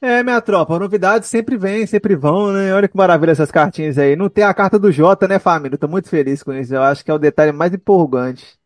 [0.01, 2.73] É, minha tropa, novidades sempre vem, sempre vão, né?
[2.73, 4.15] Olha que maravilha essas cartinhas aí.
[4.15, 5.77] Não tem a carta do Jota, né, família?
[5.77, 6.73] tô muito feliz com isso.
[6.73, 8.57] Eu acho que é o detalhe mais empolgante.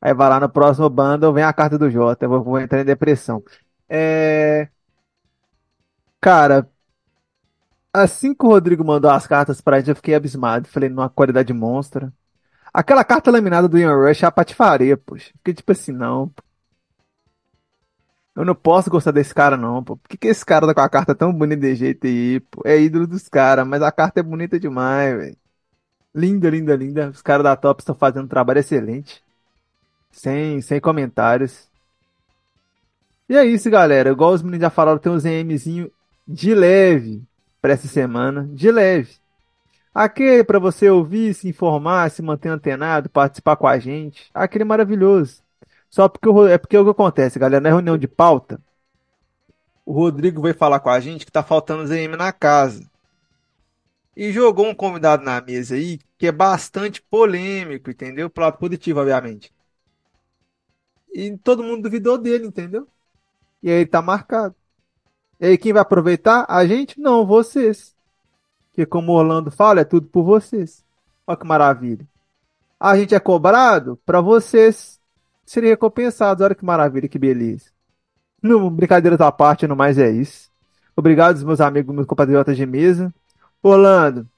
[0.00, 2.26] Aí vai lá no próximo bundle, vem a carta do Jota.
[2.26, 3.42] Eu vou, vou entrar em depressão.
[3.88, 4.68] É.
[6.20, 6.68] Cara,
[7.92, 10.68] assim que o Rodrigo mandou as cartas pra gente, eu fiquei abismado.
[10.68, 12.12] Falei, numa qualidade monstra.
[12.76, 15.30] Aquela carta laminada do Ian Rush é a patifaria, poxa.
[15.38, 16.30] Fiquei tipo assim, não.
[18.34, 19.96] Eu não posso gostar desse cara, não, pô.
[19.96, 22.60] Por que, que esse cara tá com a carta tão bonita de jeito aí, pô?
[22.66, 25.36] É ídolo dos caras, mas a carta é bonita demais, velho.
[26.14, 27.08] Linda, linda, linda.
[27.08, 29.24] Os caras da Top estão fazendo um trabalho excelente.
[30.10, 31.70] Sem, sem comentários.
[33.26, 34.10] E é isso, galera.
[34.10, 35.90] Igual os meninos já falaram, tem um ZMzinho
[36.28, 37.22] de leve
[37.62, 38.46] para essa semana.
[38.52, 39.16] De leve.
[39.98, 44.30] Aquele para você ouvir, se informar, se manter antenado, participar com a gente.
[44.34, 45.42] Aquele maravilhoso.
[45.88, 48.60] Só porque o, é porque o que acontece, galera, na reunião de pauta,
[49.86, 52.86] o Rodrigo veio falar com a gente que tá faltando ZM na casa.
[54.14, 58.28] E jogou um convidado na mesa aí que é bastante polêmico, entendeu?
[58.28, 59.50] Pro lado positivo, obviamente.
[61.14, 62.86] E todo mundo duvidou dele, entendeu?
[63.62, 64.54] E aí tá marcado.
[65.40, 66.46] E aí quem vai aproveitar?
[66.48, 67.00] A gente?
[67.00, 67.95] Não, vocês.
[68.76, 70.84] Que como o Orlando fala, é tudo por vocês.
[71.26, 72.06] Olha que maravilha.
[72.78, 75.00] A gente é cobrado para vocês
[75.46, 76.44] serem recompensados.
[76.44, 77.70] Olha que maravilha, que beleza.
[78.42, 80.50] Não, brincadeiras à parte, no mais é isso.
[80.94, 83.12] Obrigado, meus amigos, meus compatriotas de mesa.
[83.62, 84.28] Orlando,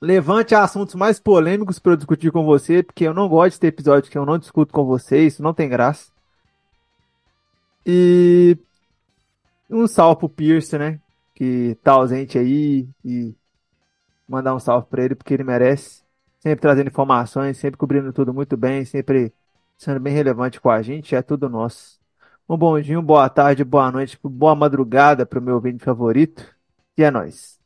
[0.00, 3.66] levante assuntos mais polêmicos para eu discutir com você, porque eu não gosto de ter
[3.68, 6.10] episódio que eu não discuto com você, isso não tem graça.
[7.84, 8.56] E
[9.68, 11.00] um salve pro Pierce, né?
[11.34, 13.34] Que tá ausente aí e
[14.28, 16.04] mandar um salve pra ele porque ele merece.
[16.40, 19.32] Sempre trazendo informações, sempre cobrindo tudo muito bem, sempre
[19.76, 21.98] sendo bem relevante com a gente, é tudo nosso.
[22.48, 26.46] Um bom dia, boa tarde, boa noite, boa madrugada para o meu vídeo favorito.
[26.96, 27.58] E é nóis.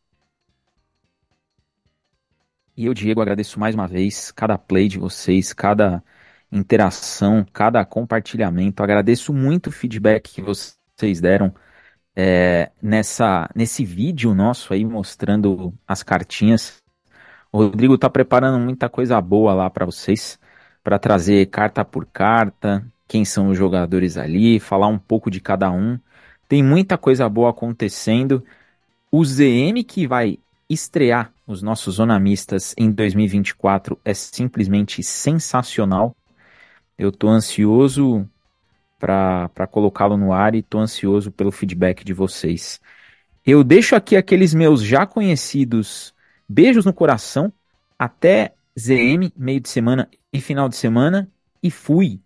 [2.77, 6.03] E eu, Diego, agradeço mais uma vez cada play de vocês, cada
[6.51, 8.83] interação, cada compartilhamento.
[8.83, 11.55] Agradeço muito o feedback que vocês deram
[12.15, 16.77] é, nessa, nesse vídeo nosso aí mostrando as cartinhas.
[17.53, 20.39] O Rodrigo tá preparando muita coisa boa lá para vocês,
[20.83, 25.71] para trazer carta por carta, quem são os jogadores ali, falar um pouco de cada
[25.71, 25.99] um.
[26.49, 28.45] Tem muita coisa boa acontecendo.
[29.11, 30.39] O ZM que vai
[30.69, 36.15] estrear os nossos zonamistas em 2024 é simplesmente sensacional.
[36.97, 38.29] Eu tô ansioso
[39.01, 42.81] para colocá-lo no ar e estou ansioso pelo feedback de vocês.
[43.45, 46.15] Eu deixo aqui aqueles meus já conhecidos
[46.49, 47.53] beijos no coração.
[47.99, 51.29] Até ZM, meio de semana e final de semana.
[51.63, 52.21] E fui!